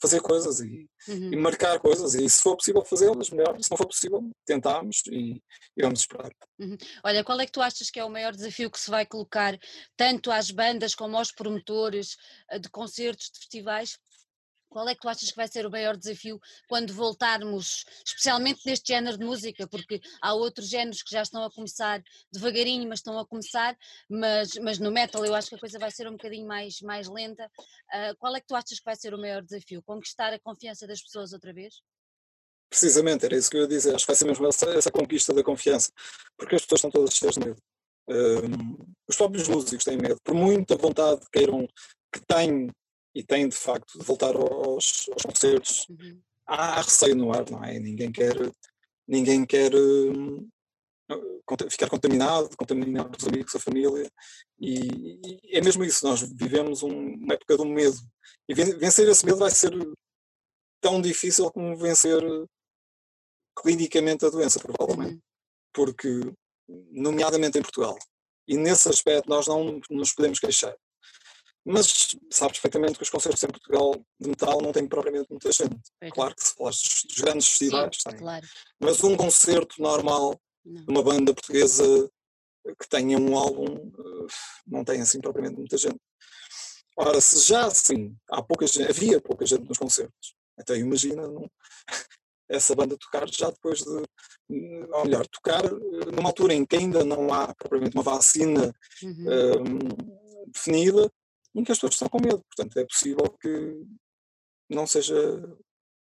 fazer 0.00 0.20
coisas 0.20 0.60
e, 0.60 0.88
uhum. 1.08 1.32
e, 1.32 1.36
marcar 1.36 1.78
coisas 1.80 2.14
e 2.14 2.28
se 2.28 2.42
for 2.42 2.56
possível 2.56 2.84
fazê-las, 2.84 3.30
melhor, 3.30 3.56
se 3.60 3.70
não 3.70 3.78
for 3.78 3.86
possível, 3.86 4.30
tentamos 4.44 5.02
e, 5.10 5.42
e 5.76 5.82
vamos 5.82 6.00
esperar. 6.00 6.30
Uhum. 6.58 6.76
Olha, 7.02 7.24
qual 7.24 7.40
é 7.40 7.46
que 7.46 7.52
tu 7.52 7.62
achas 7.62 7.90
que 7.90 7.98
é 7.98 8.04
o 8.04 8.10
maior 8.10 8.32
desafio 8.32 8.70
que 8.70 8.78
se 8.78 8.90
vai 8.90 9.06
colocar 9.06 9.58
tanto 9.96 10.30
às 10.30 10.50
bandas 10.50 10.94
como 10.94 11.16
aos 11.16 11.32
promotores 11.32 12.16
eh, 12.50 12.58
de 12.58 12.68
concertos, 12.68 13.30
de 13.30 13.38
festivais, 13.38 13.98
qual 14.76 14.90
é 14.90 14.94
que 14.94 15.00
tu 15.00 15.08
achas 15.08 15.30
que 15.30 15.36
vai 15.36 15.48
ser 15.48 15.64
o 15.64 15.70
maior 15.70 15.96
desafio 15.96 16.38
quando 16.68 16.92
voltarmos, 16.92 17.86
especialmente 18.04 18.60
neste 18.66 18.92
género 18.92 19.16
de 19.16 19.24
música? 19.24 19.66
Porque 19.66 20.02
há 20.20 20.34
outros 20.34 20.68
géneros 20.68 21.02
que 21.02 21.10
já 21.10 21.22
estão 21.22 21.42
a 21.42 21.50
começar 21.50 22.02
devagarinho, 22.30 22.86
mas 22.86 22.98
estão 22.98 23.18
a 23.18 23.26
começar, 23.26 23.74
mas, 24.06 24.54
mas 24.56 24.78
no 24.78 24.92
metal 24.92 25.24
eu 25.24 25.34
acho 25.34 25.48
que 25.48 25.54
a 25.54 25.58
coisa 25.58 25.78
vai 25.78 25.90
ser 25.90 26.06
um 26.06 26.12
bocadinho 26.12 26.46
mais, 26.46 26.82
mais 26.82 27.08
lenta. 27.08 27.46
Uh, 27.46 28.14
qual 28.18 28.36
é 28.36 28.40
que 28.40 28.46
tu 28.46 28.54
achas 28.54 28.78
que 28.78 28.84
vai 28.84 28.94
ser 28.94 29.14
o 29.14 29.18
maior 29.18 29.42
desafio? 29.42 29.82
Conquistar 29.82 30.34
a 30.34 30.38
confiança 30.38 30.86
das 30.86 31.00
pessoas 31.00 31.32
outra 31.32 31.54
vez? 31.54 31.76
Precisamente, 32.68 33.24
era 33.24 33.34
isso 33.34 33.50
que 33.50 33.56
eu 33.56 33.62
ia 33.62 33.68
dizer. 33.68 33.94
Acho 33.94 34.04
que 34.04 34.12
vai 34.12 34.16
ser 34.16 34.26
mesmo 34.26 34.46
essa, 34.46 34.68
essa 34.74 34.90
conquista 34.90 35.32
da 35.32 35.42
confiança, 35.42 35.90
porque 36.36 36.54
as 36.54 36.60
pessoas 36.60 36.80
estão 36.80 36.90
todas 36.90 37.14
cheias 37.14 37.36
de 37.36 37.40
medo. 37.40 37.62
Um, 38.10 38.76
os 39.08 39.16
próprios 39.16 39.48
músicos 39.48 39.84
têm 39.84 39.96
medo, 39.96 40.18
por 40.22 40.34
muita 40.34 40.76
vontade 40.76 41.22
que 41.22 41.30
queiram, 41.30 41.66
que 42.12 42.20
têm 42.26 42.68
e 43.16 43.22
tem 43.22 43.48
de 43.48 43.56
facto 43.56 43.98
de 43.98 44.04
voltar 44.04 44.36
aos, 44.36 45.08
aos 45.10 45.22
concertos. 45.22 45.86
Uhum. 45.88 46.20
Há 46.46 46.82
receio 46.82 47.16
no 47.16 47.32
ar, 47.32 47.50
não 47.50 47.64
é? 47.64 47.78
Ninguém 47.78 48.12
quer, 48.12 48.36
ninguém 49.08 49.46
quer 49.46 49.74
uh, 49.74 50.48
ficar 51.70 51.88
contaminado, 51.88 52.54
contaminar 52.54 53.10
os 53.10 53.26
amigos, 53.26 53.56
a 53.56 53.58
família, 53.58 54.12
e, 54.60 55.18
e, 55.24 55.56
é 55.56 55.62
mesmo 55.62 55.82
isso. 55.82 56.06
Nós 56.06 56.20
vivemos 56.20 56.82
um, 56.82 57.14
uma 57.14 57.32
época 57.32 57.56
do 57.56 57.64
medo, 57.64 57.96
e 58.46 58.54
vencer 58.54 59.08
esse 59.08 59.24
medo 59.24 59.38
vai 59.38 59.50
ser 59.50 59.72
tão 60.78 61.00
difícil 61.00 61.50
como 61.50 61.74
vencer 61.74 62.22
clinicamente 63.58 64.26
a 64.26 64.28
doença, 64.28 64.60
provavelmente, 64.60 65.14
uhum. 65.14 65.20
porque, 65.72 66.20
nomeadamente 66.90 67.58
em 67.58 67.62
Portugal, 67.62 67.96
e 68.46 68.58
nesse 68.58 68.90
aspecto 68.90 69.26
nós 69.26 69.46
não 69.46 69.80
nos 69.90 70.12
podemos 70.12 70.38
queixar. 70.38 70.76
Mas 71.68 72.16
sabes 72.30 72.60
perfeitamente 72.60 72.96
que 72.96 73.02
os 73.02 73.10
concertos 73.10 73.42
em 73.42 73.48
Portugal 73.48 73.92
de 74.20 74.28
metal 74.28 74.62
não 74.62 74.70
têm 74.70 74.86
propriamente 74.86 75.26
muita 75.28 75.50
gente. 75.50 75.80
É. 76.00 76.10
Claro 76.10 76.32
que 76.36 76.46
se 76.46 76.54
falares 76.54 77.04
dos 77.08 77.18
grandes 77.18 77.48
festivais, 77.48 77.96
Sim, 77.96 78.16
claro. 78.16 78.46
Mas 78.78 79.02
um 79.02 79.16
concerto 79.16 79.82
normal 79.82 80.40
de 80.64 80.84
uma 80.88 81.02
banda 81.02 81.34
portuguesa 81.34 82.08
que 82.80 82.88
tenha 82.88 83.18
um 83.18 83.36
álbum 83.36 83.92
eh, 83.98 84.26
não 84.64 84.84
tem 84.84 85.00
assim 85.00 85.20
propriamente 85.20 85.58
muita 85.58 85.76
gente. 85.76 85.98
Ora, 86.96 87.20
se 87.20 87.40
já 87.48 87.66
assim 87.66 88.16
há 88.30 88.40
pouca 88.40 88.66
gente, 88.66 88.88
havia 88.88 89.20
pouca 89.20 89.44
gente 89.44 89.68
nos 89.68 89.78
concertos, 89.78 90.34
então 90.58 90.74
imagina 90.76 91.26
não, 91.26 91.50
essa 92.48 92.74
banda 92.76 92.96
tocar 92.96 93.28
já 93.28 93.50
depois 93.50 93.80
de, 93.80 94.02
ou 94.92 95.04
melhor, 95.04 95.26
tocar 95.26 95.64
eh, 95.64 96.10
numa 96.14 96.28
altura 96.28 96.54
em 96.54 96.64
que 96.64 96.76
ainda 96.76 97.04
não 97.04 97.32
há 97.34 97.52
propriamente 97.54 97.96
uma 97.96 98.04
vacina 98.04 98.72
uhum. 99.02 99.58
um, 99.60 100.46
definida 100.52 101.10
em 101.56 101.64
que 101.64 101.72
as 101.72 101.78
pessoas 101.78 101.94
estão 101.94 102.08
com 102.08 102.20
medo. 102.20 102.44
Portanto, 102.44 102.78
é 102.78 102.84
possível 102.84 103.28
que 103.40 103.82
não 104.68 104.86
seja, 104.86 105.14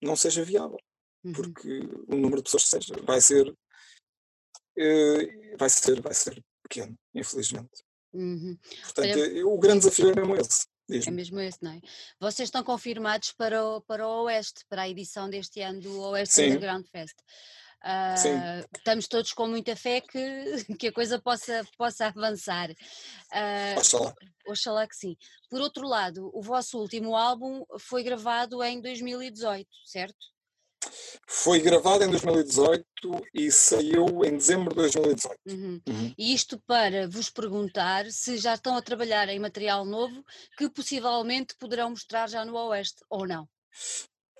não 0.01 0.15
seja 0.15 0.43
viável. 0.43 0.77
uhum. 1.23 1.33
porque 1.33 1.79
o 2.07 2.15
número 2.15 2.37
de 2.37 2.43
pessoas 2.43 2.63
que 2.63 2.69
seja 2.69 2.93
vai 3.03 3.21
ser, 3.21 3.49
uh, 3.49 5.57
vai 5.57 5.69
ser, 5.69 6.01
vai 6.01 6.13
ser 6.13 6.43
pequeno, 6.63 6.97
infelizmente. 7.13 7.83
Uhum. 8.13 8.57
Portanto, 8.83 9.19
Olha, 9.19 9.47
o 9.47 9.57
grande 9.57 9.79
desafio 9.79 10.11
é 10.11 10.15
mesmo 10.15 10.35
esse. 10.35 10.67
É 11.07 11.11
mesmo 11.11 11.39
esse, 11.39 11.59
não 11.61 11.71
é? 11.71 11.81
Vocês 12.19 12.47
estão 12.47 12.63
confirmados 12.63 13.31
para 13.33 13.63
o, 13.63 13.81
para 13.81 14.07
o 14.07 14.23
Oeste, 14.23 14.65
para 14.67 14.83
a 14.83 14.89
edição 14.89 15.29
deste 15.29 15.61
ano 15.61 15.81
do 15.81 16.01
Oeste 16.01 16.35
Sim. 16.35 16.47
Underground 16.47 16.85
Fest. 16.87 17.15
Uh, 17.83 18.67
estamos 18.75 19.07
todos 19.07 19.31
com 19.31 19.47
muita 19.47 19.75
fé 19.75 20.01
que, 20.01 20.19
que 20.77 20.87
a 20.87 20.91
coisa 20.91 21.19
possa, 21.19 21.65
possa 21.77 22.07
avançar. 22.07 22.69
Uh, 22.71 23.77
oxalá. 23.77 24.13
Oxalá 24.47 24.87
que 24.87 24.95
sim. 24.95 25.15
Por 25.49 25.61
outro 25.61 25.87
lado, 25.87 26.29
o 26.33 26.41
vosso 26.41 26.77
último 26.79 27.15
álbum 27.15 27.63
foi 27.79 28.03
gravado 28.03 28.61
em 28.63 28.81
2018, 28.81 29.67
certo? 29.85 30.17
Foi 31.27 31.59
gravado 31.59 32.03
em 32.03 32.09
2018 32.09 32.85
e 33.33 33.51
saiu 33.51 34.25
em 34.25 34.37
dezembro 34.37 34.69
de 34.69 34.75
2018. 34.75 35.39
Uhum. 35.47 35.81
Uhum. 35.87 36.13
E 36.17 36.33
isto 36.33 36.59
para 36.65 37.07
vos 37.07 37.29
perguntar 37.29 38.09
se 38.11 38.37
já 38.37 38.55
estão 38.55 38.75
a 38.75 38.81
trabalhar 38.81 39.29
em 39.29 39.39
material 39.39 39.85
novo 39.85 40.23
que 40.57 40.69
possivelmente 40.69 41.55
poderão 41.57 41.91
mostrar 41.91 42.27
já 42.29 42.43
no 42.43 42.55
Oeste 42.55 43.03
ou 43.09 43.27
não. 43.27 43.47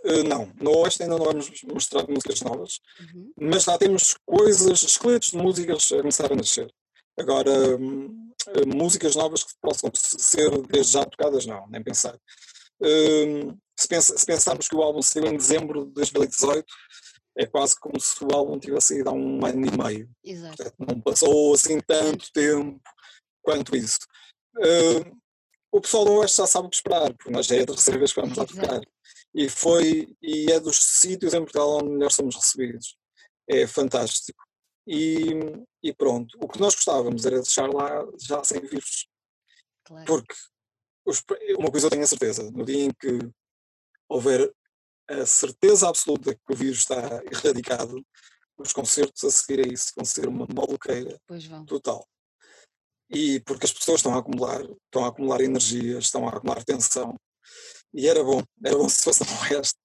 Uh, 0.06 0.24
não, 0.24 0.52
no 0.62 0.78
Oeste 0.78 1.04
ainda 1.04 1.18
não 1.18 1.26
vamos 1.26 1.52
mostrar 1.64 2.08
músicas 2.08 2.42
novas, 2.42 2.80
uhum. 3.00 3.34
mas 3.40 3.64
já 3.64 3.78
temos 3.78 4.16
coisas, 4.26 4.82
esqueletos 4.84 5.32
de 5.32 5.38
músicas 5.38 5.92
a 5.92 5.98
começar 5.98 6.32
a 6.32 6.36
nascer. 6.36 6.74
Agora, 7.20 7.52
hum, 7.78 8.32
eh, 8.48 8.66
músicas 8.66 9.16
novas 9.16 9.44
que 9.44 9.54
possam 9.62 9.92
ser 9.94 10.50
desde 10.68 10.94
já 10.94 11.06
tocadas, 11.06 11.46
não, 11.46 11.68
nem 11.68 11.84
pensar. 11.84 12.16
Uh, 12.82 13.58
se, 13.78 13.88
pensa, 13.90 14.18
se, 14.18 14.26
pensarmos 14.26 14.70
que 14.70 14.76
o 14.76 14.82
álbum 14.82 15.02
saiu 15.02 15.26
em 15.26 15.36
dezembro 15.36 15.86
de 15.86 15.92
2018, 15.92 16.66
é 17.38 17.46
quase 17.46 17.78
como 17.78 18.00
se 18.00 18.24
o 18.24 18.34
álbum 18.34 18.58
tivesse 18.58 18.96
saído 18.96 19.10
há 19.10 19.14
um 19.14 19.46
ano 19.46 19.66
e 19.66 19.78
meio. 19.78 20.10
Exato. 20.24 20.56
Portanto, 20.56 20.76
não 20.80 21.02
passou 21.02 21.54
assim 21.54 21.80
tanto 21.82 22.32
tempo 22.32 22.80
quanto 23.42 23.76
isso. 23.76 24.00
Uh, 24.58 25.20
o 25.72 25.82
pessoal 25.82 26.06
do 26.06 26.14
Oeste 26.14 26.38
já 26.38 26.48
sabe 26.48 26.68
o 26.68 26.70
que 26.70 26.78
esperar, 26.78 27.14
porque 27.14 27.32
nós 27.32 27.46
já 27.46 27.56
é 27.56 27.64
a 27.64 27.66
terceira 27.66 28.00
vez 28.00 28.14
que 28.14 28.22
vamos 28.22 28.38
lá 28.38 28.46
tocar 28.46 28.82
e 29.34 29.50
foi 29.50 30.16
e 30.22 30.52
é 30.52 30.60
dos 30.60 30.78
sítios 30.78 31.34
em 31.34 31.40
Portugal 31.40 31.78
onde 31.78 31.90
melhor 31.90 32.12
somos 32.12 32.36
recebidos. 32.36 32.98
É 33.48 33.68
fantástico. 33.68 34.44
E, 34.88 35.30
e 35.84 35.94
pronto, 35.94 36.38
o 36.42 36.48
que 36.48 36.60
nós 36.60 36.76
gostávamos 36.76 37.26
era 37.26 37.42
deixar 37.42 37.68
lá 37.72 38.06
já 38.20 38.44
sem 38.44 38.60
vírus. 38.62 39.08
Claro. 39.84 40.06
Porque 40.06 40.34
os, 41.06 41.24
uma 41.58 41.72
coisa 41.72 41.88
eu 41.88 41.92
tenho 41.92 42.04
a 42.04 42.08
certeza, 42.08 42.50
no 42.52 42.66
dia 42.66 42.86
em 42.86 42.92
que 42.92 43.20
houver 44.08 44.52
a 45.08 45.26
certeza 45.26 45.88
absoluta 45.88 46.34
que 46.34 46.54
o 46.54 46.56
vírus 46.56 46.80
está 46.80 47.22
erradicado, 47.32 48.04
os 48.58 48.74
concertos 48.74 49.24
a 49.24 49.32
seguir 49.32 49.66
a 49.66 49.74
isso 49.74 49.94
vão 49.96 50.06
ser 50.06 50.28
uma 50.28 50.46
maluqueira 50.54 51.20
total. 51.66 52.06
E 53.10 53.40
porque 53.42 53.66
as 53.66 53.74
pessoas 53.74 54.00
estão 54.00 54.14
a 54.14 54.20
acumular, 54.20 54.62
estão 54.62 55.06
a 55.06 55.08
acumular 55.08 55.42
energia, 55.42 55.98
estão 55.98 56.28
a 56.28 56.32
acumular 56.32 56.64
tensão, 56.64 57.16
e 57.94 58.08
era 58.08 58.24
bom, 58.24 58.42
era 58.64 58.78
bom 58.78 58.88
se 58.90 59.04
fosse 59.04 59.24
no 59.24 59.40
resto, 59.42 59.80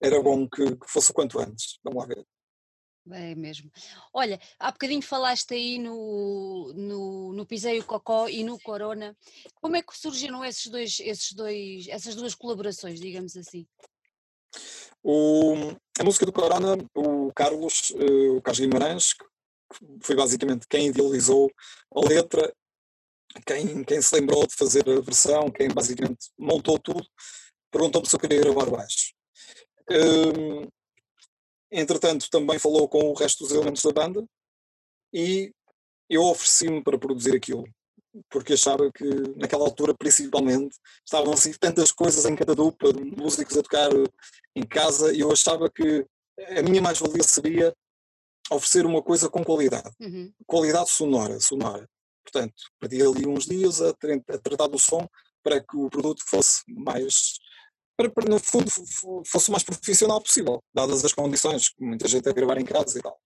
era 0.00 0.22
bom 0.22 0.48
que, 0.48 0.76
que 0.76 0.88
fosse 0.88 1.10
o 1.10 1.14
quanto 1.14 1.38
antes. 1.38 1.78
Vamos 1.82 2.02
lá 2.02 2.06
ver. 2.06 2.26
É 3.12 3.36
mesmo. 3.36 3.70
Olha, 4.12 4.40
há 4.58 4.72
bocadinho 4.72 5.00
falaste 5.00 5.54
aí 5.54 5.78
no, 5.78 6.72
no, 6.74 7.32
no 7.32 7.46
Piseio 7.46 7.84
Cocó 7.84 8.28
e 8.28 8.42
no 8.42 8.58
Corona. 8.58 9.16
Como 9.60 9.76
é 9.76 9.82
que 9.82 9.96
surgiram 9.96 10.44
esses 10.44 10.66
dois, 10.66 10.98
esses 11.00 11.32
dois, 11.32 11.86
essas 11.88 12.16
duas 12.16 12.34
colaborações, 12.34 13.00
digamos 13.00 13.36
assim? 13.36 13.64
O, 15.04 15.54
a 16.00 16.04
música 16.04 16.26
do 16.26 16.32
Corona, 16.32 16.76
o 16.96 17.32
Carlos, 17.32 17.90
uh, 17.90 18.38
o 18.38 18.42
Carlos 18.42 18.60
Guimarães, 18.60 19.12
que 19.12 19.24
foi 20.00 20.16
basicamente 20.16 20.66
quem 20.68 20.88
idealizou 20.88 21.48
a 21.94 22.00
letra 22.00 22.52
quem, 23.44 23.84
quem 23.84 24.00
se 24.00 24.14
lembrou 24.14 24.46
de 24.46 24.54
fazer 24.54 24.88
a 24.88 25.00
versão, 25.00 25.50
quem 25.50 25.68
basicamente 25.68 26.30
montou 26.38 26.78
tudo, 26.78 27.06
perguntou-me 27.70 28.08
se 28.08 28.14
eu 28.14 28.20
queria 28.20 28.40
gravar 28.40 28.70
baixo. 28.70 29.12
Um, 29.90 30.68
entretanto, 31.70 32.28
também 32.30 32.58
falou 32.58 32.88
com 32.88 33.10
o 33.10 33.14
resto 33.14 33.44
dos 33.44 33.52
elementos 33.52 33.82
da 33.82 33.92
banda 33.92 34.24
e 35.12 35.52
eu 36.08 36.22
ofereci-me 36.22 36.82
para 36.82 36.98
produzir 36.98 37.34
aquilo, 37.34 37.64
porque 38.30 38.54
achava 38.54 38.90
que 38.92 39.04
naquela 39.36 39.64
altura, 39.64 39.94
principalmente, 39.94 40.76
estavam 41.04 41.32
assim 41.32 41.52
tantas 41.52 41.90
coisas 41.90 42.24
em 42.24 42.36
cada 42.36 42.54
dupla, 42.54 42.92
músicos 42.92 43.56
a 43.56 43.62
tocar 43.62 43.90
em 44.54 44.66
casa, 44.66 45.12
e 45.12 45.20
eu 45.20 45.32
achava 45.32 45.70
que 45.70 46.06
a 46.56 46.62
minha 46.62 46.80
mais-valia 46.80 47.22
seria 47.22 47.74
oferecer 48.50 48.86
uma 48.86 49.02
coisa 49.02 49.28
com 49.28 49.44
qualidade, 49.44 49.90
uhum. 50.00 50.32
qualidade 50.46 50.90
sonora, 50.90 51.40
sonora. 51.40 51.88
Portanto, 52.30 52.54
perdi 52.80 53.02
ali 53.02 53.26
uns 53.26 53.46
dias 53.46 53.80
a, 53.80 53.90
a 53.90 54.38
tratar 54.38 54.66
do 54.66 54.78
som 54.78 55.06
para 55.42 55.60
que 55.60 55.76
o 55.76 55.88
produto 55.88 56.22
fosse 56.26 56.62
mais, 56.68 57.38
para, 57.96 58.10
para, 58.10 58.28
no 58.28 58.38
fundo, 58.40 58.68
fosse 59.24 59.48
o 59.48 59.52
mais 59.52 59.62
profissional 59.62 60.20
possível, 60.20 60.62
dadas 60.74 61.04
as 61.04 61.12
condições, 61.12 61.68
que 61.68 61.84
muita 61.84 62.08
gente 62.08 62.28
a 62.28 62.32
gravar 62.32 62.58
em 62.58 62.64
casa 62.64 62.98
e 62.98 63.02
tal. 63.02 63.16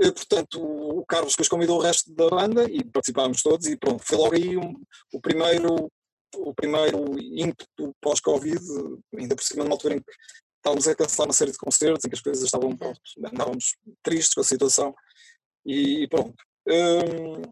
E, 0.00 0.12
portanto, 0.12 0.60
o 0.60 1.04
Carlos 1.06 1.32
depois 1.32 1.48
convidou 1.48 1.78
o 1.78 1.82
resto 1.82 2.12
da 2.12 2.28
banda 2.28 2.64
e 2.70 2.84
participámos 2.84 3.42
todos 3.42 3.66
e 3.66 3.76
pronto, 3.76 4.02
foi 4.04 4.18
logo 4.18 4.34
aí 4.34 4.56
um, 4.56 4.74
o 5.12 5.20
primeiro 5.20 5.90
o 6.36 6.54
primeiro 6.54 7.18
ímpeto 7.18 7.94
pós-Covid, 8.02 8.60
ainda 9.16 9.34
por 9.34 9.42
cima 9.42 9.64
numa 9.64 9.74
altura 9.74 9.94
em 9.94 9.98
que 9.98 10.12
estávamos 10.56 10.86
a 10.86 10.94
cancelar 10.94 11.28
uma 11.28 11.34
série 11.34 11.52
de 11.52 11.58
concertos, 11.58 12.04
em 12.04 12.08
que 12.08 12.14
as 12.14 12.20
coisas 12.20 12.44
estavam, 12.44 12.76
pronto, 12.76 13.00
andávamos 13.32 13.74
tristes 14.02 14.34
com 14.34 14.40
a 14.40 14.44
situação 14.44 14.94
e 15.64 16.06
pronto. 16.08 16.34
Hum, 16.68 17.42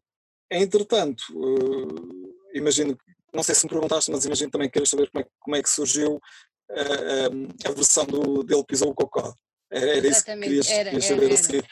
Entretanto, 0.50 1.24
uh, 1.34 2.32
imagino, 2.54 2.96
não 3.32 3.42
sei 3.42 3.54
se 3.54 3.64
me 3.64 3.70
perguntaste, 3.70 4.10
mas 4.10 4.24
imagino 4.24 4.50
também 4.50 4.68
que 4.68 4.74
queres 4.74 4.88
saber 4.88 5.10
como 5.10 5.24
é, 5.24 5.28
como 5.40 5.56
é 5.56 5.62
que 5.62 5.68
surgiu 5.68 6.16
uh, 6.16 7.68
a 7.68 7.72
versão 7.72 8.06
do 8.06 8.42
dele 8.42 8.64
pisou 8.64 8.90
o 8.90 8.94
cocó. 8.94 9.34
Era, 9.70 9.96
era 9.96 10.06
isso 10.06 10.24
que 10.24 10.36
querias, 10.36 10.70
era, 10.70 10.90
querias 10.90 11.04
saber 11.04 11.24
era, 11.24 11.34
a 11.34 11.36
seguir. 11.36 11.66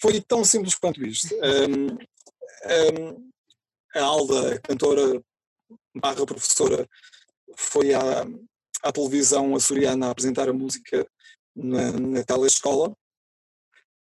Foi 0.00 0.20
tão 0.20 0.44
simples 0.44 0.74
quanto 0.74 1.04
isto. 1.04 1.34
Um, 1.34 1.94
um, 1.94 3.30
a 3.94 4.02
Alda, 4.02 4.60
cantora 4.60 5.22
barra 5.94 6.26
professora, 6.26 6.88
foi 7.56 7.94
à, 7.94 8.26
à 8.82 8.92
televisão 8.92 9.54
açoriana 9.54 10.08
a 10.08 10.10
apresentar 10.10 10.48
a 10.48 10.52
música 10.52 11.06
na, 11.54 11.92
na 11.92 12.24
telescola 12.24 12.96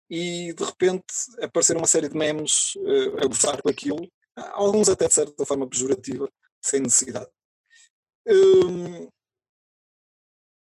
e 0.08 0.52
de 0.52 0.64
repente 0.64 1.04
apareceram 1.40 1.80
uma 1.80 1.86
série 1.86 2.08
de 2.08 2.16
memes 2.16 2.74
uh, 2.76 3.24
a 3.24 3.26
gozar 3.26 3.60
com 3.60 3.68
aquilo, 3.68 4.08
alguns 4.52 4.88
até 4.88 5.08
de 5.08 5.14
certa 5.14 5.46
forma 5.46 5.68
pejorativa, 5.68 6.28
sem 6.62 6.80
necessidade. 6.80 7.30
Um, 8.28 9.08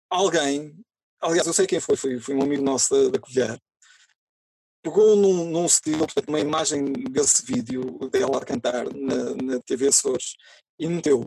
alguém, 0.09 0.75
aliás, 1.21 1.47
eu 1.47 1.53
sei 1.53 1.67
quem 1.67 1.79
foi, 1.79 1.95
foi, 1.95 2.19
foi 2.19 2.35
um 2.35 2.41
amigo 2.41 2.63
nosso 2.63 2.93
da, 2.93 3.11
da 3.11 3.19
Colher, 3.19 3.59
pegou 4.83 5.15
num, 5.15 5.49
num 5.49 5.65
estilo, 5.65 5.99
portanto, 5.99 6.27
uma 6.27 6.39
imagem 6.39 6.91
desse 6.91 7.45
vídeo 7.45 7.97
dela 8.09 8.37
a 8.37 8.45
cantar 8.45 8.85
na, 8.93 9.35
na 9.35 9.59
TV 9.61 9.87
Açores 9.87 10.35
e 10.77 10.87
meteu, 10.87 11.25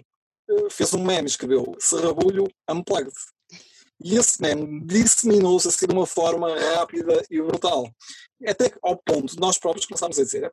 eh, 0.49 0.71
fez 0.71 0.93
um 0.93 1.03
meme, 1.03 1.27
escreveu 1.27 1.75
Serrabulho 1.81 2.47
Unplugged. 2.69 3.15
E 4.03 4.17
esse 4.17 4.41
meme 4.41 4.85
disseminou-se 4.85 5.69
assim 5.69 5.87
de 5.87 5.95
uma 5.95 6.07
forma 6.07 6.55
rápida 6.75 7.25
e 7.31 7.41
brutal. 7.41 7.91
Até 8.47 8.73
ao 8.83 8.97
ponto 8.97 9.35
de 9.35 9.41
nós 9.41 9.59
próprios 9.59 9.87
começámos 9.87 10.19
a 10.19 10.25
dizer: 10.25 10.51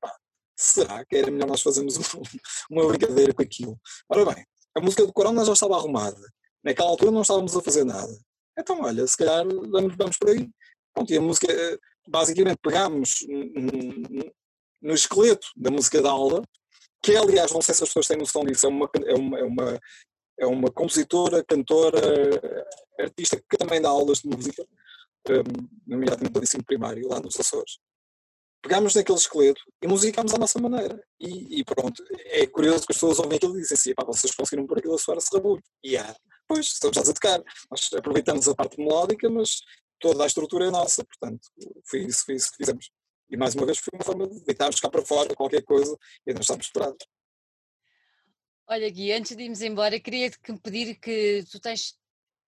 será 0.56 1.04
que 1.06 1.16
era 1.16 1.30
melhor 1.30 1.48
nós 1.48 1.62
fazermos 1.62 1.98
uma 2.70 2.88
brincadeira 2.88 3.34
com 3.34 3.42
aquilo? 3.42 3.78
Ora 4.10 4.34
bem, 4.34 4.46
a 4.76 4.82
música 4.82 5.06
do 5.06 5.14
Corona 5.14 5.44
já 5.44 5.54
estava 5.54 5.76
arrumada. 5.76 6.22
Naquela 6.64 6.90
altura 6.90 7.12
não 7.12 7.22
estávamos 7.22 7.56
a 7.56 7.62
fazer 7.62 7.84
nada. 7.84 8.18
Então, 8.58 8.82
olha, 8.82 9.06
se 9.06 9.18
calhar 9.18 9.46
vamos, 9.46 9.96
vamos 9.96 10.18
por 10.18 10.30
aí. 10.30 10.50
Pronto, 10.94 11.12
e 11.12 11.18
a 11.18 11.22
música, 11.22 11.48
basicamente, 12.08 12.60
pegámos 12.62 13.26
no 14.82 14.94
esqueleto 14.94 15.48
da 15.56 15.72
música 15.72 16.02
da 16.02 16.12
aula, 16.12 16.44
que 17.02 17.16
aliás, 17.16 17.52
não 17.52 17.62
sei 17.62 17.76
se 17.76 17.84
as 17.84 17.90
pessoas 17.90 18.08
têm 18.08 18.18
noção 18.18 18.46
disso, 18.46 18.66
é 18.66 18.70
uma, 18.70 18.90
é 19.06 19.14
uma, 19.14 19.40
é 19.40 19.44
uma, 19.44 19.80
é 20.40 20.46
uma 20.46 20.72
compositora, 20.72 21.44
cantora, 21.44 22.00
artista 23.00 23.38
que 23.38 23.58
também 23.58 23.82
dá 23.82 23.90
aulas 23.90 24.20
de 24.20 24.28
música, 24.28 24.66
um, 25.30 25.68
nomeadamente 25.88 26.34
no 26.34 26.44
ensino 26.44 26.64
primário, 26.64 27.08
lá 27.08 27.20
nos 27.20 27.40
Açores. 27.40 27.80
Pegámos 28.62 28.96
naquele 28.96 29.18
esqueleto 29.18 29.62
e 29.82 29.88
musicámos 29.88 30.34
à 30.34 30.38
nossa 30.38 30.60
maneira. 30.60 31.02
E, 31.20 31.60
e, 31.60 31.66
pronto, 31.66 32.02
é 32.12 32.48
curioso 32.48 32.86
que 32.86 32.94
as 32.94 32.98
pessoas 32.98 33.20
ouvem 33.20 33.36
aquilo 33.36 33.58
e 33.58 33.62
dizem 33.62 33.76
assim: 33.76 33.94
pá, 33.94 34.06
vocês 34.06 34.34
conseguiram 34.34 34.66
pôr 34.66 34.78
aquilo 34.78 34.96
a 34.96 34.98
soar 34.98 35.18
a 35.18 35.22
serrabulho. 35.22 35.62
E 35.84 35.98
há, 35.98 36.16
pois, 36.48 36.68
estamos 36.68 36.98
a 36.98 37.14
tocar. 37.14 37.44
Nós 37.70 37.90
aproveitamos 37.94 38.48
a 38.48 38.56
parte 38.56 38.80
melódica, 38.80 39.30
mas 39.30 39.62
toda 40.00 40.24
a 40.24 40.28
estrutura 40.28 40.68
é 40.68 40.72
nossa, 40.72 41.04
portanto, 41.04 41.48
foi 41.86 42.04
isso, 42.06 42.26
foi 42.26 42.36
isso 42.36 42.52
que 42.52 42.58
fizemos. 42.58 42.90
E 43.30 43.38
mais 43.38 43.56
uma 43.56 43.66
vez 43.66 43.80
foi 43.80 43.92
uma 43.94 44.04
forma 44.04 44.28
de 44.28 44.44
deitarmos 44.46 44.80
cá 44.80 44.90
para 44.90 45.02
fora 45.02 45.36
qualquer 45.36 45.64
coisa 45.64 45.98
e 46.26 46.34
não 46.34 46.42
estamos 46.42 46.66
esperados. 46.66 47.06
Olha, 48.68 48.90
Gui, 48.90 49.12
antes 49.12 49.36
de 49.36 49.44
irmos 49.44 49.62
embora, 49.62 50.00
queria-te 50.00 50.40
pedir 50.62 50.96
que 50.96 51.44
tu 51.52 51.60
tens 51.60 51.98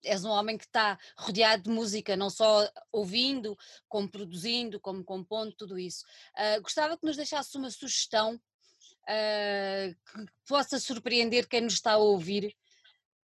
és 0.05 0.23
um 0.23 0.29
homem 0.29 0.57
que 0.57 0.65
está 0.65 0.97
rodeado 1.17 1.63
de 1.63 1.69
música, 1.69 2.15
não 2.15 2.29
só 2.29 2.69
ouvindo, 2.91 3.57
como 3.89 4.09
produzindo, 4.09 4.79
como 4.79 5.03
compondo, 5.03 5.51
tudo 5.53 5.77
isso. 5.77 6.05
Uh, 6.35 6.61
gostava 6.61 6.97
que 6.97 7.05
nos 7.05 7.17
deixasse 7.17 7.57
uma 7.57 7.69
sugestão 7.71 8.35
uh, 8.35 9.95
que 9.95 10.25
possa 10.47 10.79
surpreender 10.79 11.47
quem 11.47 11.61
nos 11.61 11.73
está 11.73 11.93
a 11.93 11.97
ouvir 11.97 12.55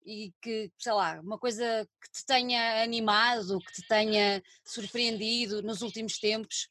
e 0.06 0.32
que, 0.40 0.70
sei 0.78 0.92
lá, 0.92 1.20
uma 1.20 1.38
coisa 1.38 1.86
que 2.00 2.10
te 2.10 2.24
tenha 2.24 2.82
animado, 2.82 3.58
que 3.58 3.72
te 3.72 3.86
tenha 3.86 4.42
surpreendido 4.64 5.62
nos 5.62 5.82
últimos 5.82 6.18
tempos? 6.18 6.68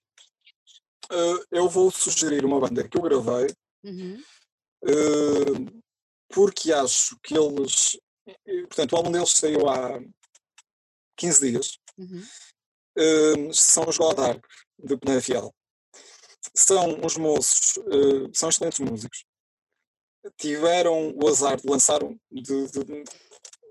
Uh, 1.12 1.46
eu 1.52 1.70
vou 1.70 1.92
sugerir 1.92 2.44
uma 2.44 2.60
banda 2.60 2.88
que 2.88 2.98
eu 2.98 3.02
gravei, 3.02 3.48
uhum. 3.84 4.22
Uh, 6.30 6.34
porque 6.34 6.72
acho 6.72 7.18
que 7.24 7.38
eles. 7.38 7.98
Portanto, 8.68 8.94
o 8.94 8.96
álbum 8.98 9.12
deles 9.12 9.32
saiu 9.32 9.70
há 9.70 10.00
15 11.16 11.52
dias. 11.52 11.80
Uhum. 11.98 12.24
Uh, 12.98 13.54
são 13.54 13.88
os 13.88 13.98
Godark, 13.98 14.46
de 14.78 14.98
Penafiel. 14.98 15.54
São 16.56 17.00
os 17.06 17.18
moços, 17.18 17.74
são 18.34 18.50
excelentes 18.50 18.80
músicos. 18.80 19.26
Tiveram 20.38 21.14
o 21.16 21.28
azar 21.28 21.58
de 21.58 21.70
lançar, 21.70 22.00
de, 22.32 22.42
de, 22.42 22.84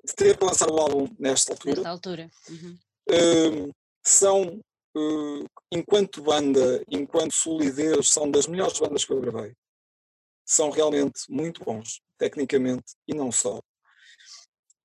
de 0.06 0.14
ter 0.14 0.38
lançado 0.40 0.72
o 0.72 0.78
álbum 0.78 1.08
nesta 1.18 1.52
altura. 1.52 1.74
Nesta 1.74 1.90
altura. 1.90 2.30
Uhum. 2.48 2.78
Uh, 3.08 3.74
são, 4.04 4.60
uh, 4.96 5.44
enquanto 5.72 6.22
banda, 6.22 6.84
enquanto 6.88 7.34
solidez, 7.34 8.08
são 8.08 8.30
das 8.30 8.46
melhores 8.46 8.78
bandas 8.78 9.04
que 9.04 9.12
eu 9.12 9.20
gravei. 9.20 9.54
São 10.46 10.70
realmente 10.70 11.22
muito 11.28 11.64
bons, 11.64 12.00
tecnicamente 12.16 12.94
e 13.06 13.14
não 13.14 13.32
só. 13.32 13.60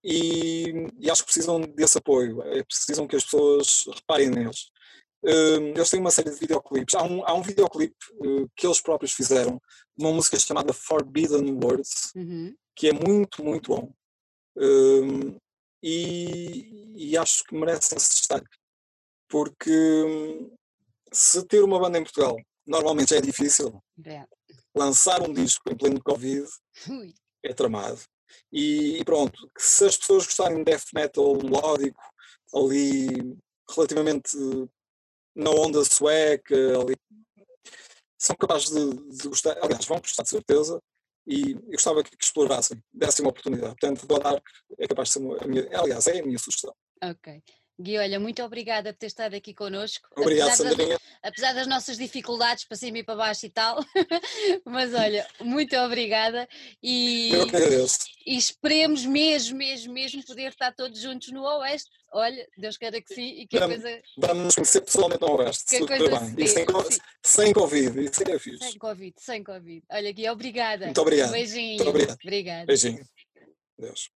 E, 0.04 0.88
e 1.00 1.12
acho 1.12 1.22
que 1.22 1.32
precisam 1.32 1.62
desse 1.62 1.98
apoio, 1.98 2.42
é, 2.42 2.64
precisam 2.64 3.08
que 3.08 3.16
as 3.16 3.24
pessoas 3.24 3.86
reparem 3.94 4.30
neles. 4.30 4.72
Uh, 5.24 5.62
eles 5.76 5.90
têm 5.92 6.00
uma 6.00 6.10
série 6.10 6.32
de 6.32 6.40
videoclipes. 6.40 6.96
Há 6.96 7.04
um, 7.04 7.24
há 7.24 7.34
um 7.36 7.44
videoclipe 7.44 7.96
uh, 8.14 8.50
que 8.56 8.66
eles 8.66 8.82
próprios 8.82 9.12
fizeram, 9.12 9.62
de 9.96 10.04
uma 10.04 10.12
música 10.12 10.40
chamada 10.40 10.74
Forbidden 10.74 11.60
Words, 11.64 12.12
uhum. 12.16 12.56
que 12.76 12.88
é 12.90 12.94
muito, 12.94 13.44
muito 13.44 13.70
bom. 13.70 13.94
Um, 14.58 15.38
e, 15.84 16.94
e, 16.96 17.18
acho 17.18 17.44
que 17.44 17.56
merece 17.56 17.96
esse 17.96 18.10
destaque. 18.10 18.50
Porque 19.28 19.72
hum, 19.72 20.56
se 21.12 21.46
ter 21.46 21.64
uma 21.64 21.80
banda 21.80 21.98
em 21.98 22.04
Portugal 22.04 22.38
normalmente 22.66 23.10
já 23.10 23.18
é 23.18 23.22
difícil, 23.22 23.82
é. 24.06 24.26
Lançar 24.76 25.22
um 25.22 25.34
disco 25.34 25.72
em 25.72 25.76
pleno 25.76 26.02
Covid 26.02 26.48
Ui. 26.90 27.14
é 27.44 27.54
tramado. 27.54 28.02
E, 28.52 29.02
pronto, 29.04 29.52
se 29.58 29.86
as 29.86 29.98
pessoas 29.98 30.26
gostarem 30.26 30.60
de 30.60 30.64
death 30.64 30.86
metal 30.94 31.36
melódico, 31.36 32.02
ali 32.54 33.38
relativamente 33.70 34.38
na 35.36 35.50
onda 35.50 35.84
sueca, 35.84 36.56
ali, 36.80 36.96
são 38.18 38.36
capazes 38.36 38.70
de, 38.70 39.18
de 39.18 39.28
gostar, 39.28 39.58
aliás, 39.62 39.86
vão 39.86 40.00
gostar 40.00 40.24
de 40.24 40.30
certeza, 40.30 40.82
e 41.26 41.52
eu 41.52 41.72
gostava 41.72 42.04
que, 42.04 42.16
que 42.16 42.24
explorassem, 42.24 42.82
dessem 42.92 43.24
uma 43.24 43.32
oportunidade. 43.32 43.76
Portanto, 43.80 44.06
Dark 44.08 44.46
é 44.78 44.88
capaz 44.88 45.10
de 45.10 45.14
ser 45.14 45.44
a 45.44 45.48
minha, 45.48 45.80
aliás, 45.80 46.08
é 46.08 46.20
a 46.20 46.26
minha 46.26 46.40
sugestão. 46.40 46.76
Ok. 47.04 47.42
Gui, 47.80 47.98
olha, 47.98 48.20
muito 48.20 48.44
obrigada 48.44 48.94
por 48.94 49.00
ter 49.00 49.08
estado 49.08 49.36
aqui 49.36 49.54
connosco. 49.54 50.08
Obrigado, 50.16 50.50
apesar 50.50 50.70
Sandrinha. 50.70 50.90
Das, 50.90 51.02
apesar 51.24 51.54
das 51.54 51.68
nossas 51.68 51.98
dificuldades 51.98 52.66
para 52.66 52.78
cima 52.78 53.00
e 53.00 53.04
para 53.04 53.16
baixo 53.16 53.46
e 53.46 53.50
tal, 53.50 53.84
mas 54.66 54.94
olha, 54.94 55.28
muito 55.40 55.76
obrigada 55.78 56.48
e, 56.82 57.32
Eu 57.34 57.44
agradeço. 57.44 58.00
e 58.26 58.38
esperemos 58.38 59.06
mesmo, 59.06 59.58
mesmo, 59.58 59.94
mesmo 59.94 60.24
poder 60.26 60.50
estar 60.50 60.72
todos 60.74 61.00
juntos 61.00 61.32
no 61.32 61.44
Oeste. 61.44 61.90
Olha, 62.14 62.46
Deus 62.58 62.78
queira 62.78 63.02
que 63.02 63.14
sim 63.14 63.42
e 63.42 63.48
que 63.48 63.58
vamos, 63.58 63.78
a 63.78 63.82
coisa. 63.82 64.02
Vamos 64.18 64.44
nos 64.44 64.56
conhecer 64.56 64.82
pessoalmente 64.82 65.22
no 65.22 65.32
Oeste, 65.38 65.64
que 65.64 65.78
se 65.78 65.88
coisa 65.88 66.20
bem. 66.20 66.46
E 66.46 66.48
sem, 66.48 66.66
sem 67.24 67.54
Covid, 67.54 68.04
isso 68.04 68.24
é 68.30 68.40
fixe. 68.40 68.70
Sem 68.70 68.78
Covid, 68.78 69.14
sem 69.18 69.44
Covid. 69.44 69.84
Olha, 69.90 70.12
Gui, 70.12 70.30
obrigada. 70.30 70.86
Muito 70.86 71.02
obrigado. 71.02 71.32
Beijinho. 71.32 71.78
Muito 71.78 71.90
obrigado. 71.90 72.18
Obrigada. 72.22 72.66
Beijinho. 72.66 73.04
Deus. 73.80 74.12